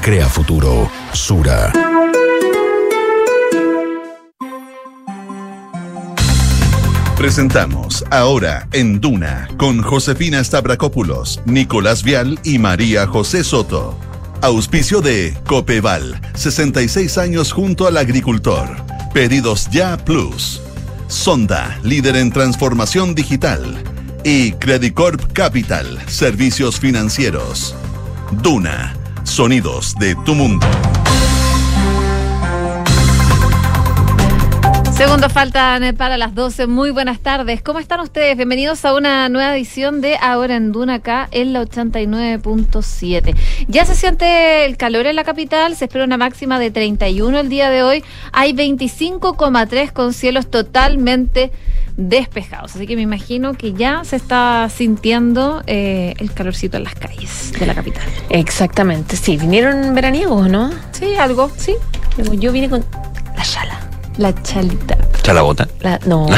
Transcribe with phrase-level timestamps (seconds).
[0.00, 0.90] Crea futuro.
[1.12, 1.72] Sura.
[7.16, 13.96] Presentamos ahora en Duna con Josefina Stavrakopoulos, Nicolás Vial y María José Soto.
[14.42, 18.76] Auspicio de Copeval, 66 años junto al agricultor.
[19.14, 20.60] Pedidos ya Plus.
[21.06, 23.84] Sonda, líder en transformación digital.
[24.24, 27.76] Y Credicorp Capital, servicios financieros.
[28.42, 28.99] Duna,
[29.40, 30.66] sonidos de tu mundo.
[34.92, 36.66] Segundos faltan para las 12.
[36.66, 37.62] Muy buenas tardes.
[37.62, 38.36] ¿Cómo están ustedes?
[38.36, 43.34] Bienvenidos a una nueva edición de Ahora en Duna acá en la 89.7.
[43.66, 47.48] Ya se siente el calor en la capital, se espera una máxima de 31 el
[47.48, 48.04] día de hoy.
[48.32, 51.50] Hay 25,3 con cielos totalmente
[52.00, 52.74] despejados.
[52.74, 57.52] Así que me imagino que ya se está sintiendo eh, el calorcito en las calles
[57.58, 58.02] de la capital.
[58.30, 59.36] Exactamente, sí.
[59.36, 60.70] ¿Vinieron veraniegos, no?
[60.92, 61.74] Sí, algo, sí.
[62.38, 62.84] Yo vine con
[63.36, 63.78] la chala.
[64.16, 64.96] La chalita.
[65.22, 65.68] ¿Chalabota?
[65.80, 66.26] La, no.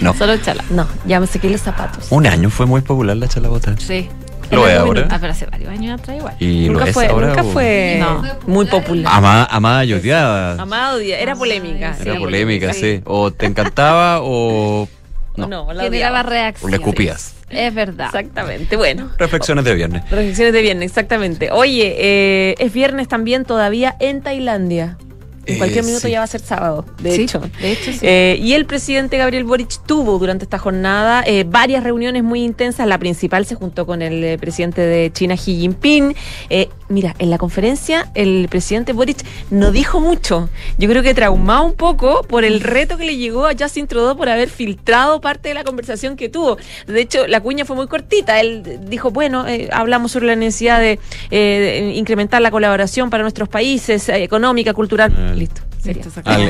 [0.00, 0.14] No.
[0.18, 0.64] Solo chala.
[0.70, 2.06] no, ya me saqué los zapatos.
[2.10, 3.74] Un año fue muy popular la chalabota.
[3.78, 4.08] Sí.
[4.56, 5.08] ¿Lo es ahora?
[5.10, 6.34] Ah, pero hace varios años atrás igual.
[6.38, 7.26] ¿Y lo nunca es fue, ahora?
[7.28, 8.22] nunca o- fue No.
[8.46, 9.12] muy popular.
[9.14, 10.60] Amada, amada y odiada.
[10.62, 11.96] Amado, día- era polémica.
[12.00, 13.00] Era polémica, sí.
[13.04, 14.88] O te encantaba o
[15.36, 15.72] No, no.
[15.72, 16.20] la odiaba.
[16.20, 16.70] o reacciones.
[16.70, 17.34] le escupías.
[17.50, 18.06] Es verdad.
[18.06, 19.10] Exactamente, bueno.
[19.18, 20.02] Reflexiones de viernes.
[20.10, 21.50] Reflexiones de viernes, exactamente.
[21.50, 24.96] Oye, eh, es viernes también todavía en Tailandia.
[25.44, 26.12] En Eh, cualquier minuto sí.
[26.12, 27.40] ya va a ser sábado, de Sí, hecho.
[27.60, 27.98] de hecho, sí.
[28.02, 32.86] Eh, y el presidente Gabriel Boric tuvo durante esta jornada eh, varias reuniones muy intensas.
[32.86, 36.14] La principal se juntó con el eh, presidente de China, Xi Jinping.
[36.48, 40.48] Eh, mira, en la conferencia el presidente Boric no dijo mucho.
[40.78, 44.16] Yo creo que traumado un poco por el reto que le llegó a Justin Trudeau
[44.16, 46.56] por haber filtrado parte de la conversación que tuvo.
[46.86, 48.40] De hecho, la cuña fue muy cortita.
[48.40, 53.22] Él dijo, bueno, eh, hablamos sobre la necesidad de, eh, de incrementar la colaboración para
[53.24, 55.31] nuestros países, eh, económica, cultural.
[55.34, 55.62] Listo.
[55.82, 56.02] sería.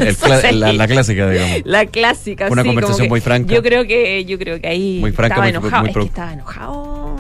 [0.05, 1.61] Listo, el- la, la clásica, digamos.
[1.65, 3.53] La clásica, Una sí, conversación muy franca.
[3.55, 5.81] Yo creo que, yo creo que ahí Muy franca, estaba muy- enojado.
[5.83, 7.17] muy es que pro- estaba enojado.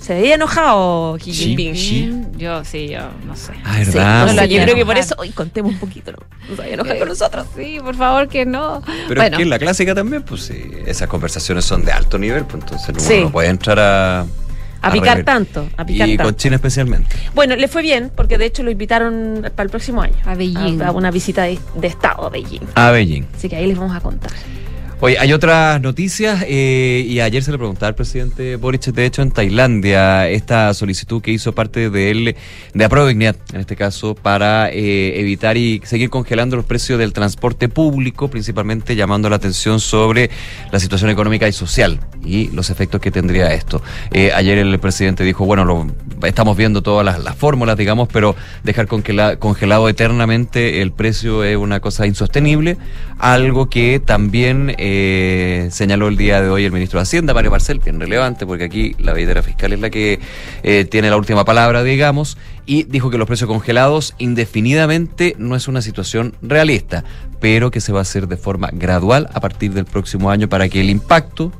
[0.00, 1.76] Se veía enojado Xi Sí, Jinping.
[1.76, 2.22] sí.
[2.38, 3.52] Yo sí, yo no sé.
[3.64, 4.26] Ah, Sí, verdad.
[4.26, 4.48] no, no, sí.
[4.48, 6.18] yo creo que por eso, hoy contemos un poquito, ¿no?
[6.48, 7.46] No se vaya a enojar con nosotros.
[7.54, 8.82] Sí, por favor, que no.
[9.08, 10.54] Pero bueno, es que la clásica también, pues sí,
[10.86, 14.26] esas conversaciones son de alto nivel, pues entonces uno no puede entrar a...
[14.82, 16.30] A picar tanto, a picar Y tanto.
[16.30, 17.14] con China especialmente.
[17.34, 20.14] Bueno, le fue bien, porque de hecho lo invitaron para el próximo año.
[20.24, 20.82] A Beijing.
[20.82, 22.62] A, una visita de, de Estado a Beijing.
[22.74, 23.24] A Beijing.
[23.36, 24.30] Así que ahí les vamos a contar.
[25.02, 29.22] Oye, hay otras noticias eh, y ayer se le preguntaba al presidente Boric, de hecho,
[29.22, 32.36] en Tailandia, esta solicitud que hizo parte de él,
[32.74, 37.70] de Apruebo en este caso, para eh, evitar y seguir congelando los precios del transporte
[37.70, 40.28] público, principalmente llamando la atención sobre
[40.70, 43.82] la situación económica y social y los efectos que tendría esto.
[44.10, 45.86] Eh, ayer el presidente dijo, bueno, lo,
[46.26, 51.56] estamos viendo todas las, las fórmulas, digamos, pero dejar congela- congelado eternamente el precio es
[51.56, 52.76] una cosa insostenible,
[53.18, 54.89] algo que también eh,
[55.70, 58.94] señaló el día de hoy el ministro de Hacienda, Mario Marcel, bien relevante, porque aquí
[58.98, 60.20] la veidera fiscal es la que
[60.62, 65.68] eh, tiene la última palabra, digamos, y dijo que los precios congelados indefinidamente no es
[65.68, 67.04] una situación realista,
[67.40, 70.68] pero que se va a hacer de forma gradual a partir del próximo año para
[70.68, 71.52] que el impacto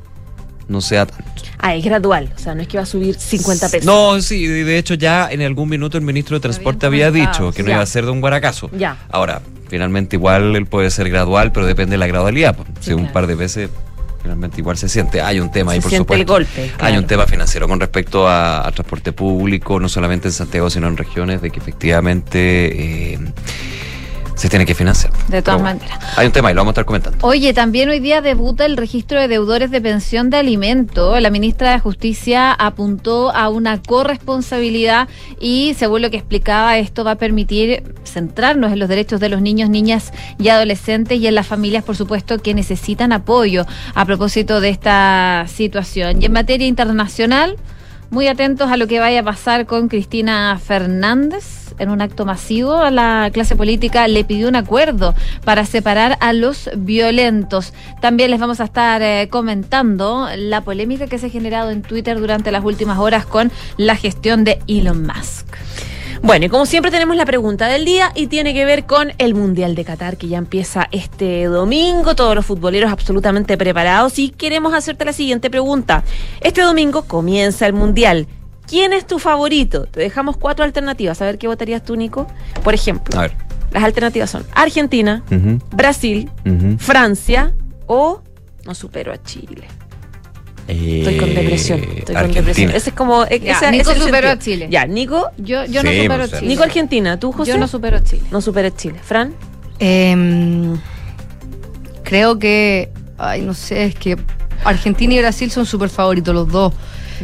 [0.67, 1.30] no sea tanto.
[1.61, 3.85] Ah, es gradual, o sea, no es que va a subir 50 pesos.
[3.85, 7.61] No, sí, de hecho ya en algún minuto el ministro de Transporte había dicho que
[7.61, 7.75] no ya.
[7.75, 8.69] iba a ser de un guaracazo.
[8.75, 8.97] Ya.
[9.11, 12.55] Ahora, finalmente igual él puede ser gradual, pero depende de la gradualidad.
[12.55, 12.67] pues.
[12.79, 13.69] Sí, si un par de veces
[14.23, 15.21] finalmente igual se siente.
[15.21, 16.33] Hay un tema ahí, por siente el supuesto.
[16.33, 20.69] golpe, Hay un tema financiero con respecto a, a transporte público, no solamente en Santiago,
[20.69, 23.19] sino en regiones, de que efectivamente eh,
[24.41, 25.13] se tiene que financiar.
[25.27, 25.99] De todas bueno, maneras.
[26.17, 27.19] Hay un tema y lo vamos a estar comentando.
[27.21, 31.19] Oye, también hoy día debuta el registro de deudores de pensión de alimento.
[31.19, 35.07] La ministra de Justicia apuntó a una corresponsabilidad
[35.39, 39.43] y, según lo que explicaba, esto va a permitir centrarnos en los derechos de los
[39.43, 44.59] niños, niñas y adolescentes y en las familias, por supuesto, que necesitan apoyo a propósito
[44.59, 46.19] de esta situación.
[46.19, 47.57] Y en materia internacional,
[48.11, 51.73] muy atentos a lo que vaya a pasar con Cristina Fernández.
[51.79, 55.15] En un acto masivo, a la clase política le pidió un acuerdo
[55.45, 57.73] para separar a los violentos.
[58.01, 62.19] También les vamos a estar eh, comentando la polémica que se ha generado en Twitter
[62.19, 65.47] durante las últimas horas con la gestión de Elon Musk.
[66.23, 69.33] Bueno, y como siempre tenemos la pregunta del día y tiene que ver con el
[69.33, 74.73] Mundial de Qatar que ya empieza este domingo, todos los futboleros absolutamente preparados y queremos
[74.73, 76.03] hacerte la siguiente pregunta.
[76.41, 78.27] Este domingo comienza el Mundial.
[78.67, 79.85] ¿Quién es tu favorito?
[79.87, 81.21] Te dejamos cuatro alternativas.
[81.21, 82.27] A ver qué votarías tú, Nico.
[82.63, 83.33] Por ejemplo, A ver.
[83.71, 85.23] las alternativas son Argentina,
[85.71, 86.29] Brasil.
[86.77, 87.51] Francia
[87.87, 88.21] o
[88.65, 89.67] no supero a Chile.
[90.71, 91.81] Estoy con Eh, depresión.
[91.97, 92.71] Estoy con depresión.
[92.71, 93.25] Ese es como.
[93.25, 94.39] e- Ya, esa- Nico superó a.
[94.39, 94.67] Chile.
[94.69, 95.31] Ya, Nico.
[95.37, 96.47] Yo, yo no supero pues, Chile.
[96.47, 97.19] Nico Argentina.
[97.19, 97.51] ¿Tú, José?
[97.51, 98.23] Yo no supero Chile.
[98.31, 98.99] No superes Chile.
[99.03, 99.33] Fran.
[99.79, 100.77] Em,
[102.03, 104.17] creo que, ay, no sé, es que
[104.63, 106.73] Argentina y Brasil son súper favoritos los dos.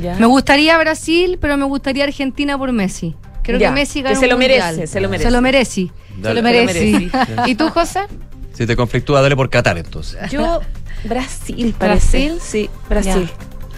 [0.01, 0.15] Ya.
[0.15, 3.15] Me gustaría Brasil, pero me gustaría Argentina por Messi.
[3.43, 4.75] Creo Ya, que Messi que gana se un lo mundial.
[4.75, 5.25] merece, se lo merece.
[5.25, 5.87] Se lo merece.
[6.21, 6.91] Se lo merece.
[6.91, 7.09] merece.
[7.51, 8.01] ¿Y tú, José?
[8.53, 10.29] Si te conflictúa, dale por Qatar entonces.
[10.31, 10.61] Yo.
[11.03, 12.29] Brasil, parece.
[12.29, 12.39] ¿Brasil?
[12.41, 13.29] Sí, Brasil.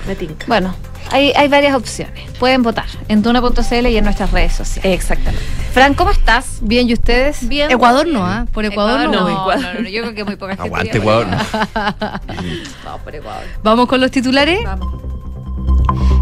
[0.07, 0.45] Me tinca.
[0.47, 0.73] Bueno,
[1.11, 2.29] hay, hay varias opciones.
[2.39, 4.93] Pueden votar en tuna.cl y en nuestras redes sociales.
[4.93, 5.43] Exactamente.
[5.73, 6.59] Fran, ¿cómo estás?
[6.61, 7.47] Bien, ¿y ustedes?
[7.47, 7.69] Bien.
[7.69, 8.45] Ecuador no, ¿ah?
[8.51, 9.11] Por Ecuador, no.
[9.11, 9.55] no, voy.
[9.55, 10.67] no, no, no, yo creo que muy poca gente.
[10.67, 11.27] Aguante, Ecuador.
[12.85, 13.43] Vamos por Ecuador.
[13.63, 14.63] Vamos con los titulares.
[14.63, 15.18] Vamos.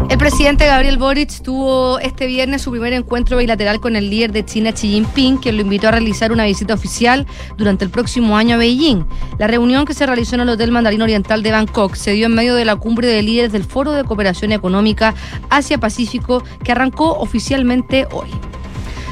[0.08, 4.42] El presidente Gabriel Boric tuvo este viernes su primer encuentro bilateral con el líder de
[4.42, 7.26] China Xi Jinping, quien lo invitó a realizar una visita oficial
[7.58, 9.04] durante el próximo año a Beijing.
[9.38, 12.34] La reunión que se realizó en el Hotel Mandarín Oriental de Bangkok se dio en
[12.34, 15.14] medio de la cumbre de líderes del Foro de Cooperación Económica
[15.50, 18.28] Asia-Pacífico que arrancó oficialmente hoy.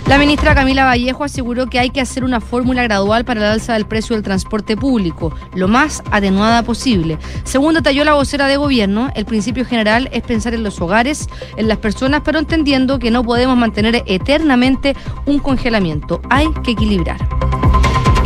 [0.07, 3.73] La ministra Camila Vallejo aseguró que hay que hacer una fórmula gradual para el alza
[3.73, 7.19] del precio del transporte público, lo más atenuada posible.
[7.43, 11.67] Según detalló la vocera de gobierno, el principio general es pensar en los hogares, en
[11.67, 14.95] las personas, pero entendiendo que no podemos mantener eternamente
[15.27, 16.21] un congelamiento.
[16.31, 17.19] Hay que equilibrar.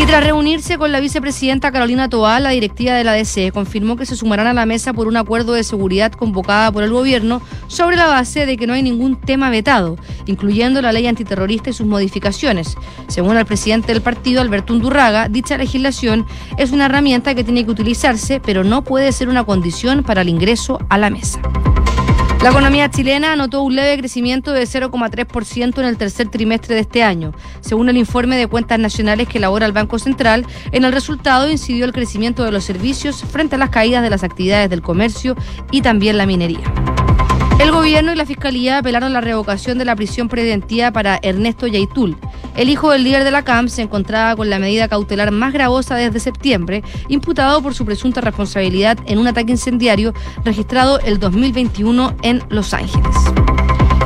[0.01, 4.07] Y tras reunirse con la vicepresidenta Carolina Toá, la directiva de la DCE confirmó que
[4.07, 7.97] se sumarán a la mesa por un acuerdo de seguridad convocada por el gobierno sobre
[7.97, 11.87] la base de que no hay ningún tema vetado, incluyendo la ley antiterrorista y sus
[11.87, 12.79] modificaciones.
[13.09, 16.25] Según el presidente del partido, Alberto Undurraga, dicha legislación
[16.57, 20.31] es una herramienta que tiene que utilizarse, pero no puede ser una condición para el
[20.31, 21.43] ingreso a la mesa.
[22.43, 27.03] La economía chilena anotó un leve crecimiento de 0,3% en el tercer trimestre de este
[27.03, 27.35] año.
[27.61, 31.85] Según el informe de cuentas nacionales que elabora el Banco Central, en el resultado incidió
[31.85, 35.37] el crecimiento de los servicios frente a las caídas de las actividades del comercio
[35.71, 36.63] y también la minería.
[37.61, 42.17] El gobierno y la fiscalía apelaron la revocación de la prisión preventiva para Ernesto Yaitul.
[42.57, 45.95] El hijo del líder de la CAM se encontraba con la medida cautelar más gravosa
[45.95, 52.43] desde septiembre, imputado por su presunta responsabilidad en un ataque incendiario registrado el 2021 en
[52.49, 53.15] Los Ángeles.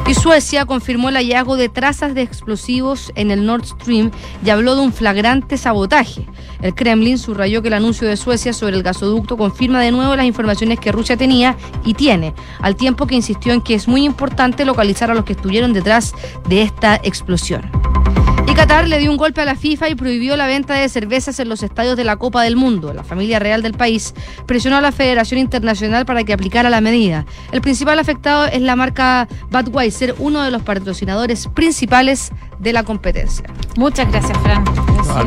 [0.07, 4.11] Y Suecia confirmó el hallazgo de trazas de explosivos en el Nord Stream
[4.45, 6.27] y habló de un flagrante sabotaje.
[6.61, 10.27] El Kremlin subrayó que el anuncio de Suecia sobre el gasoducto confirma de nuevo las
[10.27, 14.65] informaciones que Rusia tenía y tiene, al tiempo que insistió en que es muy importante
[14.65, 16.15] localizar a los que estuvieron detrás
[16.49, 17.71] de esta explosión.
[18.55, 21.41] Y Qatar le dio un golpe a la FIFA y prohibió la venta de cervezas
[21.41, 22.95] en los estadios de la Copa del Mundo.
[22.95, 24.15] La familia real del país
[24.47, 27.27] presionó a la Federación Internacional para que aplicara la medida.
[27.51, 32.31] El principal afectado es la marca Budweiser, uno de los patrocinadores principales
[32.61, 33.43] de la competencia.
[33.77, 34.63] Muchas gracias, Fran.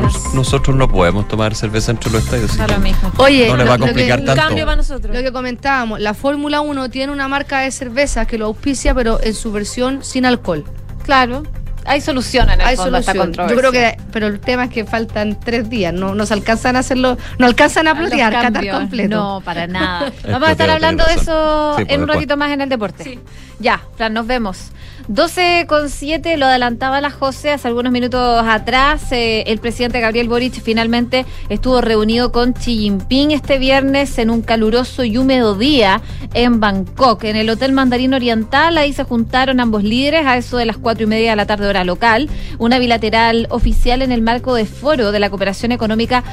[0.02, 2.56] Nos- nosotros no podemos tomar cerveza entre los estadios.
[2.56, 3.12] lo mismo.
[3.18, 4.42] Oye, No le va a lo- lo que- complicar tanto.
[4.42, 5.14] cambio para nosotros.
[5.14, 9.20] Lo que comentábamos, la Fórmula 1 tiene una marca de cervezas que lo auspicia, pero
[9.22, 10.64] en su versión sin alcohol.
[11.04, 11.44] Claro.
[11.88, 13.50] Hay solución en el Hay fondo a esta solución.
[13.50, 16.76] Yo creo que, pero el tema es que faltan tres días, no, no se alcanzan
[16.76, 19.16] a hacerlo, no alcanzan a los platear, Qatar completo.
[19.16, 20.12] No, para nada.
[20.30, 21.76] Vamos a estar hablando de eso.
[21.78, 23.20] Sí, en un ratito más en el deporte.
[23.60, 24.72] Ya, Fran, nos vemos.
[25.08, 29.12] 12 con 7, lo adelantaba la José hace algunos minutos atrás.
[29.12, 34.42] eh, el presidente Gabriel Boric finalmente estuvo reunido con Xi Jinping este viernes en un
[34.42, 36.02] caluroso y húmedo día
[36.34, 38.78] en Bangkok, en el Hotel Mandarín Oriental.
[38.78, 41.68] Ahí se juntaron ambos líderes a eso de las cuatro y media de la tarde
[41.68, 42.30] hora local.
[42.60, 46.24] Una bilateral oficial en el marco de foro de la cooperación económica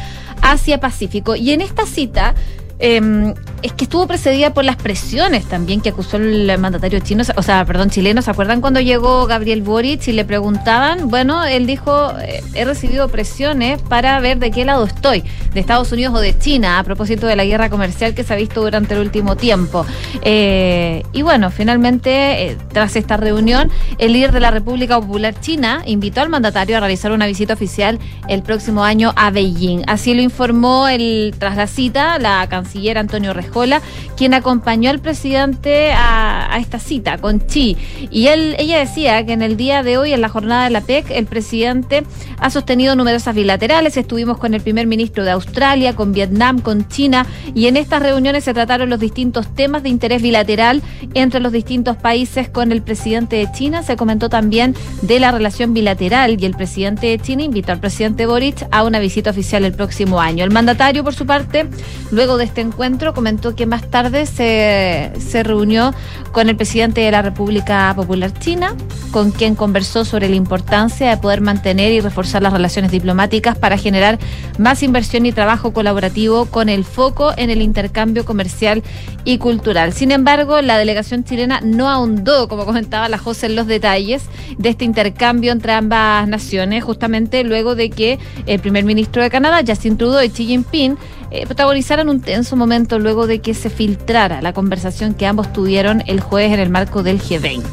[0.42, 1.36] Asia-Pacífico.
[1.36, 2.34] Y en esta cita...
[2.78, 7.42] eh, es que estuvo precedida por las presiones también que acusó el mandatario chino, o
[7.42, 8.20] sea, perdón, chileno.
[8.20, 11.08] ¿Se acuerdan cuando llegó Gabriel Boric y le preguntaban?
[11.08, 15.90] Bueno, él dijo, eh, he recibido presiones para ver de qué lado estoy, de Estados
[15.92, 18.94] Unidos o de China, a propósito de la guerra comercial que se ha visto durante
[18.94, 19.86] el último tiempo.
[20.20, 25.82] Eh, y bueno, finalmente, eh, tras esta reunión, el líder de la República Popular China
[25.86, 29.84] invitó al mandatario a realizar una visita oficial el próximo año a Beijing.
[29.86, 32.63] Así lo informó el, tras la cita la canciller
[32.96, 33.80] Antonio Rejola,
[34.16, 37.76] quien acompañó al presidente a, a esta cita con Xi.
[38.10, 40.80] Y él, ella decía que en el día de hoy, en la jornada de la
[40.80, 42.04] PEC, el presidente
[42.38, 43.96] ha sostenido numerosas bilaterales.
[43.96, 48.44] Estuvimos con el primer ministro de Australia, con Vietnam, con China, y en estas reuniones
[48.44, 50.82] se trataron los distintos temas de interés bilateral
[51.14, 52.48] entre los distintos países.
[52.48, 57.06] Con el presidente de China se comentó también de la relación bilateral y el presidente
[57.06, 60.44] de China invitó al presidente Boric a una visita oficial el próximo año.
[60.44, 61.66] El mandatario, por su parte,
[62.10, 65.92] luego de este encuentro, comentó que más tarde se, se reunió
[66.30, 68.76] con el presidente de la República Popular China,
[69.10, 73.76] con quien conversó sobre la importancia de poder mantener y reforzar las relaciones diplomáticas para
[73.76, 74.20] generar
[74.56, 78.84] más inversión y trabajo colaborativo con el foco en el intercambio comercial
[79.24, 79.92] y cultural.
[79.92, 84.22] Sin embargo, la delegación chilena no ahondó, como comentaba la José, en los detalles
[84.58, 89.62] de este intercambio entre ambas naciones, justamente luego de que el primer ministro de Canadá,
[89.66, 90.96] Justin Trudeau y Xi Jinping,
[91.34, 96.04] eh, protagonizaron un tenso momento luego de que se filtrara la conversación que ambos tuvieron
[96.06, 97.64] el jueves en el marco del G20.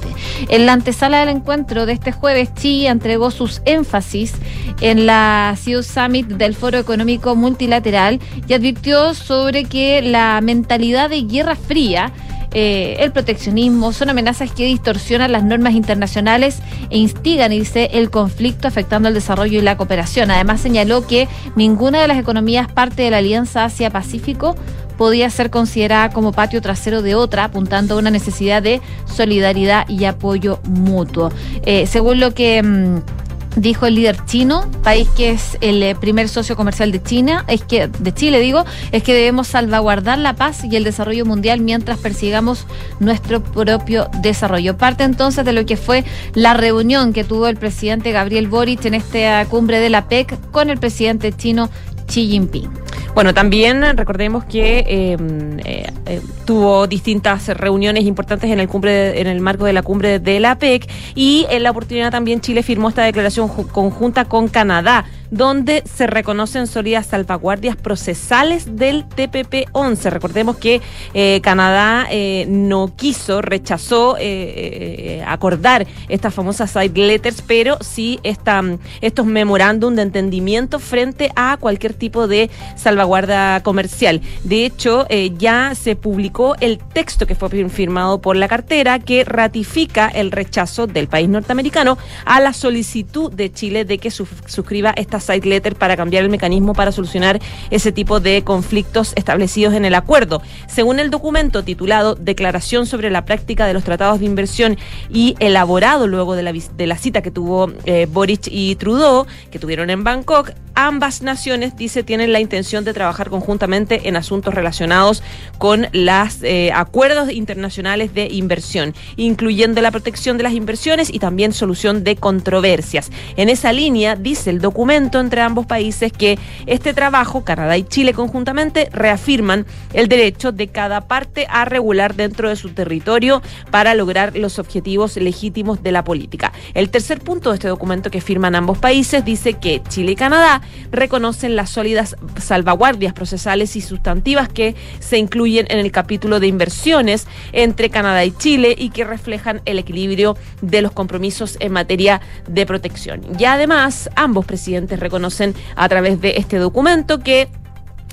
[0.50, 4.34] En la antesala del encuentro de este jueves, Xi entregó sus énfasis
[4.82, 11.22] en la CIO Summit del Foro Económico Multilateral y advirtió sobre que la mentalidad de
[11.22, 12.12] guerra fría
[12.54, 18.68] eh, el proteccionismo, son amenazas que distorsionan las normas internacionales e instigan, dice, el conflicto
[18.68, 20.32] afectando el desarrollo y la cooperación.
[20.32, 24.56] Además señaló que ninguna de las economías parte de la Alianza Asia-Pacífico
[24.98, 30.06] podía ser considerada como patio trasero de otra, apuntando a una necesidad de solidaridad y
[30.06, 31.32] apoyo mutuo.
[31.66, 32.62] Eh, según lo que...
[32.62, 33.21] Mm,
[33.56, 37.64] dijo el líder chino, país que es el eh, primer socio comercial de China, es
[37.64, 41.98] que de Chile digo, es que debemos salvaguardar la paz y el desarrollo mundial mientras
[42.00, 42.66] persigamos
[43.00, 44.78] nuestro propio desarrollo.
[44.78, 46.04] Parte entonces de lo que fue
[46.34, 50.70] la reunión que tuvo el presidente Gabriel Boric en esta cumbre de la PEC con
[50.70, 51.70] el presidente chino
[52.08, 52.70] Xi Jinping.
[53.14, 59.28] Bueno, también recordemos que em, eh, eh, tuvo distintas reuniones importantes en el cumbre en
[59.28, 62.88] el marco de la cumbre de la PEC y en la oportunidad también Chile firmó
[62.88, 70.10] esta declaración conjunta con Canadá donde se reconocen sólidas salvaguardias procesales del TPP-11.
[70.12, 70.82] Recordemos que
[71.14, 78.62] eh, Canadá eh, no quiso, rechazó eh, acordar estas famosas side letters, pero sí esta,
[79.00, 84.22] estos memorándum de entendimiento frente a cualquier tipo de salvaguarda comercial.
[84.44, 85.08] De hecho,
[85.38, 90.88] ya se publicó el texto que fue firmado por la cartera que ratifica el rechazo
[90.88, 95.96] del país norteamericano a la solicitud de Chile de que suscriba esta side letter para
[95.96, 100.42] cambiar el mecanismo para solucionar ese tipo de conflictos establecidos en el acuerdo.
[100.68, 104.78] Según el documento titulado Declaración sobre la práctica de los tratados de inversión
[105.10, 109.60] y elaborado luego de la, de la cita que tuvo eh, Boric y Trudeau, que
[109.60, 115.22] tuvieron en Bangkok, ambas naciones, dice, tienen la intención de trabajar conjuntamente en asuntos relacionados
[115.58, 121.54] con los eh, acuerdos internacionales de inversión, incluyendo la protección de las inversiones y también
[121.54, 123.12] solución de controversias.
[123.36, 128.14] En esa línea, dice el documento entre ambos países que este trabajo, Canadá y Chile
[128.14, 134.36] conjuntamente, reafirman el derecho de cada parte a regular dentro de su territorio para lograr
[134.36, 136.54] los objetivos legítimos de la política.
[136.74, 140.62] El tercer punto de este documento que firman ambos países dice que Chile y Canadá
[140.92, 147.28] reconocen las sólidas salvaguardias procesales y sustantivas que se incluyen en el capítulo de inversiones
[147.52, 152.66] entre Canadá y Chile y que reflejan el equilibrio de los compromisos en materia de
[152.66, 153.22] protección.
[153.38, 157.50] Y además, ambos presidentes reconocen a través de este documento que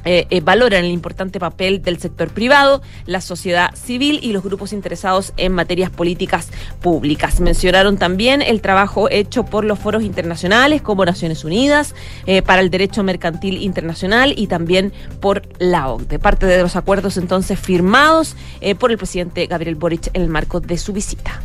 [0.05, 4.73] eh, eh, valoran el importante papel del sector privado, la sociedad civil y los grupos
[4.73, 7.41] interesados en materias políticas públicas.
[7.41, 11.95] Mencionaron también el trabajo hecho por los foros internacionales como Naciones Unidas,
[12.27, 16.19] eh, para el derecho mercantil internacional y también por la OCDE.
[16.19, 18.37] Parte de los acuerdos entonces firmados
[18.79, 21.41] por el presidente Gabriel Boric en el marco de su visita.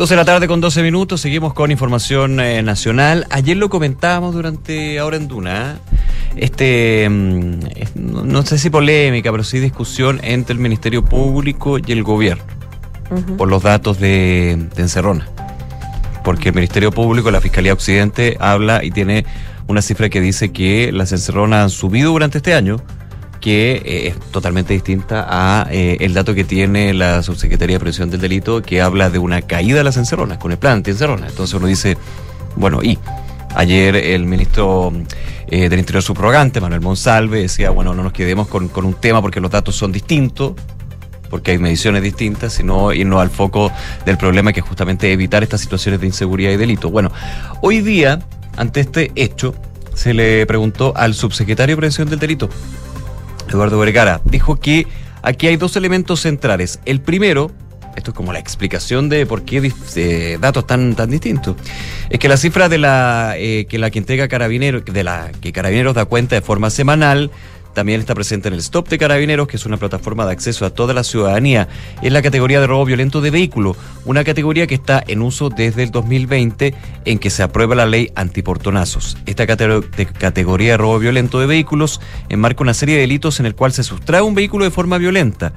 [0.00, 3.26] 12 de la tarde con 12 minutos, seguimos con información nacional.
[3.28, 5.78] Ayer lo comentábamos durante Ahora en Duna
[6.36, 7.60] este, mm,
[7.94, 12.42] no sé si polémica, pero sí discusión entre el Ministerio Público y el gobierno
[13.36, 15.28] por los datos de, Encerrona.
[16.24, 19.26] Porque el Ministerio Público, la Fiscalía Occidente, habla y tiene
[19.66, 22.80] una cifra que dice que las encerronas han subido durante este año,
[23.40, 28.10] que eh, es totalmente distinta a eh, el dato que tiene la Subsecretaría de Prevención
[28.10, 31.30] del Delito, que habla de una caída de las encerronas, con el plan anti-encerronas.
[31.30, 31.96] Entonces uno dice,
[32.56, 32.98] bueno, ¿y?
[33.56, 34.92] Ayer el ministro
[35.48, 39.40] eh, del Interior subrogante, Manuel Monsalve, decía, bueno, no nos quedemos con, un tema porque
[39.40, 40.52] los datos son distintos,
[41.28, 43.72] porque hay mediciones distintas, sino irnos al foco
[44.04, 46.90] del problema que es justamente evitar estas situaciones de inseguridad y delito.
[46.90, 47.10] Bueno,
[47.62, 48.20] hoy día,
[48.56, 49.54] ante este hecho,
[49.94, 52.48] se le preguntó al subsecretario de Prevención del Delito,
[53.50, 54.86] Eduardo Vergara, dijo que
[55.22, 56.80] aquí hay dos elementos centrales.
[56.84, 57.50] El primero,
[57.96, 61.56] esto es como la explicación de por qué eh, datos tan, tan distintos.
[62.08, 65.52] Es que la cifra de la eh, que la que entrega Carabineros, de la que
[65.52, 67.30] Carabineros da cuenta de forma semanal,
[67.74, 70.70] También está presente en el Stop de Carabineros, que es una plataforma de acceso a
[70.70, 71.68] toda la ciudadanía.
[72.02, 75.84] Es la categoría de robo violento de vehículo, una categoría que está en uso desde
[75.84, 76.74] el 2020
[77.04, 79.16] en que se aprueba la ley antiportonazos.
[79.26, 83.72] Esta categoría de robo violento de vehículos enmarca una serie de delitos en el cual
[83.72, 85.52] se sustrae un vehículo de forma violenta.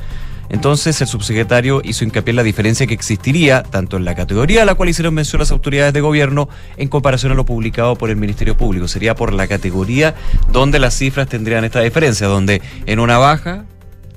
[0.50, 4.66] Entonces el subsecretario hizo hincapié en la diferencia que existiría tanto en la categoría a
[4.66, 8.16] la cual hicieron mención las autoridades de gobierno en comparación a lo publicado por el
[8.18, 8.88] Ministerio Público.
[8.88, 10.16] Sería por la categoría
[10.52, 13.66] donde las cifras tendrían esta diferencia, donde en una baja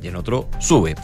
[0.02, 0.94] y en otro sube.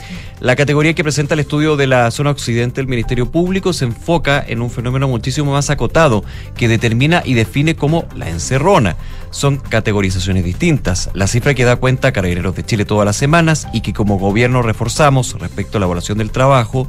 [0.41, 4.45] La categoría que presenta el estudio de la zona occidente del Ministerio Público se enfoca
[4.47, 6.25] en un fenómeno muchísimo más acotado
[6.57, 8.97] que determina y define como la encerrona.
[9.33, 11.11] Son categorizaciones distintas.
[11.15, 14.63] La cifra que da cuenta Carabineros de Chile todas las semanas y que como gobierno
[14.63, 16.87] reforzamos respecto a la evaluación del trabajo,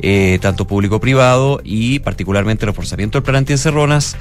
[0.00, 4.16] eh, tanto público-privado y particularmente el reforzamiento del plan anti-encerronas,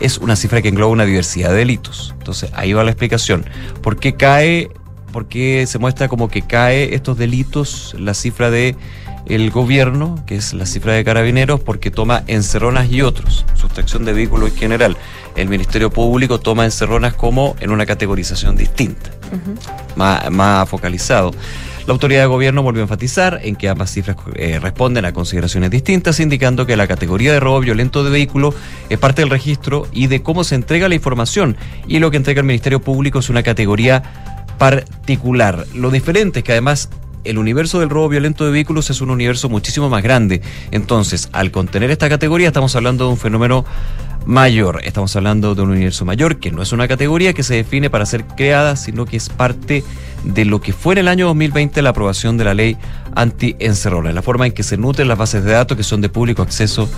[0.00, 2.14] es una cifra que engloba una diversidad de delitos.
[2.18, 3.46] Entonces, ahí va la explicación.
[3.82, 4.68] ¿Por qué cae,
[5.12, 8.76] por qué se muestra como que cae estos delitos la cifra de
[9.26, 14.12] el gobierno, que es la cifra de carabineros, porque toma encerronas y otros, sustracción de
[14.12, 14.96] vehículos en general.
[15.34, 19.10] El Ministerio Público toma encerronas como en una categorización distinta,
[19.96, 21.32] más, más focalizado.
[21.86, 25.70] La autoridad de gobierno volvió a enfatizar en que ambas cifras eh, responden a consideraciones
[25.70, 28.52] distintas, indicando que la categoría de robo violento de vehículo
[28.88, 31.56] es parte del registro y de cómo se entrega la información.
[31.86, 34.02] Y lo que entrega el Ministerio Público es una categoría
[34.58, 35.64] particular.
[35.74, 36.88] Lo diferente es que además
[37.26, 40.42] el universo del robo violento de vehículos es un universo muchísimo más grande.
[40.70, 43.64] Entonces, al contener esta categoría, estamos hablando de un fenómeno
[44.26, 44.80] mayor.
[44.84, 48.06] Estamos hablando de un universo mayor, que no es una categoría que se define para
[48.06, 49.84] ser creada, sino que es parte
[50.24, 52.76] de lo que fue en el año 2020 la aprobación de la ley
[53.14, 56.42] anti-encerrona, la forma en que se nutren las bases de datos que son de público
[56.42, 56.88] acceso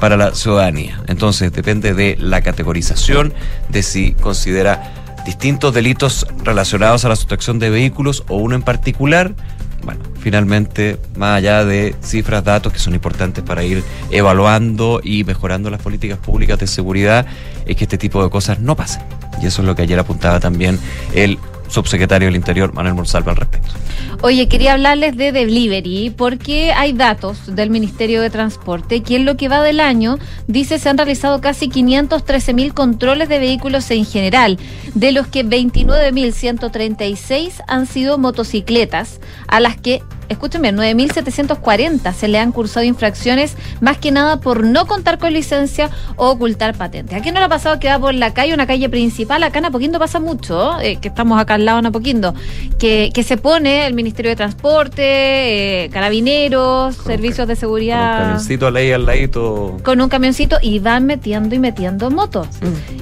[0.00, 1.02] para la ciudadanía.
[1.06, 3.34] Entonces, depende de la categorización,
[3.68, 4.94] de si considera
[5.26, 9.34] distintos delitos relacionados a la sustracción de vehículos o uno en particular.
[9.82, 15.70] Bueno, finalmente, más allá de cifras, datos que son importantes para ir evaluando y mejorando
[15.70, 17.26] las políticas públicas de seguridad,
[17.66, 19.02] es que este tipo de cosas no pasen.
[19.40, 20.78] Y eso es lo que ayer apuntaba también
[21.14, 23.72] el subsecretario del Interior, Manuel Monsalva, al respecto.
[24.20, 29.36] Oye, quería hablarles de delivery porque hay datos del Ministerio de Transporte que en lo
[29.36, 34.04] que va del año dice se han realizado casi 513 mil controles de vehículos en
[34.04, 34.58] general,
[34.94, 42.38] de los que 29.136 han sido motocicletas, a las que escuchen bien, 9.740 se le
[42.38, 47.14] han cursado infracciones, más que nada por no contar con licencia o ocultar patente.
[47.16, 49.42] ¿A quién no le ha pasado que va por la calle, una calle principal?
[49.42, 52.34] Acá en Apoquindo pasa mucho, eh, que estamos acá al lado en Apoquindo,
[52.78, 57.56] que, que se pone el Ministerio de Transporte, eh, carabineros, Con un servicios de Con
[57.56, 58.18] un seguridad.
[58.22, 59.76] camioncito al ahí al ladito.
[59.84, 62.48] Con un camioncito y van metiendo y metiendo motos.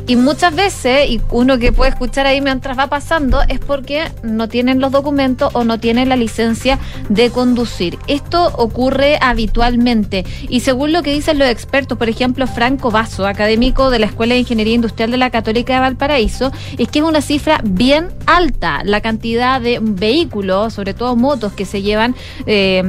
[0.06, 4.48] Y muchas veces, y uno que puede escuchar ahí mientras va pasando, es porque no
[4.48, 7.98] tienen los documentos o no tienen la licencia de conducir.
[8.06, 10.24] Esto ocurre habitualmente.
[10.48, 14.34] Y según lo que dicen los expertos, por ejemplo, Franco Vaso, académico de la Escuela
[14.34, 18.82] de Ingeniería Industrial de la Católica de Valparaíso, es que es una cifra bien alta
[18.84, 22.14] la cantidad de vehículos, sobre todo motos, que se llevan
[22.46, 22.82] eh,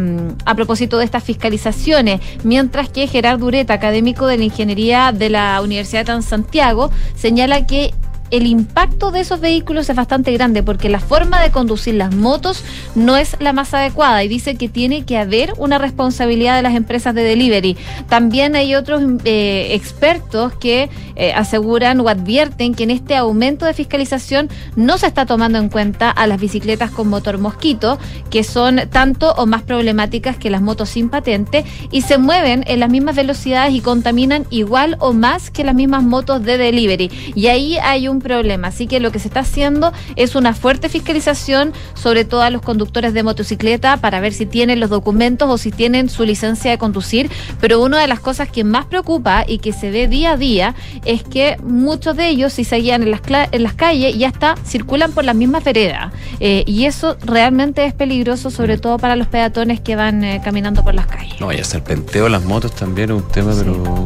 [0.46, 2.22] a propósito de estas fiscalizaciones.
[2.44, 7.94] Mientras que Gerardo Ureta, académico de la Ingeniería de la Universidad de Transantiago, señala que
[8.32, 12.64] el impacto de esos vehículos es bastante grande porque la forma de conducir las motos
[12.96, 16.76] no es la más adecuada y dice que tiene que haber una responsabilidad de las
[16.76, 17.78] empresas de delivery.
[18.10, 23.74] También hay otros eh, expertos que eh, aseguran o advierten que en este aumento de
[23.74, 27.98] fiscalización no se está tomando en cuenta a las bicicletas con motor mosquito,
[28.30, 32.80] que son tanto o más problemáticas que las motos sin patente y se mueven en
[32.80, 37.12] las mismas velocidades y contaminan igual o más que las mismas motos de delivery.
[37.36, 38.70] Y ahí hay un problema.
[38.70, 42.62] Así que lo que se está haciendo es una fuerte fiscalización, sobre todo a los
[42.62, 46.78] conductores de motocicleta, para ver si tienen los documentos o si tienen su licencia de
[46.78, 47.30] conducir.
[47.60, 50.76] Pero una de las cosas que más preocupa y que se ve día a día
[51.06, 55.12] es que muchos de ellos, si seguían en las, en las calles, ya está, circulan
[55.12, 56.12] por las mismas veredas.
[56.40, 60.84] Eh, y eso realmente es peligroso, sobre todo para los peatones que van eh, caminando
[60.84, 61.40] por las calles.
[61.40, 64.06] No, y el serpenteo de las motos también es un tema, pero.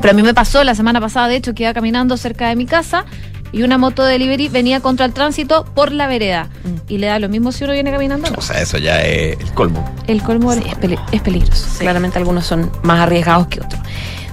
[0.00, 2.56] Pero a mí me pasó la semana pasada, de hecho, que iba caminando cerca de
[2.56, 3.06] mi casa
[3.52, 6.48] y una moto de delivery venía contra el tránsito por la vereda.
[6.88, 8.28] Y le da lo mismo si uno viene caminando.
[8.28, 8.36] o no.
[8.38, 9.84] O sea, eso ya es el colmo.
[10.06, 11.66] El colmo Sí, es, es, peli- es peligroso.
[11.78, 13.80] Claramente algunos son más arriesgados que otros.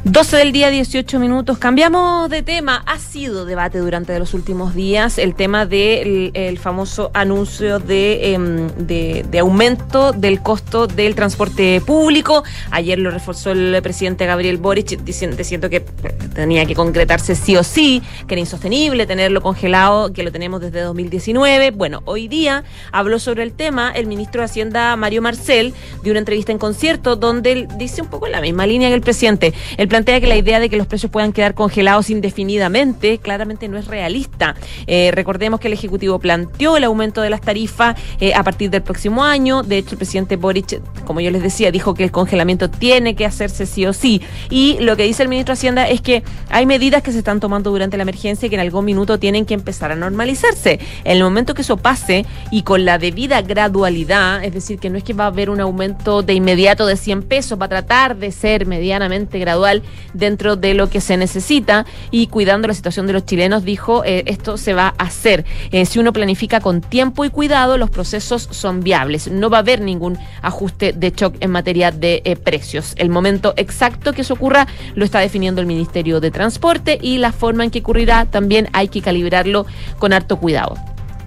[0.06, 1.58] 12 del día, 18 minutos.
[1.58, 2.84] Cambiamos de tema.
[2.88, 8.68] Ha sido debate durante los últimos días el tema del el famoso anuncio de, em,
[8.76, 12.44] de, de aumento del costo del transporte público.
[12.70, 17.64] Ayer lo reforzó el presidente Gabriel Boric diciendo, diciendo que tenía que concretarse sí o
[17.64, 21.72] sí, que era insostenible tenerlo congelado, que lo tenemos desde 2019.
[21.72, 26.20] Bueno, hoy día habló sobre el tema el ministro de Hacienda Mario Marcel de una
[26.20, 29.54] entrevista en concierto donde él dice un poco la misma línea que el presidente.
[29.94, 33.86] Plantea que la idea de que los precios puedan quedar congelados indefinidamente claramente no es
[33.86, 34.56] realista.
[34.88, 38.82] Eh, recordemos que el Ejecutivo planteó el aumento de las tarifas eh, a partir del
[38.82, 39.62] próximo año.
[39.62, 43.24] De hecho, el presidente Boric, como yo les decía, dijo que el congelamiento tiene que
[43.24, 44.24] hacerse sí o sí.
[44.50, 47.40] Y lo que dice el ministro de Hacienda es que hay medidas que se están
[47.40, 50.80] tomando durante la emergencia y que en algún minuto tienen que empezar a normalizarse.
[51.04, 54.98] En el momento que eso pase y con la debida gradualidad, es decir, que no
[54.98, 58.16] es que va a haber un aumento de inmediato de 100 pesos, va a tratar
[58.16, 59.83] de ser medianamente gradual
[60.14, 64.24] dentro de lo que se necesita y cuidando la situación de los chilenos, dijo, eh,
[64.28, 65.46] esto se va a hacer.
[65.72, 69.30] Eh, si uno planifica con tiempo y cuidado, los procesos son viables.
[69.30, 72.94] No va a haber ningún ajuste de shock en materia de eh, precios.
[72.98, 77.32] El momento exacto que eso ocurra lo está definiendo el Ministerio de Transporte y la
[77.32, 79.66] forma en que ocurrirá también hay que calibrarlo
[80.00, 80.78] con harto cuidado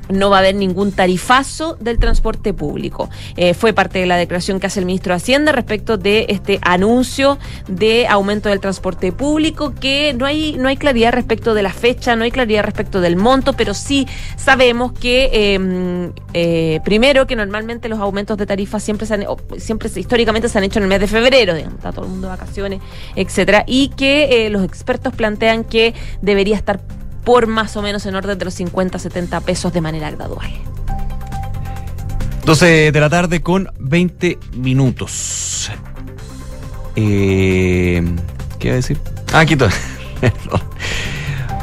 [0.09, 3.11] no va a haber ningún tarifazo del transporte público.
[3.37, 6.59] Eh, fue parte de la declaración que hace el ministro de Hacienda respecto de este
[6.63, 7.39] anuncio
[7.69, 12.17] de aumento del transporte público, que no hay, no hay claridad respecto de la fecha,
[12.17, 17.89] no hay claridad respecto del monto, pero sí sabemos que, em, eh, primero, que normalmente
[17.89, 19.25] los aumentos de tarifas siempre se han,
[19.59, 22.29] siempre históricamente se han hecho en el mes de febrero, digamos, está todo el mundo
[22.29, 22.81] de vacaciones,
[23.15, 26.81] etcétera, y que eh, los expertos plantean que debería estar
[27.27, 30.49] por más o menos en orden de los 50, 70 pesos de manera gradual.
[32.45, 35.73] 12 de la tarde con 20 minutos.
[36.95, 38.01] Eh,
[38.61, 39.01] ¿Qué iba a decir?
[39.33, 39.69] Ah, está.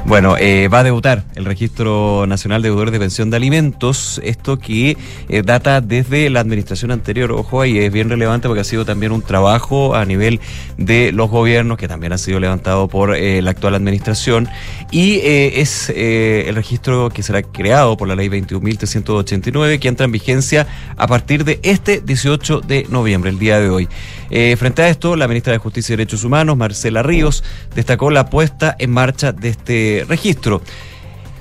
[0.06, 4.60] Bueno, eh, va a debutar el Registro Nacional de Deudores de Pensión de Alimentos, esto
[4.60, 4.98] que
[5.30, 9.14] eh, data desde la administración anterior, ojo, y es bien relevante porque ha sido también
[9.14, 10.42] un trabajo a nivel
[10.78, 14.50] de los gobiernos, que también ha sido levantado por eh, la actual administración,
[14.92, 20.68] y es el registro que será creado por la ley 21.389, que entra en vigencia
[20.98, 23.88] a partir de este 18 de noviembre, el día de hoy.
[24.58, 27.44] Frente a esto, la ministra de Justicia y Derechos Humanos, Marcela Ríos,
[27.76, 30.62] destacó la puesta en marcha de este registro.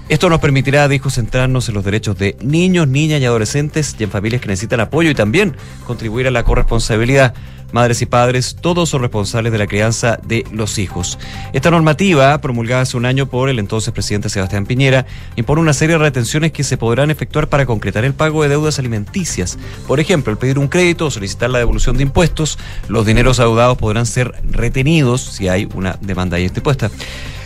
[0.09, 4.11] Esto nos permitirá, dijo, centrarnos en los derechos de niños, niñas y adolescentes y en
[4.11, 7.35] familias que necesitan apoyo y también contribuir a la corresponsabilidad.
[7.73, 11.19] Madres y padres, todos son responsables de la crianza de los hijos.
[11.53, 15.07] Esta normativa, promulgada hace un año por el entonces presidente Sebastián Piñera,
[15.37, 18.79] impone una serie de retenciones que se podrán efectuar para concretar el pago de deudas
[18.79, 19.59] alimenticias.
[19.89, 22.59] Por ejemplo, el pedir un crédito o solicitar la devolución de impuestos,
[22.89, 26.91] los dineros adeudados podrán ser retenidos si hay una demanda ahí interpuesta.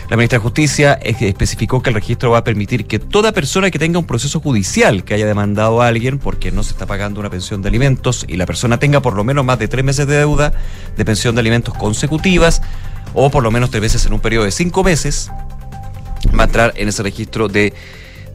[0.09, 3.77] La ministra de Justicia especificó que el registro va a permitir que toda persona que
[3.77, 7.29] tenga un proceso judicial que haya demandado a alguien porque no se está pagando una
[7.29, 10.15] pensión de alimentos y la persona tenga por lo menos más de tres meses de
[10.15, 10.53] deuda
[10.95, 12.61] de pensión de alimentos consecutivas
[13.13, 15.29] o por lo menos tres veces en un periodo de cinco meses,
[16.37, 17.73] va a entrar en ese registro de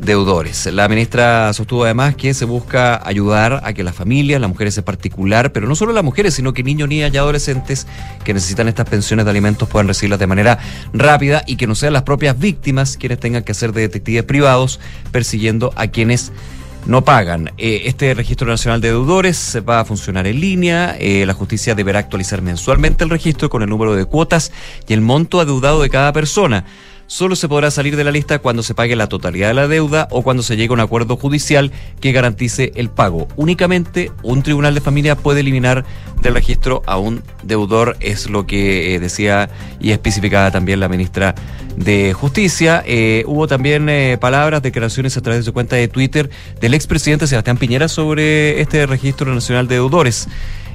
[0.03, 0.67] deudores.
[0.67, 4.85] La ministra sostuvo además que se busca ayudar a que las familias, las mujeres en
[4.85, 7.87] particular, pero no solo las mujeres, sino que niños, niñas y adolescentes
[8.25, 10.59] que necesitan estas pensiones de alimentos puedan recibirlas de manera
[10.93, 14.81] rápida y que no sean las propias víctimas quienes tengan que hacer de detectives privados
[15.13, 16.33] persiguiendo a quienes
[16.87, 17.53] no pagan.
[17.59, 20.97] Eh, este registro nacional de deudores va a funcionar en línea.
[20.99, 24.51] Eh, la justicia deberá actualizar mensualmente el registro con el número de cuotas
[24.89, 26.65] y el monto adeudado de cada persona
[27.13, 30.09] solo se podrá salir de la lista cuando se pague la totalidad de la deuda
[30.11, 31.71] o cuando se llegue a un acuerdo judicial
[32.01, 33.29] que garantice el pago.
[33.37, 35.85] Únicamente un tribunal de familia puede eliminar
[36.23, 41.35] del registro a un deudor, es lo que eh, decía y especificaba también la ministra
[41.77, 42.83] de Justicia.
[42.87, 46.31] Eh, hubo también eh, palabras, declaraciones a través de su cuenta de Twitter
[46.63, 50.29] del expresidente Sebastián Piñera sobre este registro nacional de deudores.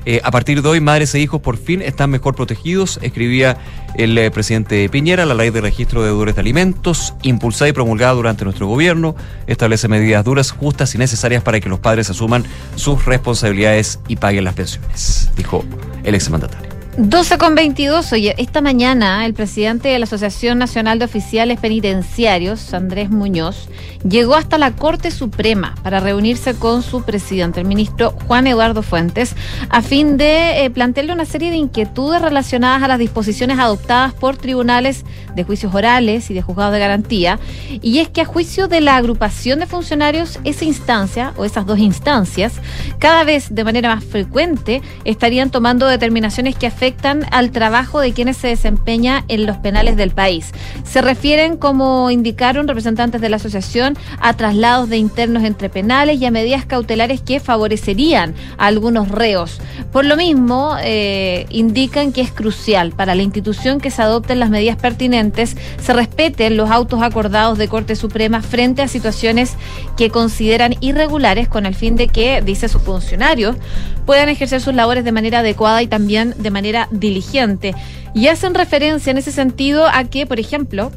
[0.10, 3.58] Eh, a partir de hoy, madres e hijos por fin están mejor protegidos, escribía
[3.96, 5.26] el eh, presidente Piñera.
[5.26, 9.18] La ley de registro de deudores de alimentos, impulsada y promulgada durante nuestro gobierno,
[9.48, 12.46] establece medidas duras, justas y necesarias para que los padres asuman
[12.78, 15.66] sus responsabilidades y paguen las pensiones, dijo
[16.06, 16.67] el exmandatario.
[17.00, 18.12] 12 con 22.
[18.12, 23.70] Oye, esta mañana el presidente de la Asociación Nacional de Oficiales Penitenciarios, Andrés Muñoz,
[24.08, 29.36] llegó hasta la Corte Suprema para reunirse con su presidente, el ministro Juan Eduardo Fuentes,
[29.70, 34.36] a fin de eh, plantearle una serie de inquietudes relacionadas a las disposiciones adoptadas por
[34.36, 35.06] tribunales
[35.36, 37.40] de juicios orales y de juzgados de garantía.
[37.70, 41.78] Y es que a juicio de la agrupación de funcionarios, esa instancia o esas dos
[41.78, 42.54] instancias,
[42.98, 48.14] cada vez de manera más frecuente estarían tomando determinaciones que afectan afectan al trabajo de
[48.14, 50.54] quienes se desempeña en los penales del país.
[50.86, 56.26] Se refieren, como indicaron representantes de la asociación, a traslados de internos entre penales y
[56.26, 59.60] a medidas cautelares que favorecerían a algunos reos.
[59.92, 64.50] Por lo mismo, eh, indican que es crucial para la institución que se adopten las
[64.50, 69.56] medidas pertinentes, se respeten los autos acordados de Corte Suprema frente a situaciones
[69.98, 73.58] que consideran irregulares con el fin de que, dice sus funcionarios,
[74.06, 77.74] puedan ejercer sus labores de manera adecuada y también de manera diligente.
[78.14, 80.92] Y hacen referencia en ese sentido a que, por ejemplo,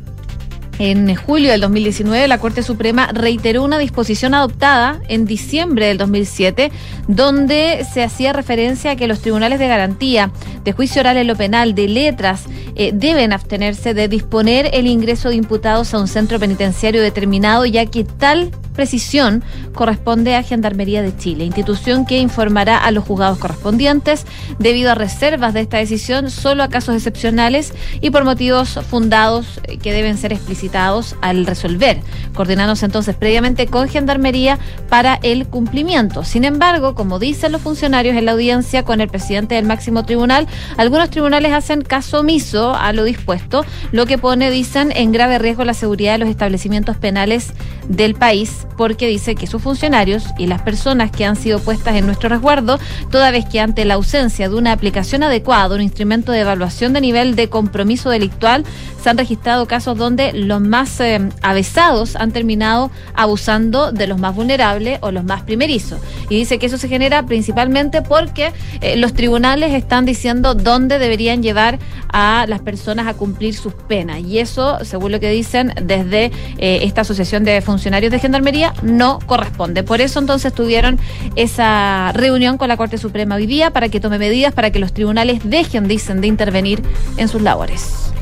[0.80, 6.72] en julio del 2019, la Corte Suprema reiteró una disposición adoptada en diciembre del 2007,
[7.06, 10.30] donde se hacía referencia a que los tribunales de garantía
[10.64, 12.44] de juicio oral en lo penal de letras
[12.76, 17.84] eh, deben abstenerse de disponer el ingreso de imputados a un centro penitenciario determinado, ya
[17.84, 24.24] que tal precisión corresponde a Gendarmería de Chile, institución que informará a los juzgados correspondientes
[24.58, 29.76] debido a reservas de esta decisión solo a casos excepcionales y por motivos fundados eh,
[29.76, 30.32] que deben ser
[30.72, 32.00] al resolver,
[32.34, 36.24] coordinándose entonces previamente con Gendarmería para el cumplimiento.
[36.24, 40.46] Sin embargo, como dicen los funcionarios en la audiencia con el presidente del máximo tribunal,
[40.76, 45.64] algunos tribunales hacen caso omiso a lo dispuesto, lo que pone, dicen, en grave riesgo
[45.64, 47.52] la seguridad de los establecimientos penales
[47.88, 52.06] del país porque dice que sus funcionarios y las personas que han sido puestas en
[52.06, 52.78] nuestro resguardo,
[53.10, 57.00] toda vez que ante la ausencia de una aplicación adecuada, un instrumento de evaluación de
[57.00, 58.64] nivel de compromiso delictual,
[59.02, 64.34] se han registrado casos donde los más eh, avesados han terminado abusando de los más
[64.34, 66.00] vulnerables o los más primerizos.
[66.28, 71.42] Y dice que eso se genera principalmente porque eh, los tribunales están diciendo dónde deberían
[71.42, 71.78] llevar
[72.12, 74.20] a las personas a cumplir sus penas.
[74.20, 79.18] Y eso, según lo que dicen desde eh, esta Asociación de Funcionarios de Gendarmería, no
[79.26, 79.82] corresponde.
[79.82, 80.98] Por eso entonces tuvieron
[81.36, 84.92] esa reunión con la Corte Suprema hoy día para que tome medidas para que los
[84.92, 86.82] tribunales dejen, dicen, de intervenir
[87.16, 88.12] en sus labores.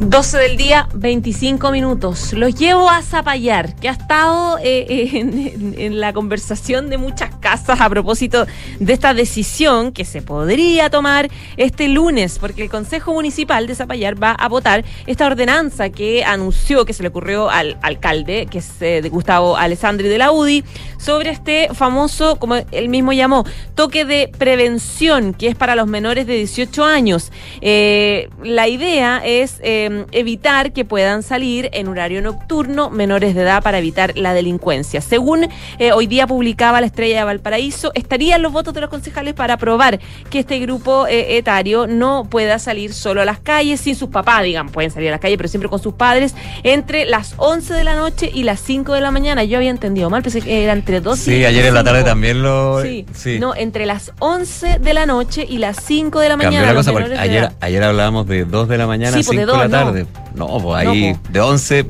[0.00, 2.32] 12 del día, 25 minutos.
[2.32, 7.82] Los llevo a Zapallar, que ha estado eh, eh, en, la conversación de muchas casas
[7.82, 8.46] a propósito
[8.78, 14.20] de esta decisión que se podría tomar este lunes, porque el Consejo Municipal de Zapallar
[14.20, 18.80] va a votar esta ordenanza que anunció, que se le ocurrió al alcalde, que es
[18.80, 20.64] eh, de Gustavo Alessandri de la UDI,
[20.96, 26.26] sobre este famoso, como él mismo llamó, toque de prevención, que es para los menores
[26.26, 27.30] de 18 años.
[27.60, 29.60] La idea es
[29.90, 35.00] eh, evitar que puedan salir en horario nocturno menores de edad para evitar la delincuencia.
[35.00, 35.48] Según
[35.78, 39.54] eh, hoy día publicaba la Estrella de Valparaíso, estarían los votos de los concejales para
[39.54, 40.00] aprobar
[40.30, 44.42] que este grupo eh, etario no pueda salir solo a las calles sin sus papás,
[44.42, 47.84] digan, pueden salir a las calles, pero siempre con sus padres, entre las 11 de
[47.84, 49.44] la noche y las 5 de la mañana.
[49.44, 52.00] Yo había entendido mal, pensé que era entre 2 y Sí, ayer en la tarde
[52.00, 52.10] 5.
[52.10, 52.82] también lo.
[52.82, 53.38] Sí.
[53.40, 56.66] no, entre las 11 de la noche y las 5 de la mañana.
[56.66, 59.62] la cosa ayer, ayer hablábamos de 2 de la mañana Sí, a pues, de 5
[59.62, 59.79] de la.
[59.84, 60.06] Tarde.
[60.34, 61.32] No, pues ahí No, pues.
[61.32, 61.86] de 11.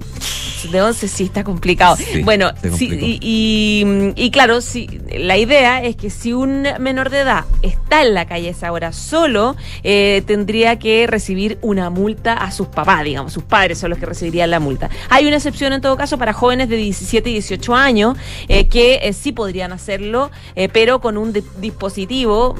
[0.72, 1.96] De 11 sí está complicado.
[1.96, 7.08] Sí, bueno, sí, y, y- y claro, sí, la idea es que si un menor
[7.08, 11.88] de edad está en la calle a esa hora solo, eh, tendría que recibir una
[11.88, 14.90] multa a sus papás, digamos, sus padres son los que recibirían la multa.
[15.08, 19.00] Hay una excepción en todo caso para jóvenes de 17 y 18 años eh, que
[19.02, 22.54] eh, sí podrían hacerlo, eh, pero con un di- dispositivo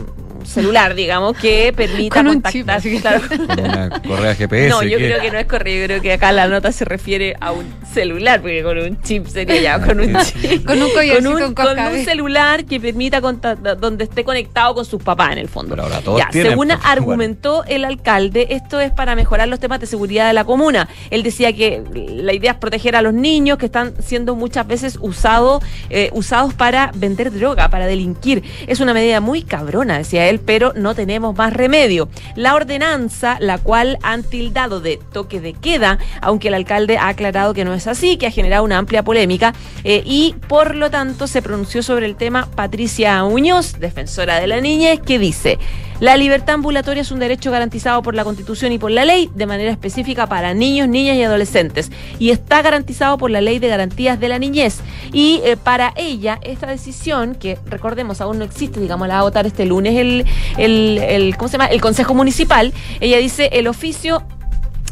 [0.44, 2.52] celular, digamos, que permita Con un contactar.
[2.52, 4.68] chip, así que- claro, Con una correa GPS.
[4.70, 5.04] no, yo ¿qué?
[5.04, 5.70] creo que no es correcto.
[5.80, 9.26] Yo creo que acá la nota se refiere a un celular, porque con un chip
[9.26, 10.64] sería ya con un chip.
[10.64, 15.33] Con un con un, con un celular que permita donde esté conectado con sus papás
[15.33, 15.70] en el fondo.
[15.70, 19.61] Pero ahora todos Ya, tienen, según pues, argumentó el alcalde, esto es para mejorar los
[19.61, 20.88] temas de seguridad de la comuna.
[21.11, 24.98] Él decía que la idea es proteger a los niños que están siendo muchas veces
[25.00, 28.42] usados eh, usados para vender droga, para delinquir.
[28.66, 32.09] Es una medida muy cabrona, decía él, pero no tenemos más remedio.
[32.37, 37.54] La ordenanza, la cual han tildado de toque de queda, aunque el alcalde ha aclarado
[37.54, 41.26] que no es así, que ha generado una amplia polémica eh, y por lo tanto
[41.26, 45.58] se pronunció sobre el tema Patricia Muñoz, defensora de la niñez, que dice,
[46.00, 49.44] la libertad ambulatoria es un derecho garantizado por la Constitución y por la ley de
[49.44, 54.18] manera específica para niños, niñas y adolescentes y está garantizado por la ley de garantías
[54.18, 54.80] de la niñez.
[55.12, 59.24] Y eh, para ella, esta decisión, que recordemos aún no existe, digamos, la va a
[59.24, 60.24] votar este lunes el,
[60.56, 61.66] el, ¿cómo se llama?
[61.66, 64.22] el Consejo Municipal, ella dice, el oficio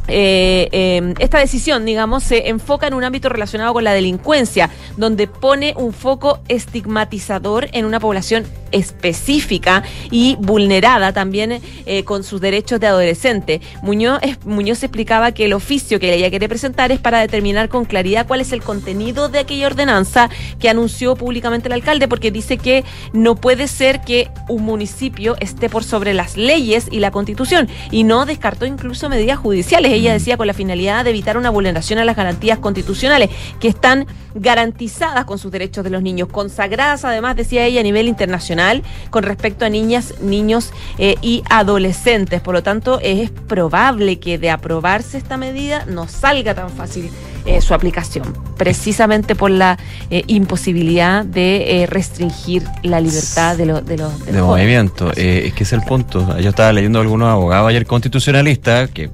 [0.09, 5.27] eh, eh, esta decisión, digamos, se enfoca en un ámbito relacionado con la delincuencia, donde
[5.27, 12.81] pone un foco estigmatizador en una población específica y vulnerada también eh, con sus derechos
[12.81, 13.61] de adolescente.
[13.83, 18.27] Muñoz, Muñoz explicaba que el oficio que ella quiere presentar es para determinar con claridad
[18.27, 22.85] cuál es el contenido de aquella ordenanza que anunció públicamente el alcalde, porque dice que
[23.13, 28.05] no puede ser que un municipio esté por sobre las leyes y la constitución, y
[28.05, 32.05] no descartó incluso medidas judiciales ella decía, con la finalidad de evitar una vulneración a
[32.05, 33.31] las garantías constitucionales
[33.61, 38.09] que están garantizadas con sus derechos de los niños, consagradas además, decía ella, a nivel
[38.09, 42.41] internacional con respecto a niñas, niños eh, y adolescentes.
[42.41, 47.11] Por lo tanto, es probable que de aprobarse esta medida no salga tan fácil
[47.47, 49.79] eh, su aplicación, precisamente por la
[50.11, 55.11] eh, imposibilidad de restringir la libertad de, los de, los de, movimiento.
[55.17, 56.39] es que es el punto.
[56.39, 59.11] Yo estaba leyendo a algunos abogados ayer constitucionalistas que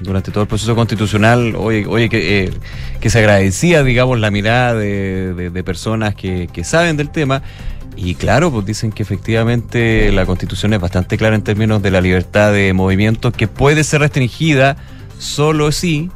[0.00, 5.62] durante todo el proceso constitucional, oye, oye que, eh, se agradecía, digamos, la mirada de,
[5.64, 7.42] personas que, que, saben del tema.
[7.96, 12.00] Y claro, pues dicen que efectivamente la constitución es bastante clara en términos de la
[12.00, 14.76] libertad de movimiento, que puede ser restringida
[15.18, 16.10] solo si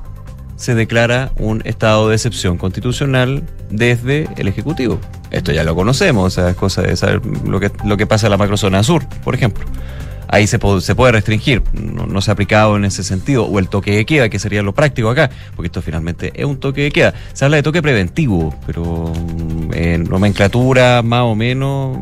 [0.55, 5.01] se declara un estado de excepción constitucional desde el Ejecutivo.
[5.33, 8.29] Esto ya lo conocemos, o sea, es cosa de saber lo que, lo que pasa
[8.29, 9.65] en la macrozona sur, por ejemplo
[10.33, 14.07] ahí se, puede, restringir, no, se ha aplicado en ese sentido, o el toque de
[14.07, 17.13] queda, que sería lo práctico acá, porque esto finalmente es un toque de queda.
[17.35, 21.99] Se habla de toque preventivo, pero mm, en nomenclatura más o menos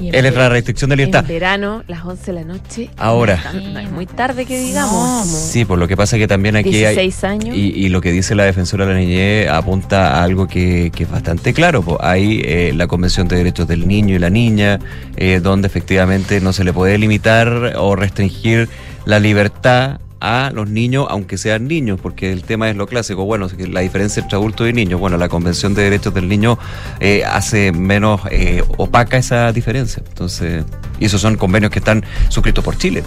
[0.00, 1.20] es la restricción de libertad.
[1.22, 2.90] En verano, las 11 de la noche.
[2.96, 3.42] Ahora.
[3.52, 5.26] No, es muy tarde que digamos.
[5.26, 7.56] Sí, por lo que pasa que también aquí 16 años.
[7.56, 11.52] Y, lo que dice la defensora de la niñez apunta a algo que, es bastante
[11.54, 11.82] claro.
[11.82, 14.78] Pues hay eh, la Convención de Derechos del Niño y la Niña,
[15.16, 18.68] eh, donde efectivamente no se le puede limitar o restringir
[19.04, 23.24] la libertad a los niños, aunque sean niños, porque el tema es lo clásico.
[23.24, 25.00] Bueno, la diferencia entre adultos y niños.
[25.00, 26.58] Bueno, la Convención de Derechos del Niño
[27.00, 30.02] eh, hace menos eh, opaca esa diferencia.
[30.08, 30.64] Entonces,
[30.98, 33.02] y esos son convenios que están suscritos por Chile.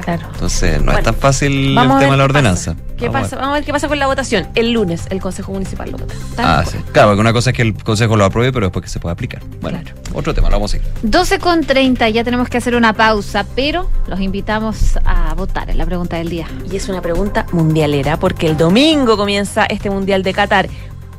[0.00, 0.26] Claro.
[0.32, 2.74] Entonces, no es tan fácil el tema de la ordenanza.
[2.96, 3.36] ¿Qué vamos pasa?
[3.36, 4.48] A vamos a ver qué pasa con la votación.
[4.54, 6.14] El lunes el Consejo Municipal lo vota.
[6.36, 6.78] Ah, sí.
[6.92, 9.14] Claro, porque una cosa es que el Consejo lo apruebe, pero después que se pueda
[9.14, 9.42] aplicar.
[9.60, 9.80] Bueno,
[10.12, 10.82] otro tema, lo vamos a ir.
[11.02, 15.78] 12 con 30, ya tenemos que hacer una pausa, pero los invitamos a votar en
[15.78, 16.46] la pregunta del día.
[16.70, 20.68] Y es una pregunta mundialera, porque el domingo comienza este Mundial de Qatar.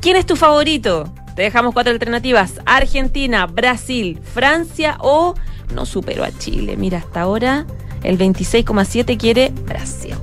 [0.00, 1.12] ¿Quién es tu favorito?
[1.34, 2.60] Te dejamos cuatro alternativas.
[2.66, 5.34] Argentina, Brasil, Francia o
[5.74, 6.76] no supero a Chile.
[6.76, 7.66] Mira, hasta ahora
[8.02, 10.14] el 26,7 quiere Brasil.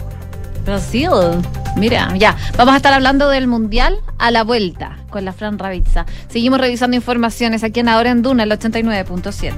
[0.66, 1.10] Brasil.
[1.76, 2.36] Mira, ya.
[2.58, 6.06] Vamos a estar hablando del Mundial a la vuelta con la Fran Ravizza.
[6.30, 9.54] Seguimos revisando informaciones aquí en Ahora en Duna, el 89.7.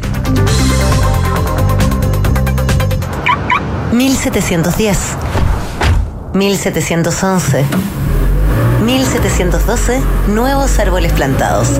[3.92, 4.98] 1710.
[6.34, 7.66] 1711.
[8.86, 10.02] 1712.
[10.30, 11.80] Nuevos árboles plantados.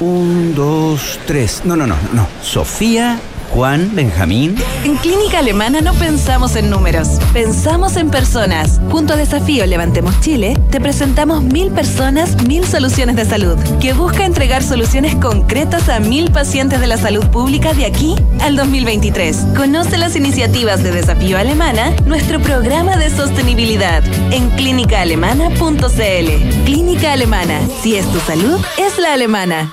[0.00, 1.62] Un, dos, tres.
[1.64, 2.28] No, no, no, no.
[2.42, 3.18] Sofía
[3.50, 4.56] Juan, Benjamín.
[4.84, 8.80] En Clínica Alemana no pensamos en números, pensamos en personas.
[8.90, 14.24] Junto a Desafío Levantemos Chile, te presentamos mil personas, mil soluciones de salud, que busca
[14.24, 19.36] entregar soluciones concretas a mil pacientes de la salud pública de aquí al 2023.
[19.56, 26.64] Conoce las iniciativas de Desafío Alemana, nuestro programa de sostenibilidad en clínicaalemana.cl.
[26.64, 29.72] Clínica Alemana, si es tu salud, es la alemana.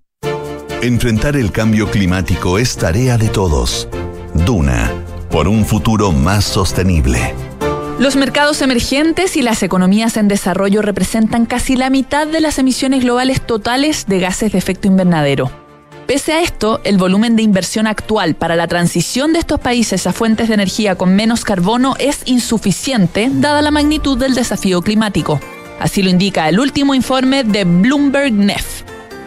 [0.81, 3.87] Enfrentar el cambio climático es tarea de todos.
[4.33, 4.91] Duna,
[5.29, 7.35] por un futuro más sostenible.
[7.99, 13.03] Los mercados emergentes y las economías en desarrollo representan casi la mitad de las emisiones
[13.03, 15.51] globales totales de gases de efecto invernadero.
[16.07, 20.13] Pese a esto, el volumen de inversión actual para la transición de estos países a
[20.13, 25.39] fuentes de energía con menos carbono es insuficiente, dada la magnitud del desafío climático.
[25.79, 28.81] Así lo indica el último informe de Bloomberg NEF.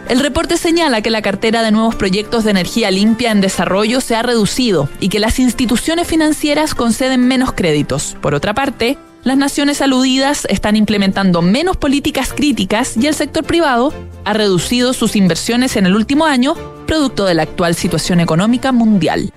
[0.08, 4.14] El reporte señala que la cartera de nuevos proyectos de energía limpia en desarrollo se
[4.14, 8.16] ha reducido y que las instituciones financieras conceden menos créditos.
[8.20, 13.94] Por otra parte, las naciones aludidas están implementando menos políticas críticas y el sector privado
[14.26, 16.54] ha reducido sus inversiones en el último año,
[16.86, 19.32] producto de la actual situación económica mundial.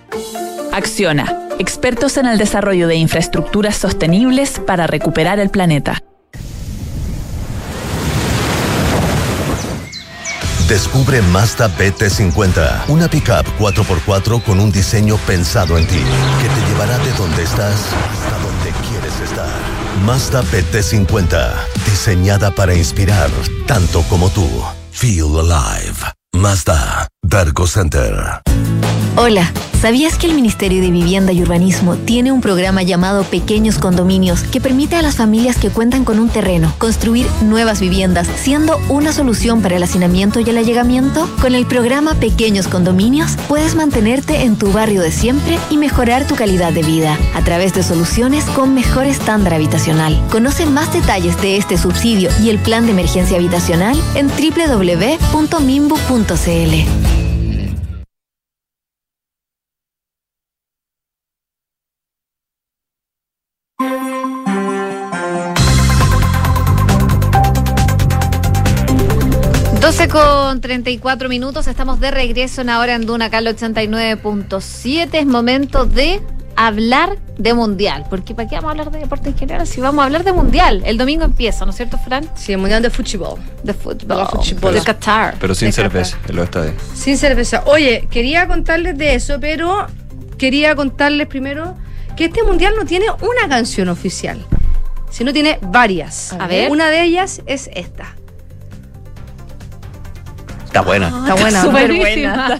[0.73, 6.03] Acciona, expertos en el desarrollo de infraestructuras sostenibles para recuperar el planeta.
[10.67, 16.97] Descubre Mazda BT50, una pickup 4x4 con un diseño pensado en ti, que te llevará
[16.97, 19.47] de donde estás hasta donde quieres estar.
[20.03, 21.53] Mazda BT50,
[21.85, 23.29] diseñada para inspirar
[23.65, 24.45] tanto como tú.
[24.91, 25.95] Feel alive.
[26.33, 28.41] Mazda, Dargo Center.
[29.15, 29.49] Hola,
[29.81, 34.61] ¿sabías que el Ministerio de Vivienda y Urbanismo tiene un programa llamado Pequeños Condominios que
[34.61, 39.61] permite a las familias que cuentan con un terreno construir nuevas viviendas, siendo una solución
[39.61, 41.29] para el hacinamiento y el allegamiento?
[41.41, 46.35] Con el programa Pequeños Condominios puedes mantenerte en tu barrio de siempre y mejorar tu
[46.35, 50.21] calidad de vida a través de soluciones con mejor estándar habitacional.
[50.31, 55.37] Conoce más detalles de este subsidio y el plan de emergencia habitacional en www.mimbu.cl.
[69.95, 75.09] con 34 minutos, estamos de regreso en ahora en Duna Cal 89.7.
[75.13, 76.21] Es momento de
[76.57, 78.05] hablar de mundial.
[78.09, 80.33] Porque ¿para qué vamos a hablar de deporte en general si vamos a hablar de
[80.33, 80.83] mundial?
[80.85, 82.29] El domingo empieza, ¿no es cierto, Fran?
[82.35, 83.39] Sí, el mundial de fútbol.
[83.63, 84.27] De fútbol.
[84.27, 84.73] fútbol.
[84.73, 85.37] De Qatar.
[85.39, 86.31] Pero sin De cerveza Qatar.
[86.31, 86.75] en los estadios.
[86.93, 87.63] Sin cerveza.
[87.65, 89.87] Oye, quería contarles de eso, pero
[90.37, 91.75] quería contarles primero
[92.17, 94.45] que este mundial no tiene una canción oficial,
[95.09, 96.33] sino tiene varias.
[96.33, 96.69] A ver.
[96.69, 98.17] Una de ellas es esta.
[100.77, 101.07] Está buena.
[101.07, 101.61] Está buena.
[101.63, 102.59] Súper buena.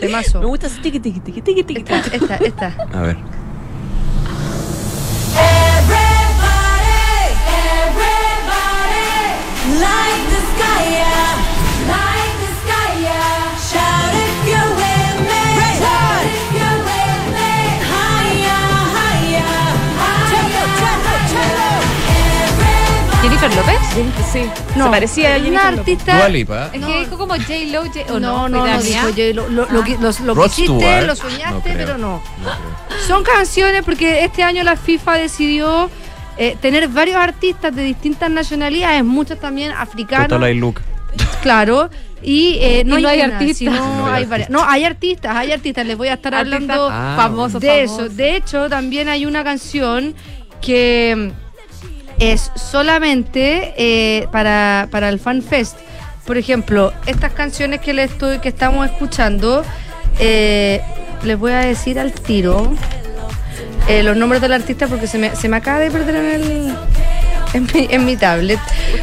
[0.00, 0.40] Temazo.
[0.40, 1.80] Me gusta ese tiqui tiqui tiqui tiqui tiqui.
[1.80, 2.88] Esta, esta, esta.
[2.92, 3.16] A ver.
[23.40, 23.80] ¿Jennifer López?
[24.32, 25.78] Sí, No, se parecía a una Jennifer López.
[25.78, 26.16] artista.
[26.16, 26.70] Dua Lipa.
[26.72, 28.48] Es que dijo como J-Lo, J- ¿o no, no?
[28.48, 30.48] no, ¿Fue no, dijo lo, lo, lo, que- lo- lo lo
[31.16, 32.22] soñaste, pero no.
[33.06, 35.90] Son canciones porque este año la FIFA decidió
[36.36, 40.80] eh, tener varios artistas de distintas nacionalidades, muchos también africanos, Total hay look.
[41.42, 41.90] claro.
[42.22, 43.56] Y eh, no, Y no hay artistas.
[43.56, 44.26] sino No hay.
[44.50, 45.86] No, artistas, hay artistas.
[45.86, 47.98] Les voy a estar Artistas hablando Ah, famosos, de famosos.
[48.06, 48.14] eso.
[48.14, 50.14] De hecho, también hay una canción
[50.60, 51.32] que
[52.20, 55.76] es solamente eh, para, para el Fan Fest.
[56.26, 59.64] Por ejemplo, estas canciones que le estoy, que estamos escuchando,
[60.20, 60.80] eh,
[61.24, 62.72] les voy a decir al tiro
[63.88, 66.74] eh, los nombres del artista porque se me, se me acaba de perder en el
[67.52, 68.60] en mi, en mi tablet.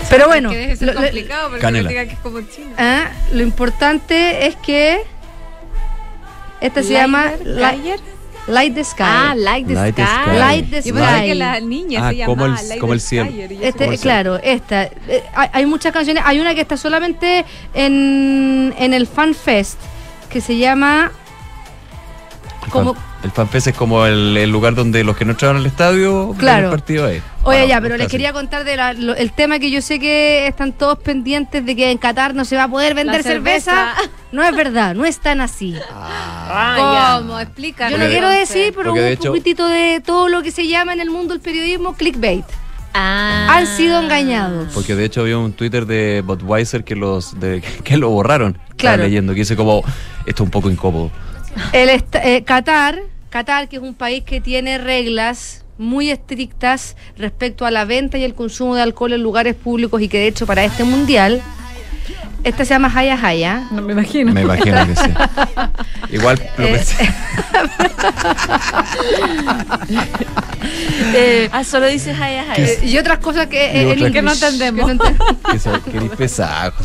[0.09, 1.84] Pero bueno, Que debe ser lo- lo- complicado porque Canela.
[1.84, 2.76] no diga que es como China.
[2.78, 5.01] ah, lo importante es que
[6.61, 7.99] esta se llama Light,
[8.47, 9.03] Light the Sky.
[9.03, 10.03] Ah, Light the Light Sky.
[10.05, 10.37] Sky.
[10.37, 11.25] Light the Yo Sky.
[11.27, 13.29] que la niña Ah, se como llamaba el- Light como el the cielo.
[13.61, 14.83] Este, ¿Cómo se claro, esta.
[14.83, 16.23] Eh, hay, hay muchas canciones.
[16.25, 19.77] Hay una que está solamente en, en el Fan Fest
[20.29, 21.11] que se llama.
[22.65, 25.57] El Como, fan- El fanfest es como el, el lugar donde los que no entraron
[25.57, 26.65] al estadio ven Claro.
[26.65, 27.21] el partido ahí.
[27.47, 29.99] Oye, Bueno, ya, pero les quería contar de la- lo- el tema que yo sé
[29.99, 33.93] que están todos pendientes de que en Qatar no se va a poder vender cerveza.
[33.95, 34.11] cerveza.
[34.33, 35.73] No es verdad, no es tan así.
[35.91, 37.39] Ah, ¿Cómo?
[37.39, 37.97] Explícanos.
[37.97, 40.91] Yo no quiero decir, pero un de hecho- poquitito de todo lo que se llama
[40.93, 42.43] en el mundo del periodismo clickbait.
[42.93, 43.47] Ah.
[43.57, 44.73] Han sido engañados.
[44.73, 48.53] Porque de hecho había un Twitter de Budweiser que los de, que lo borraron.
[48.71, 49.03] Estaba Claro.
[49.03, 49.83] leyendo que dice como
[50.25, 51.11] esto es un poco incómodo.
[51.73, 57.71] El eh, Qatar, Qatar, que es un país que tiene reglas muy estrictas respecto a
[57.71, 60.63] la venta y el consumo de alcohol en lugares públicos y que de hecho para
[60.63, 61.41] este mundial
[62.43, 63.67] Esta se llama Haya Haya.
[63.71, 64.32] No me imagino.
[64.32, 65.09] Me imagino que sí.
[66.15, 67.09] Igual lo Eh, pensé.
[71.13, 72.63] Eh, Ah, solo dices ay, ay, ay.
[72.63, 74.86] eh, y otras cosas que, eh, en otras que no entendemos.
[74.89, 76.73] que no ente- Que pesado.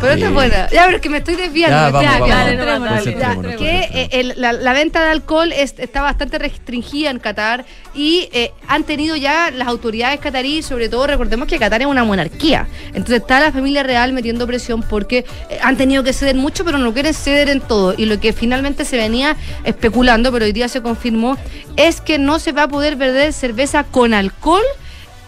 [0.00, 0.68] Pero esta es buena.
[0.70, 1.76] Ya, pero es que me estoy desviando.
[1.76, 2.88] Ya, me vamos, estoy- vamos, dale, vamos.
[2.88, 2.96] dale, dale.
[3.36, 7.64] Concentrémonos, Ya, que eh, la, la venta de alcohol es- está bastante restringida en Qatar
[7.94, 12.04] y eh, han tenido ya las autoridades cataríes, sobre todo recordemos que Qatar es una
[12.04, 12.66] monarquía.
[12.88, 16.78] Entonces está la familia real metiendo presión porque eh, han tenido que ceder mucho, pero
[16.78, 17.94] no quieren ceder en todo.
[17.96, 21.36] Y lo que finalmente se venía especulando, pero hoy día se confirmó,
[21.76, 24.62] es que no se va a poder vender cerveza con alcohol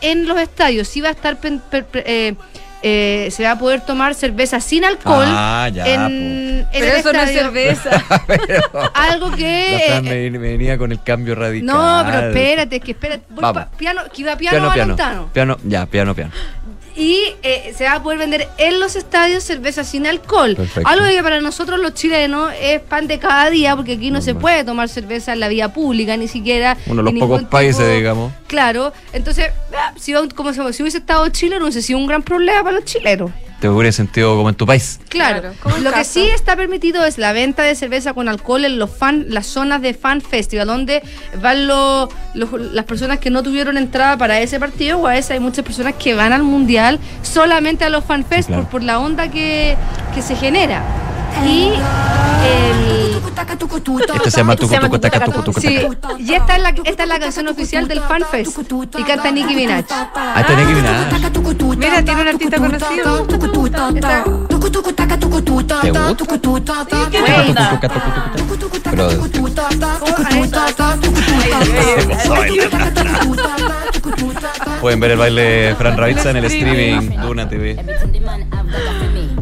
[0.01, 0.89] en los estadios.
[0.89, 2.05] Sí va a estar pen- per- per-
[2.87, 6.93] eh, se va a poder tomar cerveza sin alcohol Ah, ya, en, en Pero el
[7.01, 7.91] eso no es cerveza.
[8.95, 11.67] Algo que me, me venía con el cambio radical.
[11.67, 13.65] no, pero espérate, es que espérate, voy Vamos.
[13.65, 15.31] pa- piano, que iba piano, Piano, piano.
[15.33, 16.31] Piano, ya, piano, piano.
[16.97, 20.55] Y eh, se va a poder vender en los estadios cerveza sin alcohol.
[20.55, 20.89] Perfecto.
[20.89, 24.35] Algo que para nosotros los chilenos es pan de cada día, porque aquí no se
[24.35, 26.77] puede tomar cerveza en la vía pública, ni siquiera.
[26.87, 28.33] Uno de los pocos países, digamos.
[28.47, 32.23] Claro, entonces, ah, si, va- como si hubiese estado Chile, no hubiese sido un gran
[32.23, 33.31] problema para los chilenos.
[33.65, 35.01] Te hubiera sentido como en tu país.
[35.09, 38.91] Claro, lo que sí está permitido es la venta de cerveza con alcohol en los
[38.91, 41.03] fan, las zonas de fan festival, donde
[41.41, 45.31] van los, los- las personas que no tuvieron entrada para ese partido, o a veces
[45.31, 48.65] hay muchas personas que van al mundial solamente a los fan fest claro.
[48.65, 49.79] por, por la onda que,
[50.15, 50.83] que se genera.
[51.43, 51.73] Y
[52.47, 53.15] el
[54.15, 54.75] Este se llama tucu
[55.61, 55.81] sí,
[56.19, 58.59] y esta es la esta es la canción oficial del fan fest
[58.99, 59.85] y canta Nicki Minaj.
[59.91, 61.77] Ah, mirar.
[61.77, 63.27] Mira, tiene un artista conocido.
[74.81, 77.77] Pueden ver el baile de Fran Ravizza en el streaming Duna TV.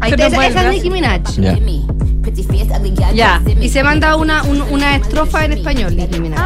[0.02, 1.22] Ahí Pero está, esa, bueno, esa es Nicki Minaj.
[1.36, 1.56] Ya.
[3.16, 3.42] Ya.
[3.60, 6.40] Y se manda una, un- una estrofa en español, Nicki Minaj.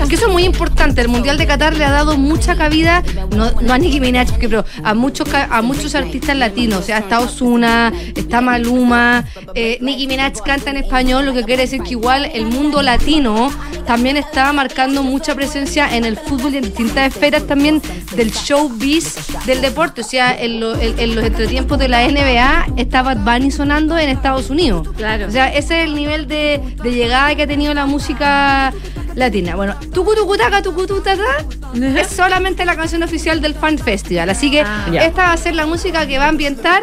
[0.00, 1.00] Ah, que eso es muy importante.
[1.00, 3.02] El Mundial de Qatar le ha dado mucha cabida,
[3.36, 6.80] no, no a Nicki Minaj, porque, pero a muchos, a muchos artistas latinos.
[6.80, 9.24] O sea, está Ozuna, está Maluma,
[9.54, 13.50] eh, Nicki Minaj canta en español, lo que quiere decir que igual el mundo latino
[13.86, 17.80] también está marcando mucha presencia en el fútbol y en distintas esferas también
[18.14, 19.14] del showbiz
[19.46, 20.00] del deporte.
[20.00, 23.96] O sea, en, lo- en- en los entretiempos de la NBA está Bad Bunny sonando
[23.98, 24.88] en Estados Unidos.
[24.96, 25.19] Claro.
[25.26, 28.72] O sea, ese es el nivel de, de llegada que ha tenido la música
[29.14, 29.56] latina.
[29.56, 31.44] Bueno, Tucu Tucu Taca Tucu Tucu Taca
[31.74, 34.30] es solamente la canción oficial del Fan Festival.
[34.30, 34.86] Así que Ah.
[34.92, 36.82] Esta va a ser la música que va a ambientar.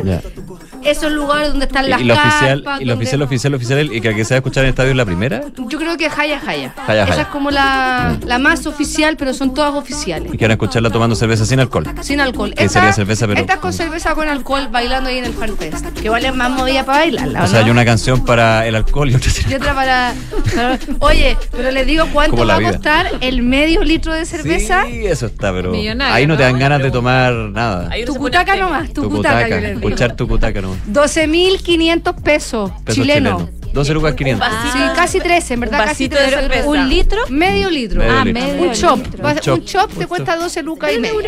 [0.89, 3.53] Esos lugares donde están las Y, y la oficial, carpas, y la donde- oficial, oficial,
[3.55, 5.41] oficial, y que que se va a escuchar en el estadio es la primera.
[5.67, 6.73] Yo creo que Jaya Jaya.
[6.85, 7.21] Jaya Esa Jaya.
[7.23, 10.33] es como la, la más oficial, pero son todas oficiales.
[10.33, 11.85] Y que van a escucharla tomando cerveza sin alcohol.
[12.01, 12.53] Sin alcohol.
[12.53, 15.55] Que sería cerveza, pero- Esta es con cerveza con alcohol bailando ahí en el Fan
[15.57, 15.85] Fest.
[15.99, 17.43] Que es más movida para bailarla.
[17.43, 17.65] O sea, ¿no?
[17.65, 20.13] hay una canción para el alcohol y otra Y otra para,
[20.55, 24.85] para- Oye, pero les digo cuánto va a costar el medio litro de cerveza.
[24.87, 27.89] Sí, eso está, pero Millonario, ahí no te dan ganas de tomar nada.
[28.05, 29.43] Tucutaca pone nomás, Tu tucutaca.
[29.45, 30.76] cutaca, escuchar tu cutaca nomás.
[30.87, 33.41] 12.500 pesos, Pesos chilenos.
[33.43, 33.57] chilenos.
[33.73, 34.47] 12 lucas 500.
[34.73, 36.41] Sí, casi 13, en verdad, Un casi vasito de 13.
[36.41, 36.69] cerveza.
[36.69, 37.21] ¿Un litro?
[37.29, 37.99] Medio litro.
[37.99, 38.41] Medio ah, litro.
[38.41, 38.99] medio Un Un chop.
[38.99, 39.57] Un chop.
[39.59, 40.41] Un chop te cuesta chop.
[40.43, 41.19] 12 lucas y medio.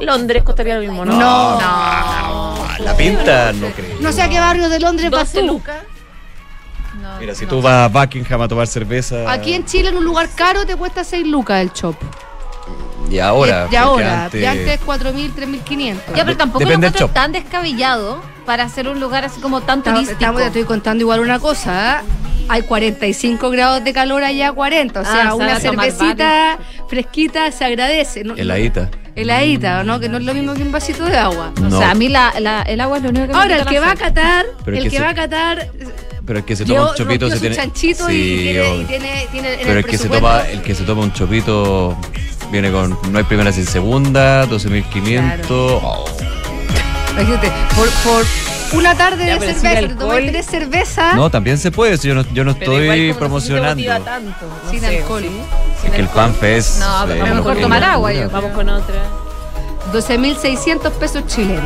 [0.00, 1.18] Londres costaría lo mismo, ¿no?
[1.18, 1.58] No.
[1.60, 3.96] Ah, La pinta, no creo.
[4.00, 5.46] No sé a qué barrio de Londres vas 12 tú.
[5.54, 5.76] lucas.
[7.18, 9.30] Mira, si tú vas a Buckingham a tomar cerveza.
[9.32, 11.96] Aquí en Chile, en un lugar caro, te cuesta 6 lucas el chop.
[13.10, 13.68] Y ahora.
[13.70, 14.24] Y ahora.
[14.24, 16.14] antes- Y antes 4.000, 3.500.
[16.16, 19.82] Ya, pero tampoco Depende lo encuentro tan descabellado para hacer un lugar así como tan
[19.82, 20.12] turístico.
[20.12, 21.98] estamos- te estoy contando igual una cosa.
[21.98, 22.02] ¿ah?
[22.50, 25.00] Hay 45 grados de calor allá, 40.
[25.00, 28.24] O sea, Ah, una cervecita fresquita se agradece.
[28.24, 28.34] ¿no?
[28.36, 28.88] Heladita.
[29.14, 29.98] Heladita, ¿no?
[30.00, 31.52] Que no es lo mismo que un vasito de agua.
[31.60, 31.76] No.
[31.76, 33.60] O sea, a mí la, la- el agua es lo único que me Ahora, el
[33.60, 33.96] quita que va a.
[33.96, 35.68] Qatar, es el que que, se- va a Qatar,
[36.24, 37.56] Pero el que se toma un chopito se tiene.
[37.56, 38.86] chanchito y, Sí, tiene, y obvio.
[38.86, 41.98] tiene, tiene en Pero el el que se toma, el que se toma un chopito
[42.50, 45.44] viene con no hay primera sin segunda, 12.500.
[45.50, 46.04] Oh,
[47.12, 48.24] Imagínate, por, por
[48.78, 52.14] una tarde Ya, de cerveza, te tomas tres cervezas No, también se puede, si yo
[52.14, 53.84] no, yo no Pero estoy promocionando.
[54.04, 55.22] tanto, no sin sé, alcohol.
[55.22, 55.86] ¿sí?
[55.86, 56.80] Es que el pan fest.
[56.80, 58.94] No, pero eh, a lo mejor que- tomar agua, yo Vamos con otra.
[59.92, 61.62] 12.600 pesos chilenos.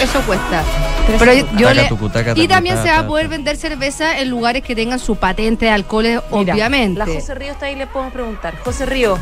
[0.00, 0.62] Eso cuesta.
[1.18, 1.88] Pero yo, yo le-
[2.36, 5.70] y también se va a poder vender cerveza en lugares que tengan su patente de
[5.70, 6.98] alcoholes, Mira, obviamente.
[6.98, 8.54] La José Río está ahí, le podemos preguntar.
[8.62, 9.18] José Río.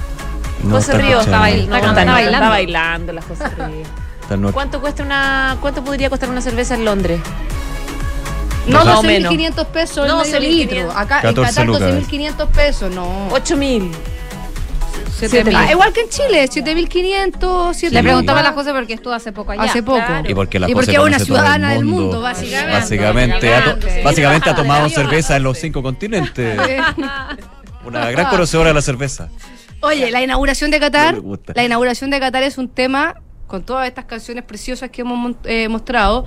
[0.63, 2.37] No José Río está, bail- Está no, cantando, está bailando.
[2.39, 4.39] Está bailando la José Río.
[4.39, 7.21] No- ¿Cuánto cuesta una cuánto podría costar una cerveza en Londres?
[8.67, 9.33] No, Más o menos.
[9.33, 10.41] 12.500 pesos el No, 12.500.
[10.41, 10.93] litro.
[10.93, 11.83] Acá en 14 Qatar lucas.
[11.83, 13.29] 12.500 pesos, no.
[13.29, 13.91] 8000.
[15.21, 15.55] 7.000.
[15.57, 17.93] Ah, igual que en Chile, 7500, 7000.
[17.95, 19.63] Le preguntaba a la José porque estuvo hace poco allá.
[19.65, 19.99] Hace poco.
[20.05, 20.29] claro.
[20.31, 22.73] Y porque la Y porque es una el ciudadana del mundo, básicamente.
[22.73, 24.03] Básicamente, ha, to- Básicamente.
[24.05, 26.59] básicamente ha Sí, tomado cerveza en los cinco continentes.
[27.85, 29.29] Una gran conocedora de la cerveza.
[29.83, 31.17] Oye, la inauguración de Qatar,
[31.55, 33.17] la inauguración de Qatar es un tema
[33.47, 36.27] con todas estas canciones preciosas que hemos eh, mostrado.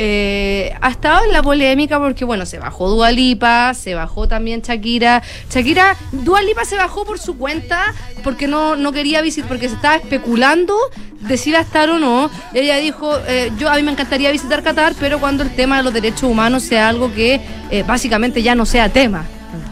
[0.00, 4.60] eh, ha estado en la polémica porque, bueno, se bajó Dua Lipa, se bajó también
[4.62, 5.22] Shakira.
[5.50, 9.74] Shakira, Dua Lipa se bajó por su cuenta porque no, no quería visitar, porque se
[9.74, 10.76] estaba especulando
[11.20, 12.30] de si iba a estar o no.
[12.54, 15.82] Ella dijo, eh, yo a mí me encantaría visitar Qatar, pero cuando el tema de
[15.82, 17.40] los derechos humanos sea algo que
[17.70, 19.24] eh, básicamente ya no sea tema.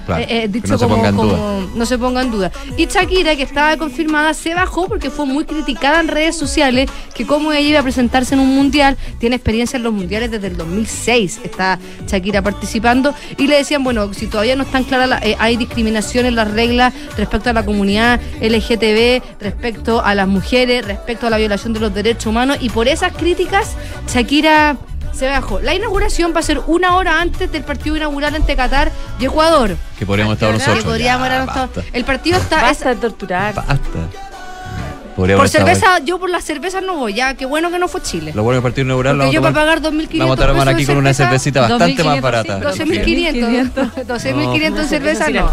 [0.07, 1.13] Claro, Eh, eh, dicho no se como- duda.
[1.13, 2.53] como- no se ponga en duda.
[2.77, 7.27] Y Shakira, que estaba confirmada, se bajó porque fue muy criticada en redes sociales que
[7.27, 10.57] como ella iba a presentarse en un mundial, tiene experiencia en los mundiales desde el
[10.57, 15.37] 2006, está Shakira participando, y le decían, bueno, si todavía no están claras, la- eh,
[15.41, 21.27] hay discriminación en las reglas respecto a la comunidad LGTB, respecto a las mujeres, respecto
[21.27, 23.75] a la violación de los derechos humanos, y por esas críticas,
[24.09, 24.77] Shakira...
[25.17, 25.61] Se bajó.
[25.61, 29.77] La inauguración va a ser una hora antes del partido inaugural entre Qatar y Ecuador.
[29.99, 30.85] Que podríamos estar Que nosotros.
[30.85, 31.83] podríamos Ya, basta.
[31.93, 32.57] El partido está.
[32.57, 33.55] es- Basta de torturar.
[33.55, 33.77] Basta.
[35.17, 37.33] Podríamos por estar cerveza, yo por las cervezas no voy, ya.
[37.33, 38.33] Qué bueno que no fue Chile.
[38.35, 40.85] Lo bueno del partido inaugural lo Porque yo para pagar 2.500 vamos a tomar aquí
[40.85, 42.73] con una cervecita bastante más 2.500, barata.
[42.75, 43.91] sí, 12.500.
[44.07, 45.51] 12.500 en cerveza, no.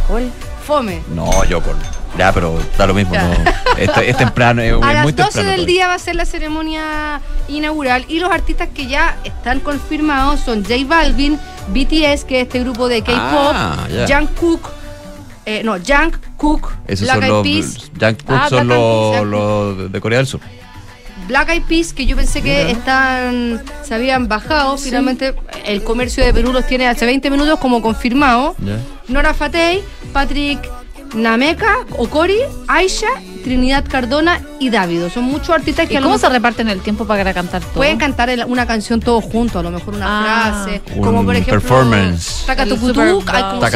[0.66, 1.01] Fome.
[1.14, 1.76] No, yo con.
[2.18, 3.16] Ya, pero da lo mismo.
[3.16, 3.32] No.
[3.78, 5.49] Es, es temprano, es, A es las muy 12 temprano.
[5.49, 5.66] del todavía.
[5.66, 10.64] día va a ser la ceremonia inaugural y los artistas que ya están confirmados son
[10.64, 11.39] J Balvin,
[11.70, 13.88] BTS, que es este grupo de K-pop, Ah.
[14.07, 14.70] Jungkook,
[15.45, 17.43] eh, no, Jungkook, Esos Black son Eyed los.
[17.43, 18.68] Peas, Jungkook Ah, son
[19.32, 20.39] los de Corea del Sur.
[21.28, 26.34] Black Eyed Peas, que yo pensé que están, se habían bajado, finalmente el comercio de
[26.34, 28.55] Perú los tiene hace 20 minutos como confirmado.
[29.07, 30.59] Nora Fatey, Patrick
[31.13, 33.09] Nameka, Okori, Aisha,
[33.43, 35.09] Trinidad Cardona y Davido.
[35.09, 37.74] Son muchos artistas que ¿Y a lo cómo se reparten el tiempo para cantar todo?
[37.74, 40.64] pueden cantar el- una canción todos juntos, a lo mejor una Ah.
[40.64, 42.43] frase, Un como por ejemplo performance.
[42.45, 43.72] Taca El Tucutú, Super hay como Taca,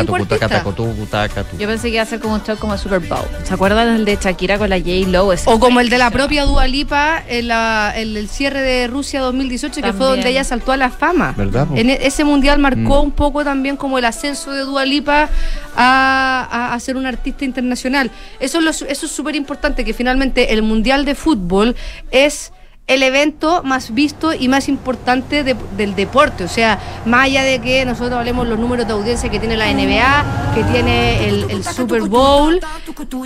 [1.43, 1.57] cinco.
[1.59, 3.25] Yo pensé que iba a ser como un show como Super Bowl.
[3.43, 5.33] ¿Se acuerdan el de Shakira con la J-Lo?
[5.33, 8.87] Ese O como el de la propia Dua Lipa en la- el, el cierre de
[8.87, 10.09] Rusia 2018, que fue También.
[10.09, 11.33] donde ella saltó a la fama.
[11.35, 11.67] ¿Verdad?
[11.75, 13.05] En e- ese mundial marcó Mm.
[13.05, 15.29] un poco también como el ascenso de Dua Lipa
[15.75, 18.11] a, a- a ser una artista internacional.
[18.39, 21.75] Eso es lo eso es súper importante, que finalmente el mundial de fútbol
[22.11, 22.51] es
[22.87, 26.45] el evento más visto y más importante de- del deporte.
[26.45, 29.69] O sea, más allá de que nosotros hablemos los números de audiencia que tiene la
[29.69, 30.23] NBA,
[30.55, 32.61] que tiene el, el Super Bowl,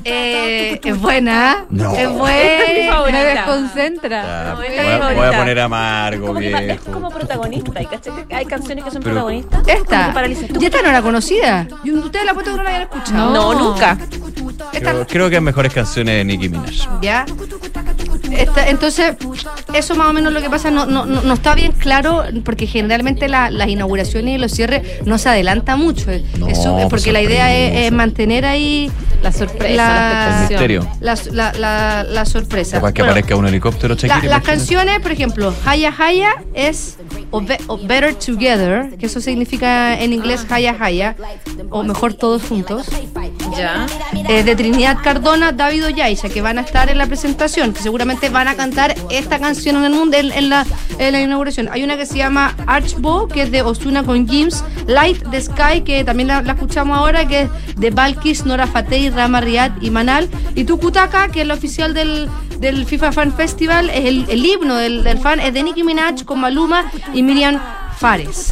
[0.04, 1.94] eh, es buena, No.
[1.96, 3.20] es Me buena.
[3.24, 4.24] desconcentra.
[4.24, 7.82] Ya, No, voy, a, voy poner amargo, Como que es como protagonista.
[7.82, 9.60] ¿y cachai que Hay canciones que son Pero- protagonistas.
[9.62, 10.14] Como Esta,
[10.60, 11.68] y esta no era conocida.
[11.84, 13.32] Y Ustedes la puesto que no la habían escuchado.
[13.32, 13.98] No, nunca.
[14.72, 17.00] Creo, creo que es mejores canciones de Nicki Minaj.
[17.02, 17.26] ¿Ya?
[18.68, 19.16] Entonces,
[19.74, 23.28] eso más o menos lo que pasa, no, no, no, está bien claro, porque generalmente
[23.28, 26.06] la- las inauguraciones y los cierres no se adelanta mucho.
[26.38, 30.12] No, Es su- pues porque la idea es, mantener ahí La sorpresa, La- la, El
[30.44, 30.50] expectación.
[30.50, 30.88] misterio.
[31.00, 32.78] la, la, la- la sorpresa.
[32.78, 36.98] Capaz que Bueno, aparezca un helicóptero las canciones, por ejemplo, Haya Haya es
[37.30, 41.16] o, Be- o Better Together, que eso significa en inglés Haya Haya,
[41.70, 42.88] o mejor todos juntos.
[43.58, 43.86] Ya.
[44.30, 48.21] eh, de Trinidad Cardona, David Oyaisa, que van a estar en la presentación, que seguramente
[48.30, 50.66] van a cantar esta canción en el mundo en, la,
[50.98, 51.70] en la inauguración.
[51.72, 55.82] Hay una que se llama Archbow, que es de Osuna con James, Light the Sky,
[55.82, 60.30] que también la, escuchamos ahora, que es de Balkis, Nora Fateh, Rama Riyad y Manal,
[60.56, 64.76] y Tukutaka, que es la oficial del, del FIFA Fan Festival, es el, el himno
[64.76, 67.60] del, del fan, es de Nicki Minaj con Maluma y Miriam
[68.02, 68.52] Fares.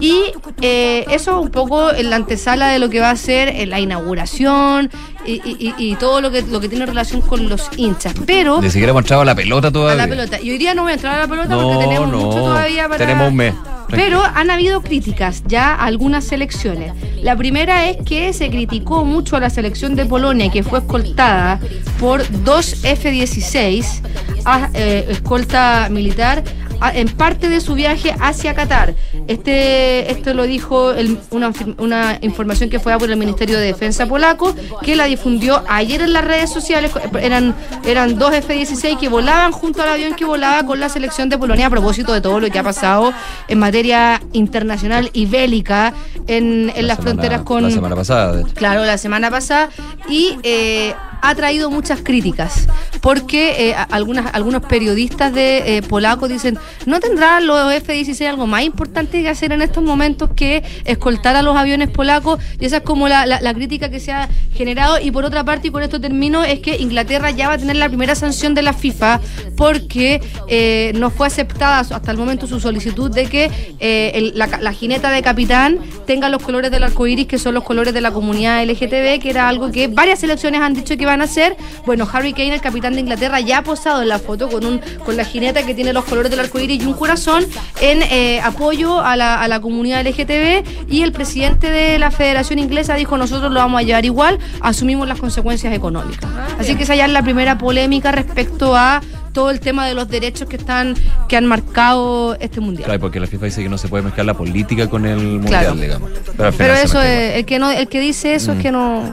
[0.00, 0.22] Y
[0.62, 3.78] eh, eso un poco en la antesala de lo que va a ser eh, la
[3.78, 4.90] inauguración
[5.26, 8.14] y, y- y- y todo lo que, lo que tiene relación con los hinchas.
[8.24, 10.02] Pero Ni siquiera hemos entrado a la pelota a todavía.
[10.04, 10.40] la pelota.
[10.40, 12.18] Y hoy día no voy a entrar a la pelota No, porque tenemos no.
[12.20, 12.96] mucho todavía para.
[12.98, 13.54] Tenemos un mes.
[13.90, 16.92] Pero han habido críticas ya a algunas selecciones.
[17.22, 21.60] La primera es que se criticó mucho a la selección de Polonia, que fue escoltada
[22.00, 24.00] por dos F-16,
[24.46, 26.63] a- eh, escolta militar, a-
[26.94, 28.94] en parte de su viaje hacia Qatar.
[29.28, 33.66] Este, esto lo dijo el- una, una información que fue dada por el Ministerio de
[33.66, 36.90] Defensa polaco, que la difundió ayer en las redes sociales.
[37.20, 37.54] Eran,
[37.84, 41.66] eran dos F-16 que volaban junto al avión que volaba con la selección de Polonia
[41.66, 43.12] a propósito de todo lo que ha pasado
[43.48, 45.92] en materia internacional y bélica
[46.26, 47.62] en, en La las semana- fronteras con...
[47.64, 48.54] La semana pasada, de hecho.
[48.54, 49.68] Claro, la semana pasada.
[50.08, 50.94] Y eh,
[51.26, 52.68] ha traído muchas críticas,
[53.00, 58.62] porque eh, algunas, algunos periodistas de eh, polacos dicen, ¿no tendrán los F-16 algo más
[58.62, 62.38] importante que hacer en estos momentos que escoltar a los aviones polacos?
[62.60, 64.98] Y esa es como la, la- crítica que se ha generado.
[65.00, 67.76] Y por otra parte, y con esto termino, es que Inglaterra ya va a tener
[67.76, 69.20] la primera sanción de la FIFA
[69.56, 73.50] porque eh, no fue aceptada hasta el momento su solicitud de que
[73.80, 77.64] eh, la, la jineta de capitán tenga los colores del arco iris, que son los
[77.64, 81.13] colores de la comunidad LGTB, que era algo que varias selecciones han dicho que van
[81.20, 81.56] a hacer.
[81.86, 84.80] Bueno, Harry Kane, el capitán de Inglaterra, ya ha posado en la foto con, un,
[85.04, 87.44] con la jineta que tiene los colores del arco iris y un corazón
[87.80, 90.88] en eh, apoyo a la, a la comunidad LGTB.
[90.90, 95.08] Y el presidente de la Federación Inglesa dijo: Nosotros lo vamos a llevar igual, asumimos
[95.08, 96.30] las consecuencias económicas.
[96.58, 99.00] Así que esa ya es la primera polémica respecto a
[99.32, 100.94] todo el tema de los derechos que están
[101.28, 102.84] que han marcado este mundial.
[102.84, 105.74] Claro, porque la FIFA dice que no se puede mezclar la política con el mundial,
[105.74, 105.74] Claro.
[105.74, 106.10] digamos.
[106.56, 109.12] Pero, eso es, el que no, el que dice eso es que no,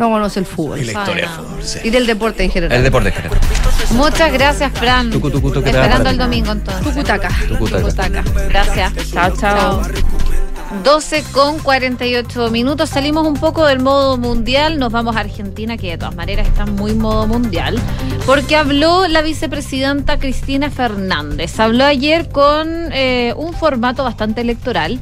[0.00, 0.80] no conoce el fútbol.
[0.80, 1.78] Y la historia del fútbol, sí.
[1.84, 2.78] Y del deporte en general.
[2.78, 3.38] El deporte en general.
[3.92, 5.10] Muchas gracias, Fran.
[5.10, 5.28] Tucu.
[5.28, 6.82] Esperando el domingo entonces.
[6.82, 7.28] Tucutaca.
[7.46, 7.80] Tucutaca.
[7.80, 8.24] Tucutaca.
[8.48, 9.12] Gracias.
[9.12, 9.82] Chao, chao.
[10.84, 12.88] 12 con 48 minutos.
[12.88, 14.78] Salimos un poco del modo mundial.
[14.78, 17.78] Nos vamos a Argentina, que de todas maneras está muy modo mundial.
[18.24, 21.60] Porque habló la vicepresidenta Cristina Fernández.
[21.60, 24.98] Habló ayer con eh, un formato bastante electoral.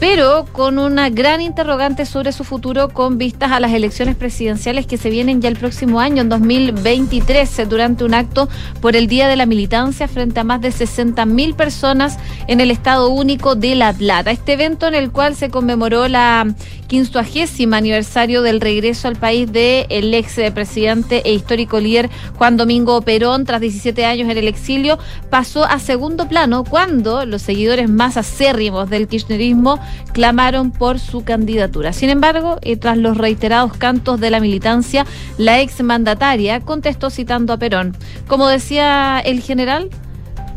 [0.00, 4.96] Pero con una gran interrogante sobre su futuro con vistas a las elecciones presidenciales que
[4.96, 8.48] se vienen ya el próximo año, en 2023, durante un acto
[8.80, 12.70] por el Día de la Militancia frente a más de 60 mil personas en el
[12.70, 14.30] Estado Único de La Plata.
[14.30, 16.46] Este evento en el cual se conmemoró la
[16.90, 22.56] quincuagésima aniversario del regreso al país del el ex eh, presidente e histórico líder Juan
[22.56, 24.98] Domingo Perón, tras 17 años en el exilio,
[25.30, 29.78] pasó a segundo plano cuando los seguidores más acérrimos del kirchnerismo
[30.12, 31.92] clamaron por su candidatura.
[31.92, 35.06] Sin embargo, y tras los reiterados cantos de la militancia,
[35.38, 37.96] la ex mandataria contestó citando a Perón.
[38.26, 39.90] Como decía el general,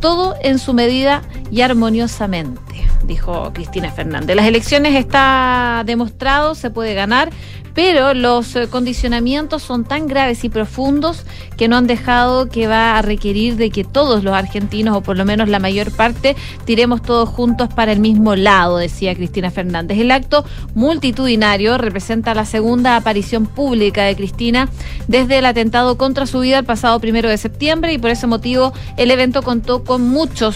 [0.02, 1.22] todo en su medida
[1.52, 4.36] y armoniosamente, dijo Cristina Fernández.
[4.36, 7.30] Las elecciones está demostrado, se puede ganar,
[7.74, 11.26] pero los eh, condicionamientos son tan graves y profundos
[11.58, 15.18] que no han dejado que va a requerir de que todos los argentinos, o por
[15.18, 20.00] lo menos la mayor parte, tiremos todos juntos para el mismo lado, decía Cristina Fernández.
[20.00, 20.46] El acto
[20.76, 24.70] multitudinario representa la segunda aparición pública de Cristina
[25.08, 28.74] desde el atentado contra su vida el pasado primero de septiembre y por ese motivo
[28.98, 30.56] el evento contó con muchas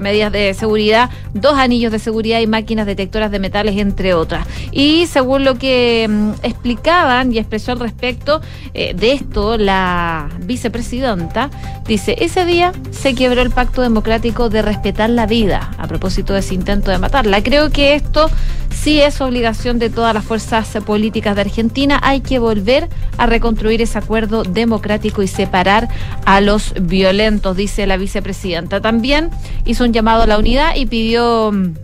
[0.00, 4.46] medidas de seguridad, dos anillos de seguridad y máquinas detectoras de metales, entre otras.
[4.72, 8.40] Y según lo que mm, explicaban y expresó al respecto
[8.74, 11.50] eh, de esto la vicepresidenta,
[11.86, 16.40] dice, ese día se quebró el pacto democrático de respetar la vida a propósito de
[16.40, 17.42] ese intento de matarla.
[17.42, 18.28] Creo que esto
[18.70, 22.00] sí es obligación de todas las fuerzas políticas de Argentina.
[22.02, 22.88] Hay que volver
[23.18, 25.88] a reconstruir ese acuerdo democrático y separar
[26.26, 28.80] a los violentos, dice la vicepresidenta.
[28.80, 29.30] También
[29.64, 31.74] hizo un llamado a la unidad y pidió mm,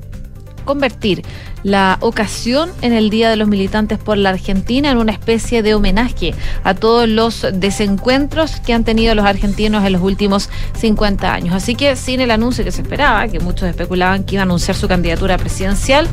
[0.64, 1.22] convertir
[1.64, 5.74] la ocasión en el Día de los Militantes por la Argentina en una especie de
[5.74, 11.54] homenaje a todos los desencuentros que han tenido los argentinos en los últimos 50 años.
[11.54, 14.76] Así que sin el anuncio que se esperaba, que muchos especulaban que iba a anunciar
[14.76, 16.06] su candidatura presidencial,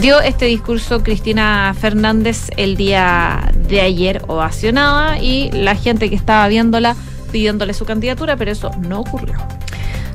[0.00, 6.46] dio este discurso Cristina Fernández el día de ayer ovacionada y la gente que estaba
[6.48, 6.94] viéndola
[7.32, 9.38] pidiéndole su candidatura, pero eso no ocurrió.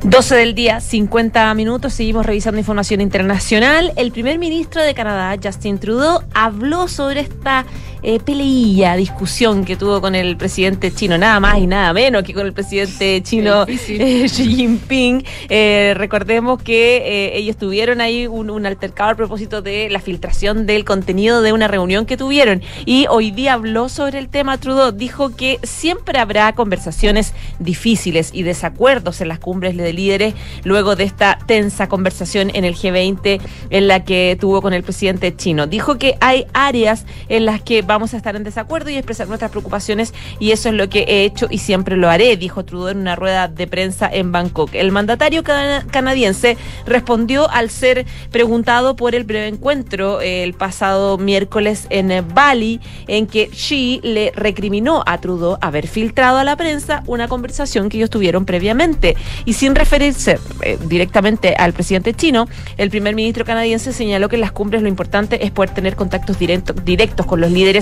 [0.04, 1.94] 12 del día, 50 minutos.
[1.94, 3.94] Seguimos revisando información internacional.
[3.96, 7.66] El primer ministro de Canadá, Justin Trudeau, habló sobre esta
[8.04, 12.34] eh, peleilla, discusión que tuvo con el presidente chino, nada más y nada menos que
[12.34, 15.24] con el presidente chino eh, Xi Jinping.
[15.50, 20.66] Eh, recordemos que eh, ellos tuvieron ahí un, un altercado a propósito de la filtración
[20.66, 22.62] del contenido de una reunión que tuvieron.
[22.86, 24.58] Y hoy día habló sobre el tema.
[24.58, 30.34] Trudeau dijo que siempre habrá conversaciones difíciles y desacuerdos en las cumbres de líderes
[30.64, 35.36] luego de esta tensa conversación en el G20 en la que tuvo con el presidente
[35.36, 35.68] chino.
[35.68, 39.50] Dijo que hay áreas en las que vamos a estar en desacuerdo y expresar nuestras
[39.52, 43.00] preocupaciones y eso es lo que he hecho y siempre lo haré, dijo Trudeau en
[43.00, 44.72] una rueda de prensa en Bangkok.
[44.74, 51.18] El mandatario cana- canadiense respondió al ser preguntado por el breve encuentro eh, el pasado
[51.18, 56.56] miércoles en eh, Bali en que Xi le recriminó a Trudeau haber filtrado a la
[56.58, 59.16] prensa una conversación que ellos tuvieron previamente
[59.46, 64.42] y sin referirse eh, directamente al presidente chino, el primer ministro canadiense señaló que en
[64.42, 67.77] las cumbres lo importante es poder tener contactos directo- directos con los líderes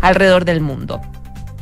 [0.00, 1.00] alrededor del mundo.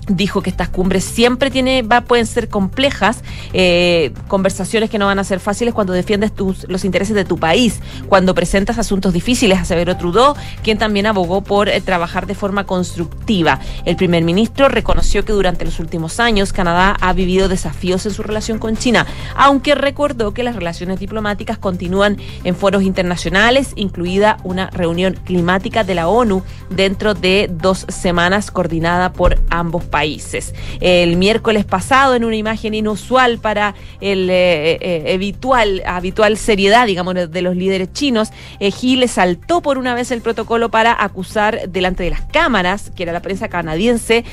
[0.09, 5.25] Dijo que estas cumbres siempre tiene, pueden ser complejas, eh, conversaciones que no van a
[5.25, 9.97] ser fáciles cuando defiendes tus, los intereses de tu país, cuando presentas asuntos difíciles, aseveró
[9.97, 13.61] Trudeau, quien también abogó por eh, trabajar de forma constructiva.
[13.85, 18.23] El primer ministro reconoció que durante los últimos años Canadá ha vivido desafíos en su
[18.23, 24.71] relación con China, aunque recordó que las relaciones diplomáticas continúan en foros internacionales, incluida una
[24.71, 30.55] reunión climática de la ONU dentro de dos semanas coordinada por ambos países países.
[30.81, 37.15] El miércoles pasado, en una imagen inusual para el eh, eh, habitual, habitual seriedad, digamos,
[37.15, 38.29] de los líderes chinos,
[38.61, 43.05] eh, Gil saltó por una vez el protocolo para acusar delante de las cámaras, que
[43.05, 44.25] era la prensa canadiense,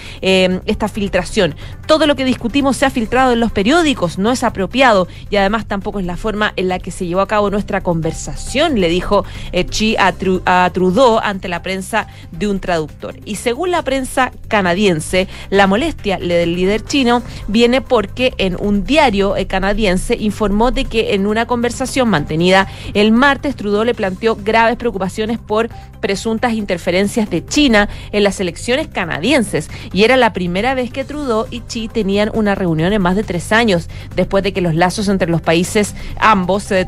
[0.65, 1.55] esta filtración.
[1.87, 5.65] Todo lo que discutimos se ha filtrado en los periódicos, no es apropiado y además
[5.65, 9.23] tampoco es la forma en la que se llevó a cabo nuestra conversación, le dijo
[9.69, 13.15] Chi a, Tru- a Trudeau ante la prensa de un traductor.
[13.23, 18.83] Y según la prensa canadiense, la molestia le- del líder chino viene porque en un
[18.83, 24.35] diario eh, canadiense informó de que en una conversación mantenida el martes Trudeau le planteó
[24.35, 25.69] graves preocupaciones por
[26.01, 29.69] presuntas interferencias de China en las elecciones canadienses.
[29.93, 33.23] Y era la primera vez que Trudeau y Xi tenían una reunión en más de
[33.23, 36.83] tres años después de que los lazos entre los países ambos se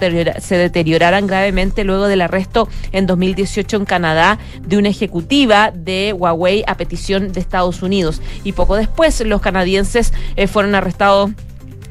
[0.58, 6.76] deterioraran gravemente luego del arresto en 2018 en Canadá de una ejecutiva de Huawei a
[6.76, 8.22] petición de Estados Unidos.
[8.44, 11.32] Y poco después los canadienses eh, fueron arrestados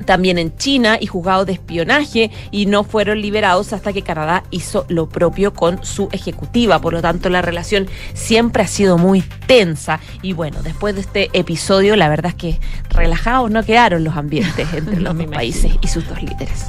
[0.04, 4.84] también en China y juzgados de espionaje y no fueron liberados hasta que Canadá hizo
[4.88, 6.80] lo propio con su ejecutiva.
[6.80, 10.00] Por lo tanto, la relación siempre ha sido muy tensa.
[10.22, 12.60] Y bueno, después de este episodio, la verdad es que
[12.90, 16.66] relajados no quedaron los ambientes entre los dos países y sus dos líderes.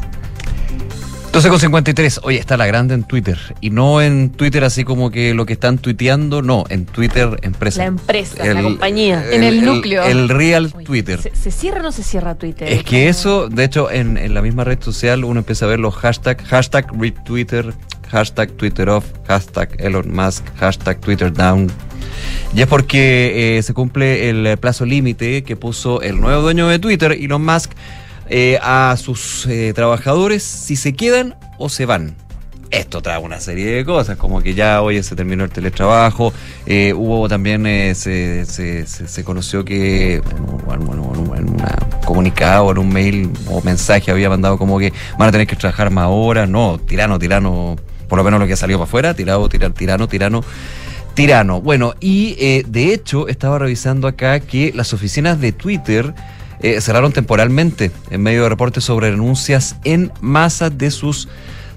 [1.36, 2.22] 12 con 53.
[2.24, 3.38] Oye, está la grande en Twitter.
[3.60, 7.80] Y no en Twitter así como que lo que están tuiteando, no, en Twitter empresa.
[7.80, 9.22] La empresa, la compañía.
[9.30, 10.06] En el núcleo.
[10.06, 11.22] El, real Twitter.
[11.22, 12.72] ¿Se, se cierra o no se cierra Twitter?
[12.72, 15.82] Es que eso, de hecho, en, en la misma red social uno empieza a ver
[15.82, 17.74] los hashtags, hashtag retweeter,
[18.08, 21.70] hashtag Twitter off, hashtag Elon Musk, hashtag Twitter down.
[22.56, 26.80] Y es porque eh, se cumple el plazo límite que puso el nuevo dueño de
[26.80, 27.72] Twitter, Elon Musk,
[28.30, 32.16] eh, a sus eh, trabajadores si se quedan o se van.
[32.72, 36.34] Esto trae una serie de cosas, como que ya hoy se terminó el teletrabajo,
[36.66, 40.24] eh, hubo también, eh, se, se, se- se conoció que en
[40.90, 41.58] un
[42.06, 45.90] comunicado, en un mail o mensaje había mandado como que van a tener que trabajar
[45.92, 47.76] más horas, no, tirano, tirano,
[48.10, 50.44] por lo menos lo que salió para afuera, tirado, tirar, tirano, tirano.
[51.14, 51.62] Tirano.
[51.62, 56.14] Bueno, y eh, de hecho estaba revisando acá que las oficinas de Twitter
[56.66, 61.28] eh, cerraron temporalmente en medio de reportes sobre renuncias en masa de sus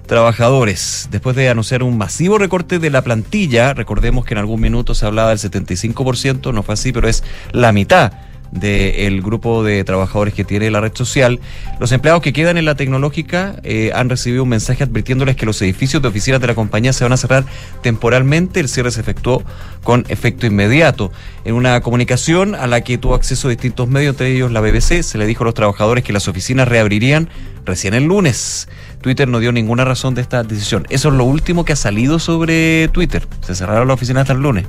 [0.07, 1.09] trabajadores.
[1.11, 5.05] Después de anunciar un masivo recorte de la plantilla, recordemos que en algún minuto se
[5.05, 7.23] hablaba del 75%, no fue así, pero es
[7.53, 8.13] la mitad
[8.51, 11.41] del grupo de trabajadores que tiene la red social.
[11.79, 15.61] Los empleados que quedan en la tecnológica eh, han recibido un mensaje advirtiéndoles que los
[15.63, 17.45] edificios de oficinas de la compañía se van a cerrar
[17.83, 18.61] temporalmente.
[18.61, 19.43] El cierre se efectuó
[19.83, 21.13] con efecto inmediato.
[21.45, 25.19] En una comunicación a la que tuvo acceso distintos medios, entre ellos la BBC, se
[25.19, 27.29] le dijo a los trabajadores que las oficinas reabrirían
[27.65, 28.69] recién el lunes.
[29.01, 30.87] Twitter no dio ninguna razón de esta decisión.
[30.91, 33.27] Eso es lo último que ha salido sobre Twitter.
[33.43, 34.67] Se cerraron las oficinas hasta el lunes.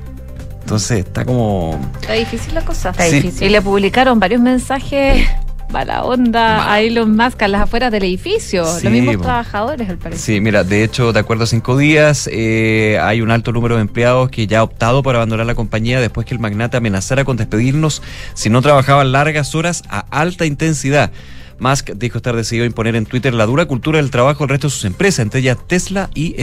[0.70, 1.80] Entonces está como...
[1.99, 2.91] Está difícil la cosa.
[2.91, 3.15] Está Sí.
[3.15, 3.47] difícil.
[3.47, 5.28] Y le publicaron varios mensajes
[5.72, 8.65] para onda a Elon Musk a las afueras del edificio.
[8.67, 10.22] Sí, los mismos trabajadores, al parecer.
[10.36, 13.82] Sí, mira, de hecho, de acuerdo a cinco días, eh, hay un alto número de
[13.82, 17.36] empleados que ya ha optado por abandonar la compañía después que el magnate amenazara con
[17.36, 18.03] despedirnos
[18.36, 21.09] si no trabajaban largas horas a alta intensidad.
[21.57, 24.67] Musk dijo estar decidido a imponer en Twitter la dura cultura del trabajo al resto
[24.67, 26.39] de sus empresas, entre ellas Tesla y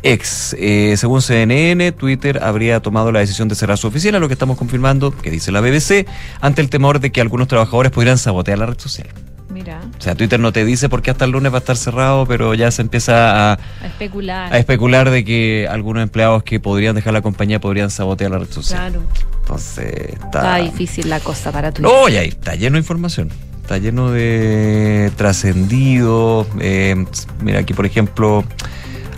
[0.00, 0.56] SpaceX.
[0.58, 4.56] Eh, según CNN, Twitter habría tomado la decisión de cerrar su oficina, lo que estamos
[4.58, 6.06] confirmando, que dice la BBC,
[6.40, 9.08] ante el temor de que algunos trabajadores pudieran sabotear la red social.
[9.50, 11.76] Mira, O sea, Twitter no te dice por qué hasta el lunes va a estar
[11.76, 14.52] cerrado, pero ya se empieza a, a especular.
[14.54, 18.50] a especular de que algunos empleados que podrían dejar la compañía podrían sabotear la red
[18.50, 18.78] social.
[18.92, 19.02] Claro.
[19.40, 20.56] Entonces, Está está...
[20.58, 21.90] difícil la cosa para Twitter.
[21.92, 23.28] No, ahí está lleno de información.
[23.62, 26.46] Está lleno de trascendido.
[26.60, 27.04] eh,
[27.42, 28.44] mira, aquí por ejemplo,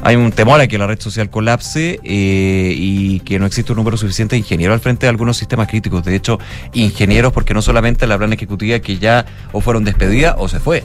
[0.02, 3.76] hay un temor a que la red social colapse eh, y que no existe un
[3.76, 6.04] número suficiente de ingenieros al frente de algunos sistemas críticos.
[6.04, 6.40] De hecho,
[6.72, 10.82] ingenieros, porque no solamente la plan ejecutiva que ya o fueron despedidas o se fue.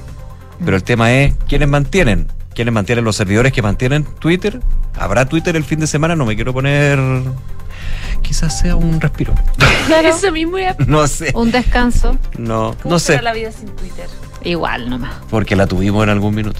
[0.64, 2.28] Pero el tema es, ¿quiénes mantienen?
[2.54, 4.60] ¿Quiénes mantienen los servidores que mantienen Twitter?
[4.98, 6.16] ¿Habrá Twitter el fin de semana?
[6.16, 7.00] No me quiero poner...
[8.22, 9.34] Quizás sea un respiro.
[10.04, 10.76] Eso mismo era.
[10.88, 11.32] No sé.
[11.36, 12.18] Un descanso.
[12.38, 13.24] No, ¿Cómo no será sé.
[13.24, 14.08] la vida sin Twitter?
[14.44, 15.14] Igual nomás.
[15.30, 16.60] Porque la tuvimos en algún minuto.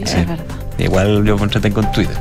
[0.00, 0.44] Es verdad.
[0.78, 2.16] Igual yo me entretengo con Twitter.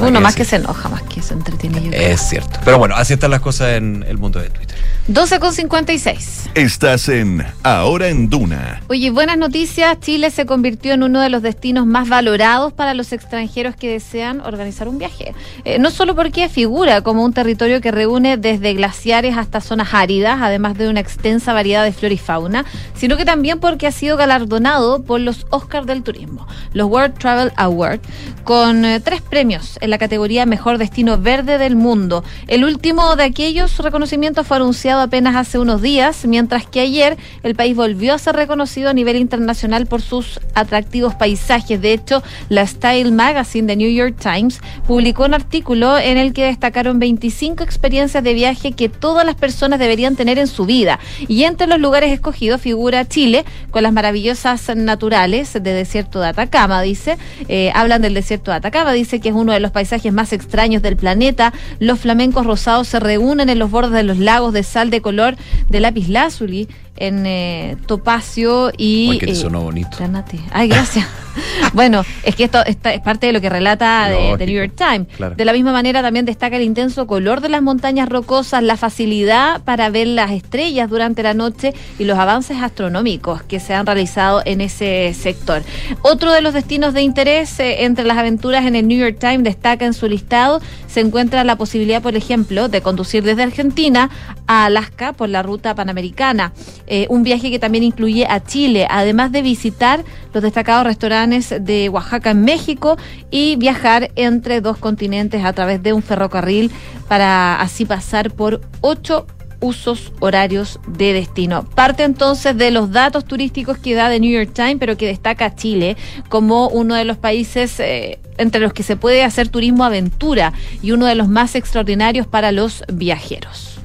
[0.00, 0.38] Uno que más sí.
[0.38, 1.82] que se enoja, más que se entretiene.
[1.82, 2.08] yo creo.
[2.08, 2.58] Es cierto.
[2.64, 4.76] Pero bueno, así están las cosas en el mundo de Twitter.
[5.08, 6.50] 12 con 56.
[6.54, 8.82] Estás en Ahora en Duna.
[8.88, 9.98] Oye, buenas noticias.
[9.98, 14.40] Chile se convirtió en uno de los destinos más valorados para los extranjeros que desean
[14.40, 15.34] organizar un viaje.
[15.64, 20.38] Eh, no solo porque figura como un territorio que reúne desde glaciares hasta zonas áridas,
[20.40, 24.16] además de una extensa variedad de flora y fauna, sino que también porque ha sido
[24.16, 28.06] galardonado por los Oscars del Turismo, los World Travel Awards,
[28.44, 32.22] con eh, tres premios en la categoría Mejor Destino Verde del Mundo.
[32.46, 37.54] El último de aquellos reconocimientos fue anunciado apenas hace unos días, mientras que ayer el
[37.54, 41.80] país volvió a ser reconocido a nivel internacional por sus atractivos paisajes.
[41.80, 46.46] De hecho, la Style Magazine de New York Times publicó un artículo en el que
[46.46, 50.98] destacaron 25 experiencias de viaje que todas las personas deberían tener en su vida.
[51.28, 56.82] Y entre los lugares escogidos figura Chile, con las maravillosas naturales de desierto de Atacama,
[56.82, 57.18] dice.
[57.48, 60.82] Eh, hablan del desierto de Atacama, dice que es uno de los paisajes más extraños
[60.82, 61.52] del planeta.
[61.78, 65.34] Los flamencos rosados se reúnen en los bordes de los lagos de de color
[65.68, 69.96] de lápiz lazuli en eh, topacio y Ay, que te eh, sonó bonito.
[69.98, 70.38] granate.
[70.52, 71.06] Ay, gracias.
[71.72, 75.08] bueno, es que esto esta es parte de lo que relata de, New York Times.
[75.16, 75.34] claro.
[75.34, 79.62] De la misma manera también destaca el intenso color de las montañas rocosas, la facilidad
[79.62, 84.42] para ver las estrellas durante la noche y los avances astronómicos que se han realizado
[84.44, 85.62] en ese sector.
[86.02, 89.44] Otro de los destinos de interés eh, entre las aventuras en el New York Times
[89.44, 90.60] destaca en su listado
[90.92, 94.10] se encuentra la posibilidad, por ejemplo, de conducir desde Argentina
[94.46, 96.52] a Alaska por la ruta panamericana.
[96.86, 101.88] Eh, un viaje que también incluye a Chile, además de visitar los destacados restaurantes de
[101.88, 102.96] Oaxaca en México
[103.30, 106.70] y viajar entre dos continentes a través de un ferrocarril
[107.08, 109.26] para así pasar por ocho
[109.62, 111.64] usos horarios de destino.
[111.64, 115.54] Parte entonces de los datos turísticos que da The New York Times, pero que destaca
[115.54, 115.96] Chile
[116.28, 120.52] como uno de los países eh, entre los que se puede hacer turismo aventura
[120.82, 123.81] y uno de los más extraordinarios para los viajeros.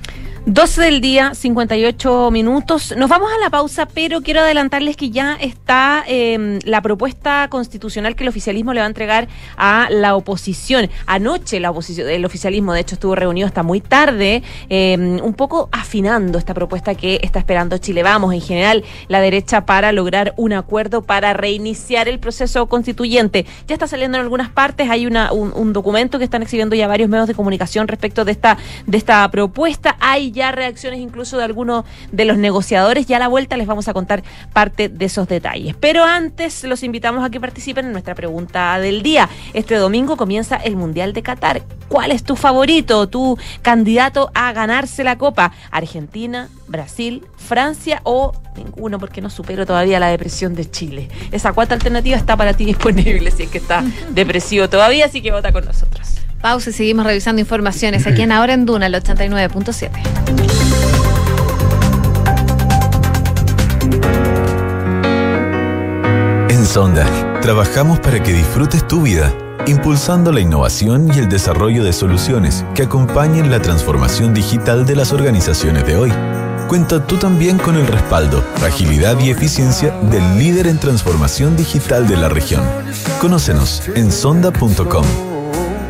[0.50, 2.96] 12 del día, 58 minutos.
[2.96, 8.16] Nos vamos a la pausa, pero quiero adelantarles que ya está eh, la propuesta constitucional
[8.16, 9.28] que el oficialismo le va a entregar
[9.58, 10.90] a la oposición.
[11.06, 15.68] Anoche la oposición, el oficialismo, de hecho, estuvo reunido hasta muy tarde, eh, un poco
[15.74, 20.54] afinando esta propuesta que está esperando Chile Vamos, en general, la derecha para lograr un
[20.54, 23.46] acuerdo para reiniciar el proceso constituyente.
[23.68, 26.88] Ya está saliendo en algunas partes, hay una, un, un documento que están exhibiendo ya
[26.88, 29.98] varios medios de comunicación respecto de esta, de esta propuesta.
[30.00, 31.84] Hay ya reacciones incluso de algunos
[32.14, 33.06] de los negociadores.
[33.08, 34.24] Ya a la vuelta les vamos a contar
[34.54, 35.76] parte de esos detalles.
[35.78, 39.30] Pero antes los invitamos a que participen en nuestra pregunta del día.
[39.54, 41.64] Este domingo comienza el Mundial de Qatar.
[41.90, 45.52] ¿Cuál es tu favorito, tu candidato a ganarse la copa?
[45.72, 49.00] ¿Argentina, Brasil, Francia o ninguno?
[49.00, 51.10] Porque no supero todavía la depresión de Chile.
[51.32, 55.32] Esa cuarta alternativa está para ti disponible si es que está depresivo todavía, así que
[55.32, 56.27] vota con nosotros.
[56.42, 59.90] Pausa y seguimos revisando informaciones aquí en Ahora en Duna, el 89.7.
[66.50, 67.06] En Sonda,
[67.42, 69.34] trabajamos para que disfrutes tu vida,
[69.68, 75.12] impulsando la innovación y el desarrollo de soluciones que acompañen la transformación digital de las
[75.12, 76.14] organizaciones de hoy.
[76.68, 82.18] Cuenta tú también con el respaldo, agilidad y eficiencia del líder en transformación digital de
[82.18, 82.62] la región.
[83.22, 85.37] Conócenos en sonda.com.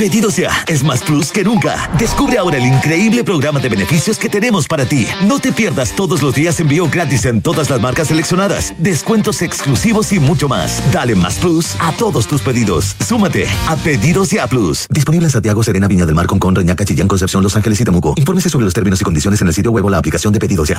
[0.00, 1.90] Pedidos ya es más plus que nunca.
[1.98, 5.06] Descubre ahora el increíble programa de beneficios que tenemos para ti.
[5.26, 10.10] No te pierdas todos los días envío gratis en todas las marcas seleccionadas, descuentos exclusivos
[10.14, 10.82] y mucho más.
[10.90, 12.96] Dale más plus a todos tus pedidos.
[13.06, 14.86] Súmate a Pedidos ya Plus.
[14.88, 18.14] Disponible en Santiago, Serena, Viña del Mar, Concón, Reñaca, Chillán, Concepción, Los Ángeles y Temuco.
[18.16, 20.68] Infórmese sobre los términos y condiciones en el sitio web o la aplicación de Pedidos
[20.70, 20.78] ya.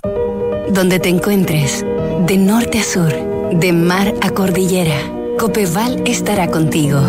[0.74, 1.86] Donde te encuentres,
[2.26, 3.14] de norte a sur,
[3.54, 4.98] de mar a cordillera,
[5.38, 7.00] Copeval estará contigo,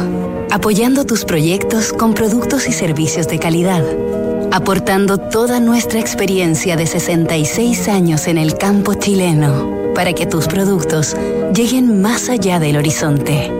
[0.52, 3.82] apoyando tus proyectos con productos y servicios de calidad,
[4.52, 11.16] aportando toda nuestra experiencia de 66 años en el campo chileno para que tus productos
[11.54, 13.50] lleguen más allá del horizonte.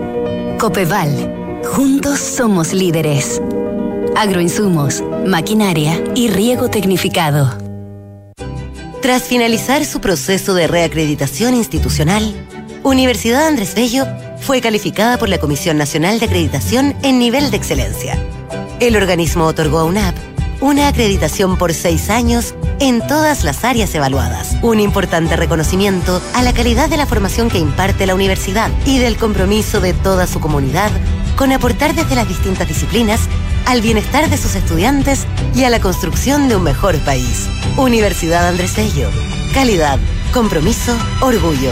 [0.59, 3.41] Copeval, juntos somos líderes.
[4.15, 7.57] Agroinsumos, maquinaria y riego tecnificado.
[9.01, 12.35] Tras finalizar su proceso de reacreditación institucional,
[12.83, 14.05] Universidad Andrés Bello
[14.43, 18.17] fue calificada por la Comisión Nacional de Acreditación en nivel de excelencia.
[18.81, 20.15] El organismo otorgó a UNAP
[20.59, 24.57] una acreditación por seis años en todas las áreas evaluadas.
[24.61, 29.15] Un importante reconocimiento a la calidad de la formación que imparte la universidad y del
[29.15, 30.91] compromiso de toda su comunidad
[31.37, 33.21] con aportar desde las distintas disciplinas
[33.65, 35.25] al bienestar de sus estudiantes
[35.55, 37.47] y a la construcción de un mejor país.
[37.77, 39.09] Universidad Andrés Bello.
[39.53, 39.99] Calidad,
[40.33, 41.71] compromiso, orgullo.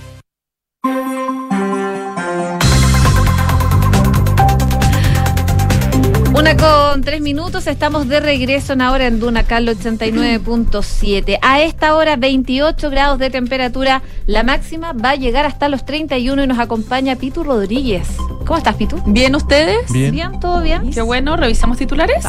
[6.59, 11.39] Con tres minutos, estamos de regreso en ahora en Duna Carlo 89.7.
[11.41, 16.43] A esta hora 28 grados de temperatura, la máxima va a llegar hasta los 31
[16.43, 18.07] y nos acompaña Pitu Rodríguez.
[18.45, 19.01] ¿Cómo estás, Pitu?
[19.05, 19.91] Bien, ¿ustedes?
[19.93, 20.91] Bien, todo bien.
[20.91, 22.21] Qué bueno, revisamos titulares.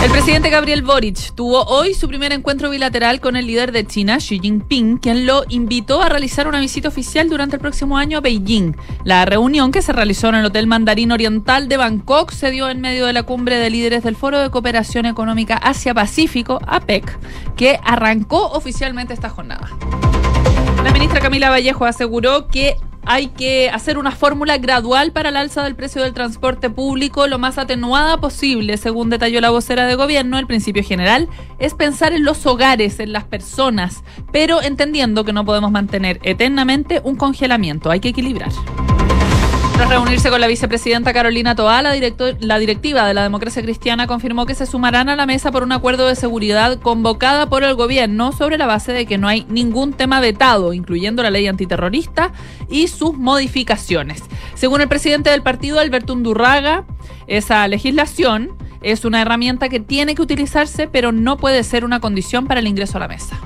[0.00, 4.18] El presidente Gabriel Boric tuvo hoy su primer encuentro bilateral con el líder de China,
[4.18, 8.20] Xi Jinping, quien lo invitó a realizar una visita oficial durante el próximo año a
[8.20, 8.76] Beijing.
[9.02, 12.80] La reunión que se realizó en el Hotel Mandarín Oriental de Bangkok se dio en
[12.80, 17.18] medio de la cumbre de líderes del Foro de Cooperación Económica Asia-Pacífico, APEC,
[17.56, 19.68] que arrancó oficialmente esta jornada.
[20.84, 25.64] La ministra Camila Vallejo aseguró que hay que hacer una fórmula gradual para el alza
[25.64, 30.38] del precio del transporte público lo más atenuada posible, según detalló la vocera de gobierno.
[30.38, 35.44] El principio general es pensar en los hogares, en las personas, pero entendiendo que no
[35.44, 38.50] podemos mantener eternamente un congelamiento, hay que equilibrar.
[39.78, 44.56] Tras reunirse con la vicepresidenta Carolina Toá, la, directiva de la democracia cristiana confirmó que
[44.56, 48.58] se sumarán a la mesa por un acuerdo de seguridad convocada por el gobierno sobre
[48.58, 52.32] la base de que no hay ningún tema vetado, incluyendo la ley antiterrorista
[52.68, 54.24] y sus modificaciones.
[54.54, 56.84] Según el presidente del partido, Alberto Undurraga,
[57.28, 62.48] esa legislación es una herramienta que tiene que utilizarse, pero no puede ser una condición
[62.48, 63.38] para el ingreso a la mesa.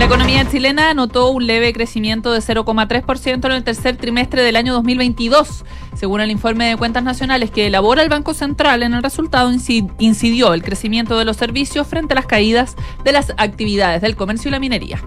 [0.00, 4.72] La economía chilena anotó un leve crecimiento de 0,3% en el tercer trimestre del año
[4.72, 5.66] 2022.
[5.94, 10.54] Según el informe de cuentas nacionales que elabora el Banco Central, en el resultado incidió
[10.54, 14.52] el crecimiento de los servicios frente a las caídas de las actividades del comercio y
[14.52, 15.02] la minería.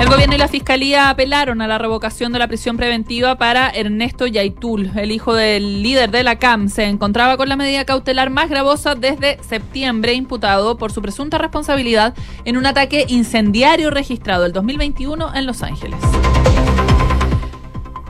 [0.00, 4.26] El gobierno y la fiscalía apelaron a la revocación de la prisión preventiva para Ernesto
[4.26, 6.68] Yaitul, el hijo del líder de la CAM.
[6.68, 12.14] Se encontraba con la medida cautelar más gravosa desde septiembre, imputado por su presunta responsabilidad
[12.44, 16.00] en un ataque incendiario registrado el 2021 en Los Ángeles.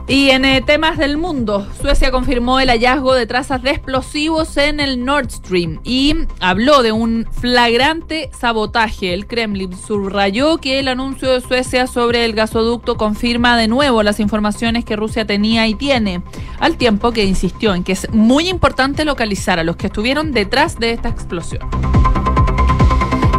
[0.07, 4.79] Y en eh, temas del mundo, Suecia confirmó el hallazgo de trazas de explosivos en
[4.79, 9.15] el Nord Stream y habló de un flagrante sabotaje.
[9.15, 14.19] El Kremlin subrayó que el anuncio de Suecia sobre el gasoducto confirma de nuevo las
[14.19, 16.21] informaciones que Rusia tenía y tiene,
[16.59, 20.77] al tiempo que insistió en que es muy importante localizar a los que estuvieron detrás
[20.77, 21.67] de esta explosión.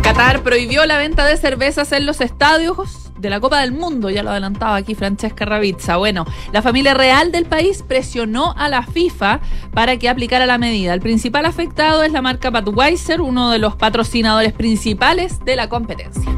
[0.02, 4.22] Qatar prohibió la venta de cervezas en los estadios de la Copa del Mundo, ya
[4.22, 5.96] lo adelantaba aquí Francesca Ravizza.
[5.96, 9.40] Bueno, la familia real del país presionó a la FIFA
[9.72, 10.94] para que aplicara la medida.
[10.94, 16.30] El principal afectado es la marca Budweiser, uno de los patrocinadores principales de la competencia.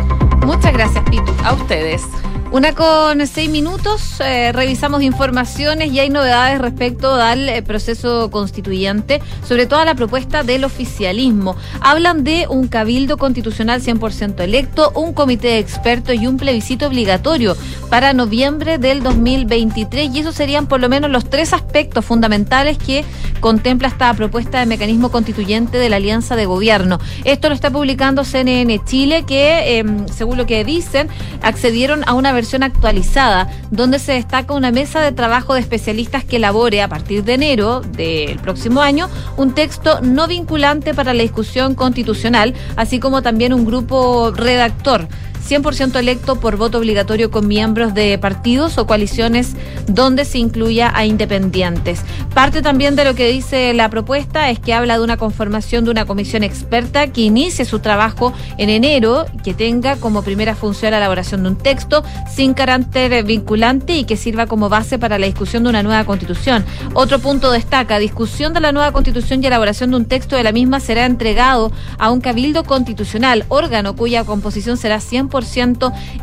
[0.47, 1.33] Muchas gracias, Pitu.
[1.45, 2.07] A ustedes.
[2.51, 9.21] Una con seis minutos, eh, revisamos informaciones y hay novedades respecto al eh, proceso constituyente,
[9.47, 11.57] sobre todo a la propuesta del oficialismo.
[11.83, 17.57] Hablan de un cabildo constitucional 100% electo, un comité de expertos y un plebiscito obligatorio
[17.91, 23.05] para noviembre del 2023 y esos serían por lo menos los tres aspectos fundamentales que
[23.41, 26.99] contempla esta propuesta de mecanismo constituyente de la Alianza de Gobierno.
[27.25, 31.09] Esto lo está publicando CNN Chile que, em, según lo que dicen,
[31.43, 36.37] accedieron a una versión actualizada, donde se destaca una mesa de trabajo de especialistas que
[36.37, 41.75] elabore a partir de enero del próximo año un texto no vinculante para la discusión
[41.75, 45.09] constitucional, así como también un grupo redactor.
[45.49, 49.55] 100% electo por voto obligatorio con miembros de partidos o coaliciones
[49.87, 52.03] donde se incluya a independientes.
[52.35, 55.91] Parte también de lo que dice la propuesta es que habla de una conformación de
[55.91, 60.99] una comisión experta que inicie su trabajo en enero, que tenga como primera función la
[60.99, 65.63] elaboración de un texto sin carácter vinculante y que sirva como base para la discusión
[65.63, 66.65] de una nueva constitución.
[66.93, 70.53] Otro punto destaca, discusión de la nueva constitución y elaboración de un texto de la
[70.53, 75.38] misma será entregado a un cabildo constitucional, órgano cuya composición será 100%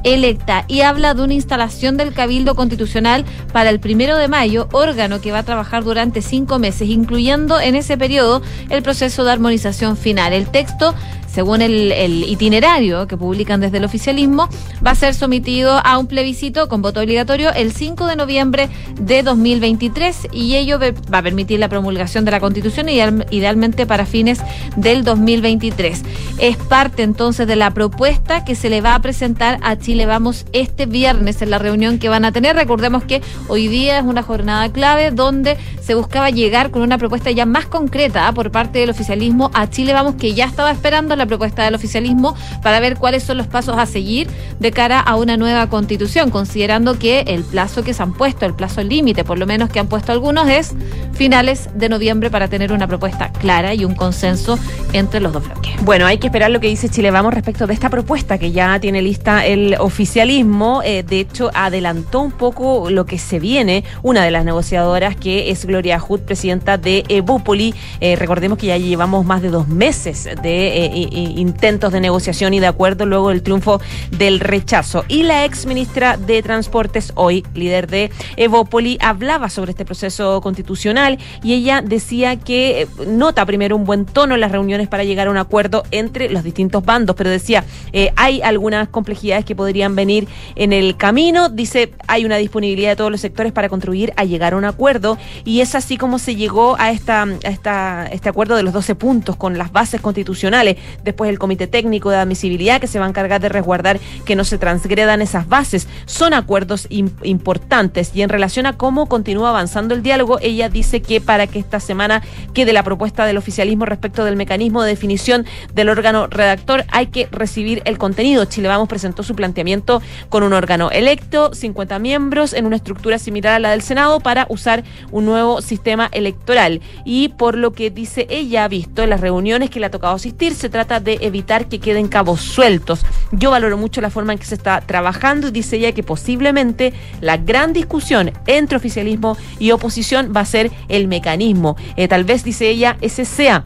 [0.03, 5.21] electa y habla de una instalación del Cabildo Constitucional para el primero de mayo, órgano
[5.21, 9.97] que va a trabajar durante cinco meses, incluyendo en ese periodo el proceso de armonización
[9.97, 10.33] final.
[10.33, 10.93] El texto
[11.35, 14.47] según el, itinerario que publican desde el oficialismo,
[14.85, 19.21] va a ser sometido a un plebiscito con voto obligatorio el 5 de noviembre de
[19.21, 24.39] 2023 y ello va a permitir la promulgación de la Constitución ideal, idealmente para fines
[24.77, 26.03] del 2023.
[26.37, 30.45] Es parte entonces de la propuesta que se le va a presentar a Chile Vamos
[30.53, 32.55] este viernes en la reunión que van a tener.
[32.55, 37.29] Recordemos que hoy día es una jornada clave donde se buscaba llegar con una propuesta
[37.31, 38.31] ya más concreta ¿ah?
[38.31, 42.35] por parte del oficialismo a Chile Vamos que ya estaba esperando la propuesta del oficialismo
[42.61, 44.27] para ver cuáles son los pasos a seguir
[44.59, 48.53] de cara a una nueva constitución, considerando que el plazo que se han puesto, el
[48.53, 50.73] plazo límite por lo menos que han puesto algunos, es
[51.13, 54.59] finales de noviembre para tener una propuesta clara y un consenso
[54.93, 55.73] entre los dos bloques.
[55.83, 58.79] Bueno, hay que esperar lo que dice Chile Vamos respecto de esta propuesta que ya
[58.79, 60.81] tiene lista el oficialismo.
[60.83, 65.51] Eh, de hecho, adelantó un poco lo que se viene una de las negociadoras que
[65.51, 67.73] es Gloria Hood, presidenta de Ebúpoli.
[68.01, 72.59] Eh, recordemos que ya llevamos más de dos meses de eh, intentos de negociación y
[72.59, 73.81] de acuerdo luego del triunfo
[74.11, 75.05] del rechazo.
[75.07, 81.17] Y la ex ministra de Transportes, hoy líder de Evópoli, hablaba sobre este proceso constitucional
[81.43, 85.27] y ella decía que eh, nota primero un buen tono en las reuniones para llegar
[85.27, 87.63] a un acuerdo entre los distintos bandos, pero decía,
[87.93, 91.49] eh, hay algunas complejidades que podrían venir en el camino.
[91.49, 95.17] Dice, hay una disponibilidad de todos los sectores para contribuir a llegar a un acuerdo
[95.43, 98.95] y es así como se llegó a, esta, a esta, este acuerdo de los 12
[98.95, 103.09] puntos con las bases constitucionales después el Comité Técnico de Admisibilidad que se va a
[103.09, 105.87] encargar de resguardar que no se transgredan esas bases.
[106.05, 111.21] Son acuerdos importantes y en relación a cómo continúa avanzando el diálogo, ella dice que
[111.21, 112.21] para que esta semana
[112.53, 117.27] quede la propuesta del oficialismo respecto del mecanismo de definición del órgano redactor, hay que
[117.31, 118.45] recibir el contenido.
[118.45, 123.53] Chile Vamos presentó su planteamiento con un órgano electo, 50 miembros, en una estructura similar
[123.53, 126.81] a la del Senado para usar un nuevo sistema electoral.
[127.03, 130.15] Y por lo que dice ella, ha visto en las reuniones que le ha tocado
[130.15, 133.05] asistir, se trata de evitar que queden cabos sueltos.
[133.31, 136.93] Yo valoro mucho la forma en que se está trabajando y dice ella que posiblemente
[137.21, 141.75] la gran discusión entre oficialismo y oposición va a ser el mecanismo.
[141.95, 143.65] Eh, tal vez, dice ella, ese sea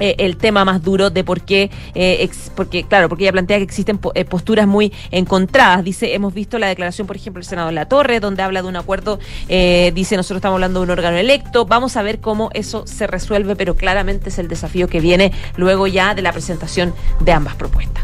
[0.00, 3.64] eh, el tema más duro de por qué, eh, porque claro, porque ella plantea que
[3.64, 5.84] existen posturas muy encontradas.
[5.84, 8.68] Dice, hemos visto la declaración, por ejemplo, del Senado de la Torre, donde habla de
[8.68, 9.18] un acuerdo,
[9.48, 13.56] dice, nosotros estamos hablando de un órgano electo, vamos a ver cómo eso se resuelve,
[13.56, 18.02] pero claramente es el desafío que viene luego ya de la presentación de ambas propuestas.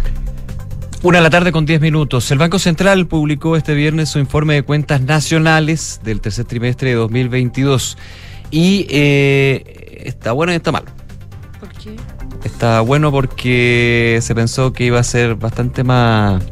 [1.02, 2.30] Una de la tarde con 10 minutos.
[2.30, 6.96] El Banco Central publicó este viernes su informe de cuentas nacionales del tercer trimestre de
[6.96, 7.96] 2022.
[8.50, 11.05] Y está bueno y está malo.
[12.44, 16.42] Está bueno porque se pensó que iba a ser bastante más,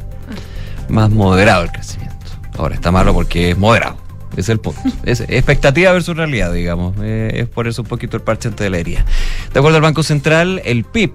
[0.89, 2.15] más moderado el crecimiento.
[2.57, 3.97] Ahora está malo porque es moderado.
[4.35, 4.81] Es el punto.
[5.05, 6.95] Es expectativa versus realidad, digamos.
[7.01, 9.05] Eh, es por eso un poquito el parche de la herida.
[9.53, 11.13] De acuerdo al Banco Central, el PIB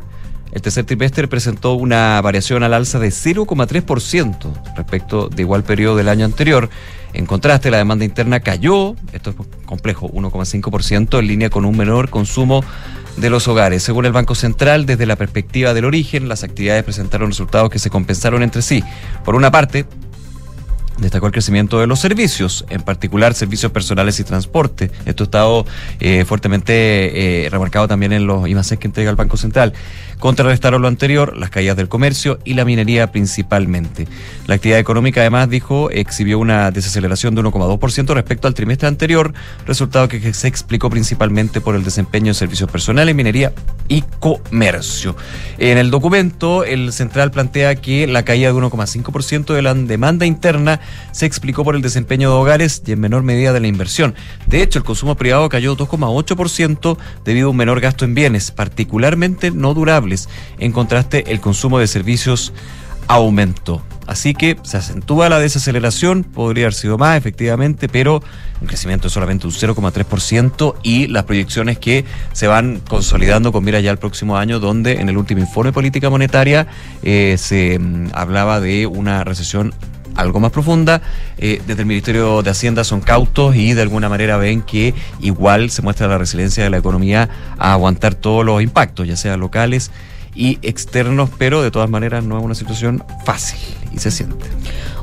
[0.52, 6.08] el tercer trimestre presentó una variación al alza de 0,3% respecto de igual periodo del
[6.08, 6.68] año anterior.
[7.12, 12.10] En contraste, la demanda interna cayó, esto es complejo, 1,5% en línea con un menor
[12.10, 12.64] consumo
[13.16, 13.82] de los hogares.
[13.82, 17.90] Según el Banco Central, desde la perspectiva del origen, las actividades presentaron resultados que se
[17.90, 18.82] compensaron entre sí.
[19.24, 19.86] Por una parte,
[21.00, 24.90] Destacó el crecimiento de los servicios, en particular servicios personales y transporte.
[25.06, 25.66] Esto ha estado
[25.98, 29.72] eh, fuertemente eh, remarcado también en los IMACES que entrega el Banco Central.
[30.18, 34.06] Contrarrestaron lo anterior, las caídas del comercio y la minería principalmente.
[34.46, 39.32] La actividad económica, además, dijo, exhibió una desaceleración de 1,2% respecto al trimestre anterior,
[39.66, 43.54] resultado que se explicó principalmente por el desempeño en servicios personales, minería
[43.88, 45.16] y comercio.
[45.56, 50.80] En el documento, el central plantea que la caída de 1,5% de la demanda interna
[51.12, 54.14] se explicó por el desempeño de hogares y en menor medida de la inversión.
[54.46, 59.50] De hecho, el consumo privado cayó 2,8% debido a un menor gasto en bienes, particularmente
[59.50, 60.28] no durables.
[60.58, 62.52] En contraste, el consumo de servicios
[63.06, 63.82] aumentó.
[64.06, 68.22] Así que se acentúa la desaceleración, podría haber sido más efectivamente, pero
[68.60, 73.78] un crecimiento de solamente un 0,3% y las proyecciones que se van consolidando con mira
[73.78, 76.66] ya al próximo año, donde en el último informe de política monetaria
[77.04, 79.74] eh, se mm, hablaba de una recesión
[80.20, 81.02] algo más profunda.
[81.38, 85.70] Eh, desde el Ministerio de Hacienda son cautos y de alguna manera ven que igual
[85.70, 87.28] se muestra la resiliencia de la economía
[87.58, 89.90] a aguantar todos los impactos, ya sea locales
[90.34, 93.58] y externos, pero de todas maneras no es una situación fácil
[93.92, 94.46] y se siente.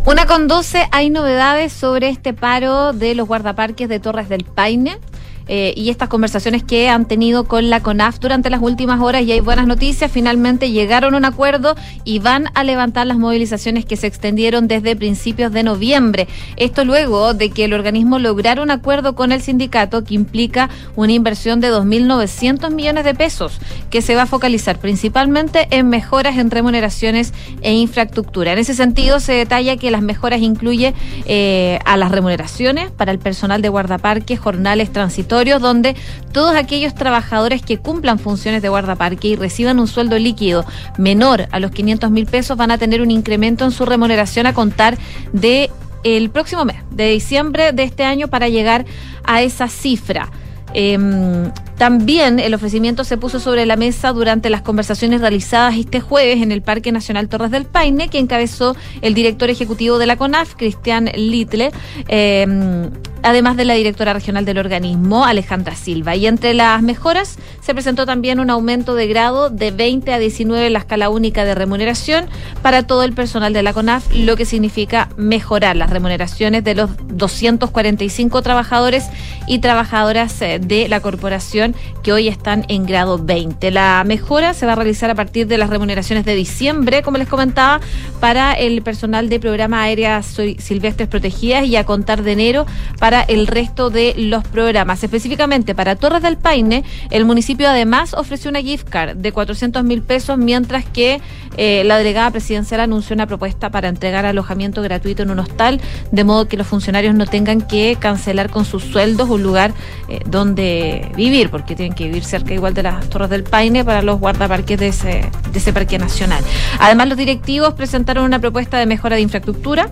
[0.05, 4.99] Una con 12, hay novedades sobre este paro de los guardaparques de Torres del Paine.
[5.47, 9.31] Eh, y estas conversaciones que han tenido con la CONAF durante las últimas horas y
[9.31, 13.97] hay buenas noticias, finalmente llegaron a un acuerdo y van a levantar las movilizaciones que
[13.97, 16.27] se extendieron desde principios de noviembre.
[16.57, 21.13] Esto luego de que el organismo lograra un acuerdo con el sindicato que implica una
[21.13, 23.59] inversión de 2.900 millones de pesos
[23.89, 28.53] que se va a focalizar principalmente en mejoras en remuneraciones e infraestructura.
[28.53, 30.93] En ese sentido se detalla que las mejoras incluye
[31.25, 35.95] eh, a las remuneraciones para el personal de guardaparques, jornales transitorios, donde
[36.31, 40.65] todos aquellos trabajadores que cumplan funciones de guardaparque y reciban un sueldo líquido
[40.97, 44.53] menor a los 500 mil pesos van a tener un incremento en su remuneración a
[44.53, 44.97] contar
[45.31, 45.69] de
[46.03, 48.85] el próximo mes, de diciembre de este año, para llegar
[49.23, 50.29] a esa cifra.
[50.73, 56.41] Em, también el ofrecimiento se puso sobre la mesa durante las conversaciones realizadas este jueves
[56.41, 60.55] en el Parque Nacional Torres del Paine, que encabezó el director ejecutivo de la CONAF,
[60.55, 61.71] Cristian Litle.
[62.07, 62.89] Eh,
[63.23, 66.15] además de la directora regional del organismo, Alejandra Silva.
[66.15, 70.67] Y entre las mejoras se presentó también un aumento de grado de 20 a 19
[70.67, 72.27] en la escala única de remuneración
[72.61, 76.89] para todo el personal de la CONAF, lo que significa mejorar las remuneraciones de los
[77.07, 79.05] 245 trabajadores
[79.47, 81.66] y trabajadoras eh, de la corporación
[82.03, 83.71] que hoy están en grado 20.
[83.71, 87.27] La mejora se va a realizar a partir de las remuneraciones de diciembre, como les
[87.27, 87.79] comentaba,
[88.19, 90.25] para el personal de programa aéreas
[90.59, 92.65] silvestres protegidas y a contar de enero
[92.99, 95.01] para para el resto de los programas.
[95.01, 100.01] Específicamente para Torres del Paine, el municipio además ofreció una gift card de 400 mil
[100.01, 101.21] pesos, mientras que
[101.55, 105.79] eh, la delegada presidencial anunció una propuesta para entregar alojamiento gratuito en un hostal,
[106.11, 109.73] de modo que los funcionarios no tengan que cancelar con sus sueldos un lugar
[110.09, 114.03] eh, donde vivir, porque tienen que vivir cerca igual de las Torres del Paine para
[114.03, 116.43] los guardaparques de ese, parque nacional.
[116.79, 119.91] Además, los directivos presentaron una propuesta de mejora de infraestructura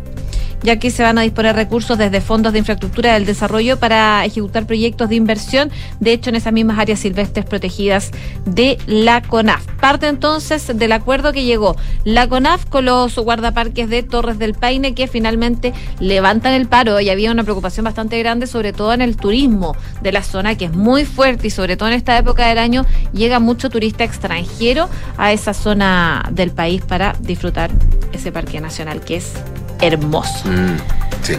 [0.66, 4.66] ya que se van a disponer recursos desde fondos de infraestructura del desarrollo para ejecutar
[4.66, 8.12] proyectos de inversión, de hecho en esas mismas áreas silvestres protegidas
[8.46, 9.64] de la CONAF.
[9.80, 14.96] Parte entonces del acuerdo que llegó la CONAF con los guardaparques de Torres del Paine
[14.96, 19.18] que finalmente levantan el paro y había una preocupación bastante grande sobre todo en el
[19.18, 22.58] turismo de la zona que es muy fuerte y sobre todo en esta época del
[22.58, 27.72] año llega mucho turista extranjero a esa zona del país para disfrutar
[28.12, 29.34] ese parque nacional que es
[29.82, 30.48] hermoso.
[30.50, 30.78] Mm,
[31.22, 31.36] sí.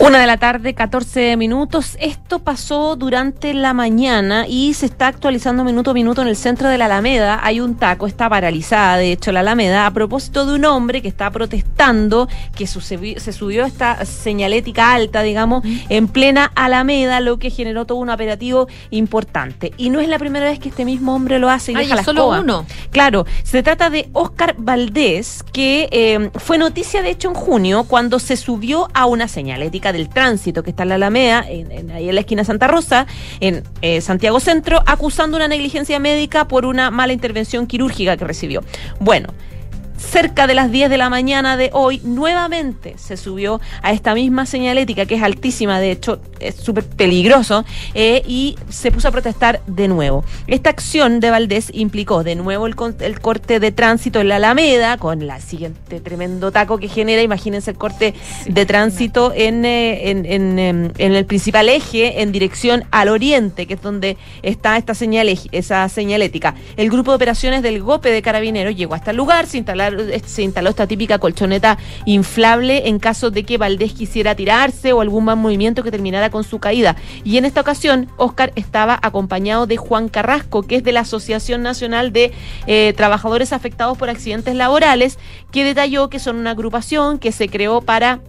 [0.00, 1.96] Una de la tarde, 14 minutos.
[2.00, 6.68] Esto pasó durante la mañana y se está actualizando minuto a minuto en el centro
[6.68, 7.40] de la Alameda.
[7.42, 11.08] Hay un taco, está paralizada, de hecho, la Alameda, a propósito de un hombre que
[11.08, 17.84] está protestando, que se subió esta señalética alta, digamos, en plena Alameda, lo que generó
[17.84, 19.72] todo un operativo importante.
[19.78, 22.04] Y no es la primera vez que este mismo hombre lo hace y deja la
[22.04, 22.64] solo uno.
[22.92, 28.20] Claro, se trata de Oscar Valdés, que eh, fue noticia, de hecho, en junio, cuando
[28.20, 32.14] se subió a una señalética del Tránsito, que está en la Alameda, en, ahí en
[32.16, 33.06] la esquina Santa Rosa,
[33.38, 38.64] en eh, Santiago Centro, acusando una negligencia médica por una mala intervención quirúrgica que recibió.
[38.98, 39.28] Bueno,
[39.98, 44.46] cerca de las 10 de la mañana de hoy, nuevamente se subió a esta misma
[44.46, 47.64] señalética, que es altísima, de hecho es súper peligroso,
[47.94, 50.24] eh, y se puso a protestar de nuevo.
[50.46, 54.96] Esta acción de Valdés implicó de nuevo el, el, corte de tránsito en la Alameda,
[54.96, 58.14] con la siguiente tremendo taco que genera, imagínense el corte
[58.46, 63.66] de tránsito en, eh, en, en, em, en, el principal eje en dirección al oriente,
[63.66, 66.54] que es donde está esta señal, esa señalética.
[66.76, 70.28] El grupo de operaciones del GOPE de Carabineros llegó hasta el lugar, se instalaron instalar,
[70.28, 75.24] se instaló esta típica colchoneta inflable en caso de que Valdés quisiera tirarse o algún
[75.24, 76.96] mal movimiento que terminara con su caída.
[77.24, 81.62] Y en esta ocasión, Oscar estaba acompañado de Juan Carrasco, que es de la Asociación
[81.62, 82.32] Nacional de
[82.66, 85.18] eh, Trabajadores Afectados por Accidentes Laborales,
[85.50, 88.20] que detalló que son una agrupación que se creó para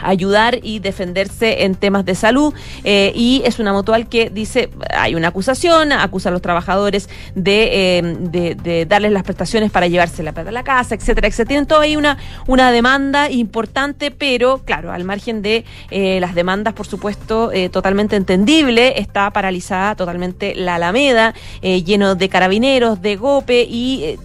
[0.00, 2.54] ayudar y defenderse en temas de salud
[2.84, 7.98] eh, y es una mutual que dice hay una acusación, acusa a los trabajadores de,
[7.98, 11.48] eh, de, de darles las prestaciones para llevarse la plata a la casa, etcétera, etcétera.
[11.48, 16.74] Tienen todo ahí una, una demanda importante, pero claro, al margen de eh, las demandas,
[16.74, 23.66] por supuesto, eh, totalmente entendible, está paralizada totalmente la Alameda, lleno de carabineros, de GOPE
[23.68, 24.18] y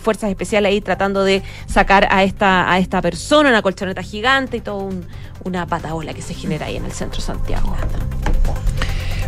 [0.00, 4.60] fuerzas especiales ahí tratando de sacar a esta, a esta persona, una colchoneta gigante y
[4.60, 5.06] todo un,
[5.44, 7.76] una pataola que se genera ahí en el centro Santiago.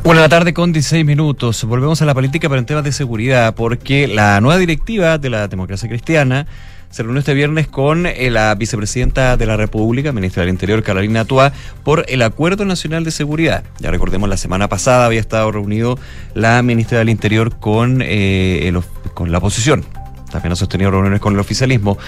[0.05, 1.64] Bueno, la tarde con 16 minutos.
[1.64, 5.48] Volvemos a la política, pero en temas de seguridad, porque la nueva directiva de la
[5.48, 6.47] democracia cristiana
[6.90, 11.24] se reunió este viernes con eh, la vicepresidenta de la República, ministra del Interior, Carolina
[11.24, 11.52] Tua,
[11.85, 13.64] por el Acuerdo Nacional de Seguridad.
[13.78, 15.98] Ya recordemos, la semana pasada había estado reunido
[16.35, 18.72] la ministra del Interior con, eh,
[19.14, 19.85] con la oposición.
[20.31, 21.99] También ha sostenido reuniones con el oficialismo.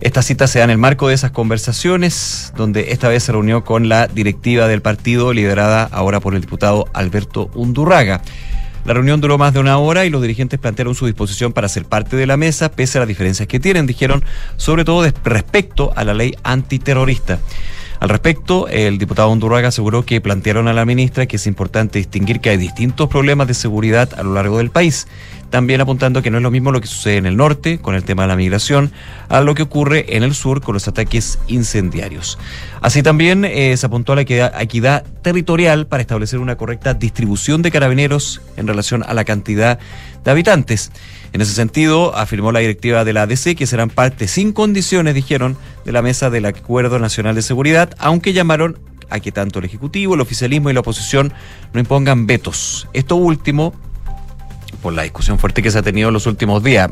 [0.00, 3.64] Esta cita se da en el marco de esas conversaciones, donde esta vez se reunió
[3.64, 8.22] con la directiva del partido, liderada ahora por el diputado Alberto Undurraga.
[8.84, 11.84] La reunión duró más de una hora y los dirigentes plantearon su disposición para ser
[11.84, 14.24] parte de la mesa, pese a las diferencias que tienen, dijeron,
[14.56, 17.38] sobre todo respecto a la ley antiterrorista.
[18.00, 22.40] Al respecto, el diputado Undurraga aseguró que plantearon a la ministra que es importante distinguir
[22.40, 25.06] que hay distintos problemas de seguridad a lo largo del país.
[25.50, 28.04] También apuntando que no es lo mismo lo que sucede en el norte con el
[28.04, 28.92] tema de la migración
[29.28, 32.38] a lo que ocurre en el sur con los ataques incendiarios.
[32.80, 37.62] Así también eh, se apuntó a la equidad, equidad territorial para establecer una correcta distribución
[37.62, 39.78] de carabineros en relación a la cantidad
[40.24, 40.92] de habitantes.
[41.32, 45.56] En ese sentido, afirmó la directiva de la ADC que serán parte sin condiciones, dijeron,
[45.84, 48.78] de la mesa del Acuerdo Nacional de Seguridad, aunque llamaron
[49.10, 51.32] a que tanto el Ejecutivo, el oficialismo y la oposición
[51.72, 52.88] no impongan vetos.
[52.92, 53.74] Esto último,
[54.82, 56.90] por la discusión fuerte que se ha tenido en los últimos días,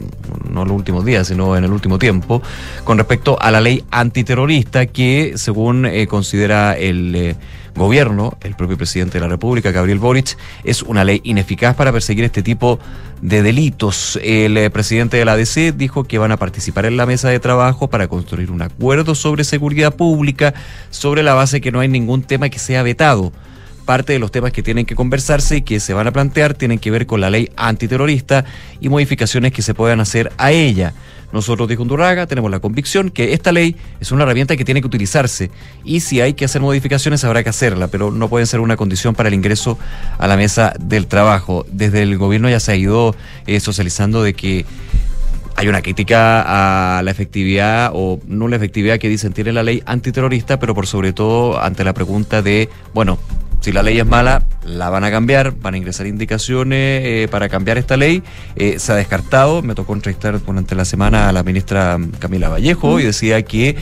[0.51, 2.43] no los últimos días, sino en el último tiempo,
[2.85, 7.37] con respecto a la ley antiterrorista que, según eh, considera el eh,
[7.75, 12.25] gobierno, el propio presidente de la República, Gabriel Boric, es una ley ineficaz para perseguir
[12.25, 12.79] este tipo
[13.23, 14.19] de delitos.
[14.23, 17.41] El eh, presidente de la ADC dijo que van a participar en la mesa de
[17.41, 20.55] trabajo para construir un acuerdo sobre seguridad pública
[20.91, 23.33] sobre la base que no hay ningún tema que sea vetado
[23.89, 26.79] parte de los temas que tienen que conversarse y que se van a plantear tienen
[26.79, 28.45] que ver con la ley antiterrorista
[28.83, 30.93] y modificaciones que se puedan hacer a ella.
[31.33, 34.87] Nosotros, dijo Undurraga, tenemos la convicción que esta ley es una herramienta que tiene que
[34.87, 35.51] utilizarse
[35.85, 39.15] y si hay que hacer modificaciones habrá que hacerla, pero no pueden ser una condición
[39.15, 39.79] para el ingreso
[40.19, 41.65] a la mesa del trabajo.
[41.73, 43.17] Desde el gobierno ya se ha ido
[43.47, 44.67] eh, socializando de que
[45.57, 49.83] hay una crítica a la efectividad o no la efectividad que dicen tiene la ley
[49.87, 53.19] antiterrorista, pero por sobre todo ante la pregunta de, bueno,
[53.61, 57.49] si la ley es mala, la van a cambiar, van a ingresar indicaciones eh, para
[57.49, 58.23] cambiar esta ley.
[58.57, 63.01] Eh, se ha descartado, me tocó entrevistar durante la semana a la ministra Camila Vallejo
[63.01, 63.77] y decía que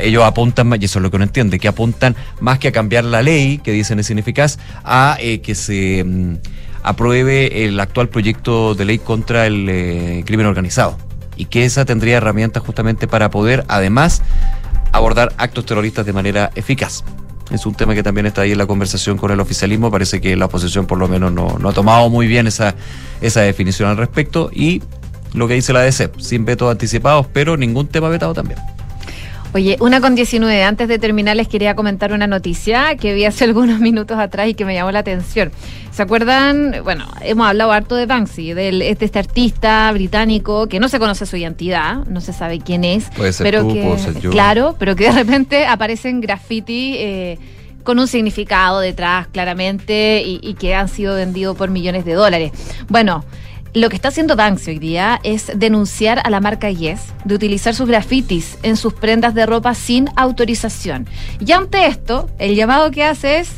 [0.00, 3.04] ellos apuntan, y eso es lo que uno entiende, que apuntan más que a cambiar
[3.04, 6.34] la ley, que dicen es ineficaz, a eh, que se mm,
[6.82, 10.98] apruebe el actual proyecto de ley contra el crimen organizado
[11.36, 14.22] y que esa tendría herramientas justamente para poder además
[14.92, 17.04] abordar actos terroristas de manera eficaz.
[17.50, 19.90] Es un tema que también está ahí en la conversación con el oficialismo.
[19.90, 22.74] Parece que la oposición por lo menos no, ha tomado muy bien esa,
[23.20, 24.50] esa definición al respecto.
[24.52, 24.82] Y
[25.32, 28.58] lo que dice la DC, sin vetos anticipados, pero ningún tema vetado también.
[29.56, 30.64] Oye, una con 19.
[30.64, 34.54] Antes de terminar, les quería comentar una noticia que vi hace algunos minutos atrás y
[34.54, 35.50] que me llamó la atención.
[35.92, 36.82] ¿Se acuerdan?
[36.84, 41.24] Bueno, hemos hablado harto de Banksy, del, de este artista británico que no se conoce
[41.24, 43.08] su identidad, no se sabe quién es.
[43.16, 44.30] Puede ser pero tú, que, puedo ser yo.
[44.30, 46.96] Claro, pero que de repente aparecen graffiti.
[46.98, 47.38] eh,
[47.82, 52.50] con un significado detrás claramente y, y que han sido vendidos por millones de dólares.
[52.88, 53.24] Bueno,
[53.76, 57.74] lo que está haciendo Banksy hoy día es denunciar a la marca Yes de utilizar
[57.74, 61.06] sus grafitis en sus prendas de ropa sin autorización.
[61.40, 63.50] Y ante esto, el llamado que hace es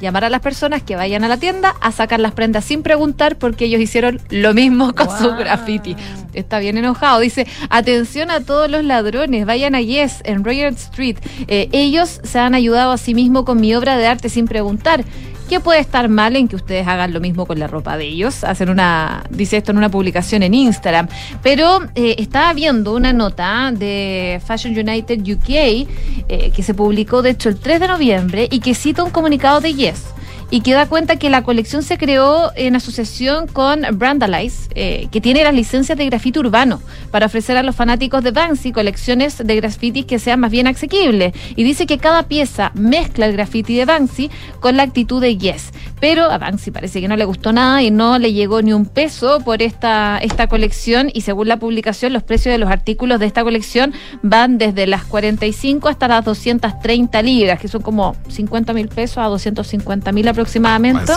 [0.00, 3.36] llamar a las personas que vayan a la tienda a sacar las prendas sin preguntar
[3.36, 5.94] porque ellos hicieron lo mismo con su graffiti.
[6.32, 7.20] Está bien enojado.
[7.20, 11.18] Dice, atención a todos los ladrones, vayan a Yes en Royal Street.
[11.46, 15.04] Eh, ellos se han ayudado a sí mismos con mi obra de arte sin preguntar.
[15.50, 18.44] ¿Qué puede estar mal en que ustedes hagan lo mismo con la ropa de ellos?
[18.44, 21.08] Hacen una, dice esto en una publicación en Instagram.
[21.42, 27.30] Pero eh, estaba viendo una nota de Fashion United UK eh, que se publicó de
[27.30, 30.04] hecho el 3 de noviembre y que cita un comunicado de Yes.
[30.50, 35.20] Y que da cuenta que la colección se creó en asociación con Brandalize, eh, que
[35.20, 39.56] tiene las licencias de grafiti urbano para ofrecer a los fanáticos de Banksy colecciones de
[39.56, 41.34] grafitis que sean más bien asequibles.
[41.54, 45.70] Y dice que cada pieza mezcla el graffiti de Banksy con la actitud de Yes.
[46.00, 48.86] Pero a Banksy parece que no le gustó nada y no le llegó ni un
[48.86, 53.26] peso por esta, esta colección y según la publicación los precios de los artículos de
[53.26, 58.88] esta colección van desde las 45 hasta las 230 libras, que son como 50 mil
[58.88, 61.12] pesos a 250 mil aproximadamente.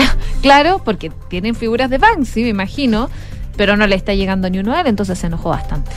[0.42, 3.10] claro, porque tienen figuras de Banksy, me imagino,
[3.56, 5.90] pero no le está llegando ni uno a él, entonces se enojó bastante.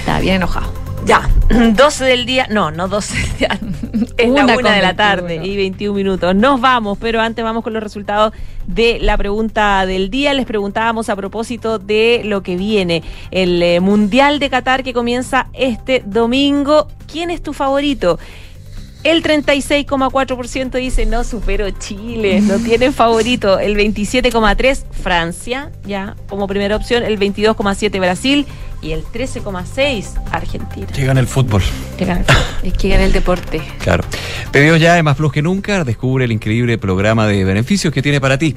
[0.00, 0.87] Está bien enojado.
[1.08, 1.26] Ya,
[1.74, 3.58] 12 del día, no, no 12 del día,
[4.18, 4.94] es Una la una de la 21.
[4.94, 6.34] tarde y 21 minutos.
[6.34, 8.34] Nos vamos, pero antes vamos con los resultados
[8.66, 10.34] de la pregunta del día.
[10.34, 15.48] Les preguntábamos a propósito de lo que viene, el eh, Mundial de Qatar que comienza
[15.54, 16.88] este domingo.
[17.10, 18.18] ¿Quién es tu favorito?
[19.02, 23.58] El 36,4% dice no supero Chile, no tienen favorito.
[23.58, 27.02] El 27,3% Francia, ya como primera opción.
[27.02, 28.46] El 22,7% Brasil
[28.80, 30.86] y el 13,6% Argentina.
[30.86, 31.62] Que gana el fútbol.
[31.96, 32.44] Que gana el fútbol.
[32.62, 33.60] Es que gana el deporte.
[33.78, 34.04] Claro.
[34.52, 35.84] Pedidos ya es más plus que nunca.
[35.84, 38.54] Descubre el increíble programa de beneficios que tiene para ti.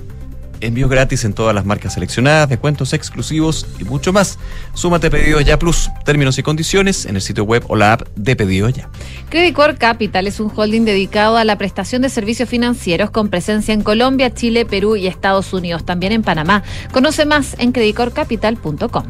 [0.62, 4.38] Envíos gratis en todas las marcas seleccionadas, descuentos exclusivos y mucho más.
[4.74, 5.90] Súmate a Pedidos Ya Plus.
[6.06, 8.90] Términos y condiciones en el sitio web o la app de Pedidos Ya.
[9.30, 13.74] Credit Core Capital es un holding dedicado a la prestación de servicios financieros con presencia
[13.74, 16.64] en Colombia, Chile, Perú y Estados Unidos, también en Panamá.
[16.92, 19.04] Conoce más en creditcorecapital.com.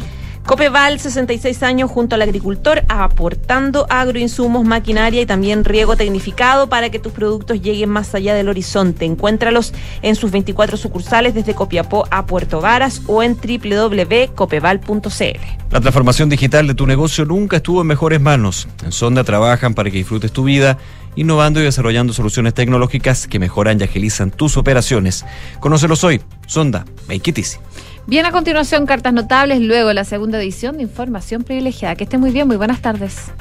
[0.46, 7.00] Copeval, 66 años junto al agricultor, aportando agroinsumos, maquinaria y también riego tecnificado para que
[7.00, 9.06] tus productos lleguen más allá del horizonte.
[9.06, 15.62] Encuéntralos en sus 24 sucursales desde Copiapó a Puerto Varas o en www.copeval.cl.
[15.72, 18.68] La transformación digital de tu negocio nunca estuvo en mejores manos.
[18.84, 20.78] En Sonda trabajan para que disfrutes tu vida,
[21.16, 25.26] innovando y desarrollando soluciones tecnológicas que mejoran y agilizan tus operaciones.
[25.60, 26.22] Conócelos hoy.
[26.48, 27.58] Sonda, make it easy.
[28.08, 31.96] Bien, a continuación, cartas notables, luego la segunda edición de Información Privilegiada.
[31.96, 33.32] Que esté muy bien, muy buenas tardes.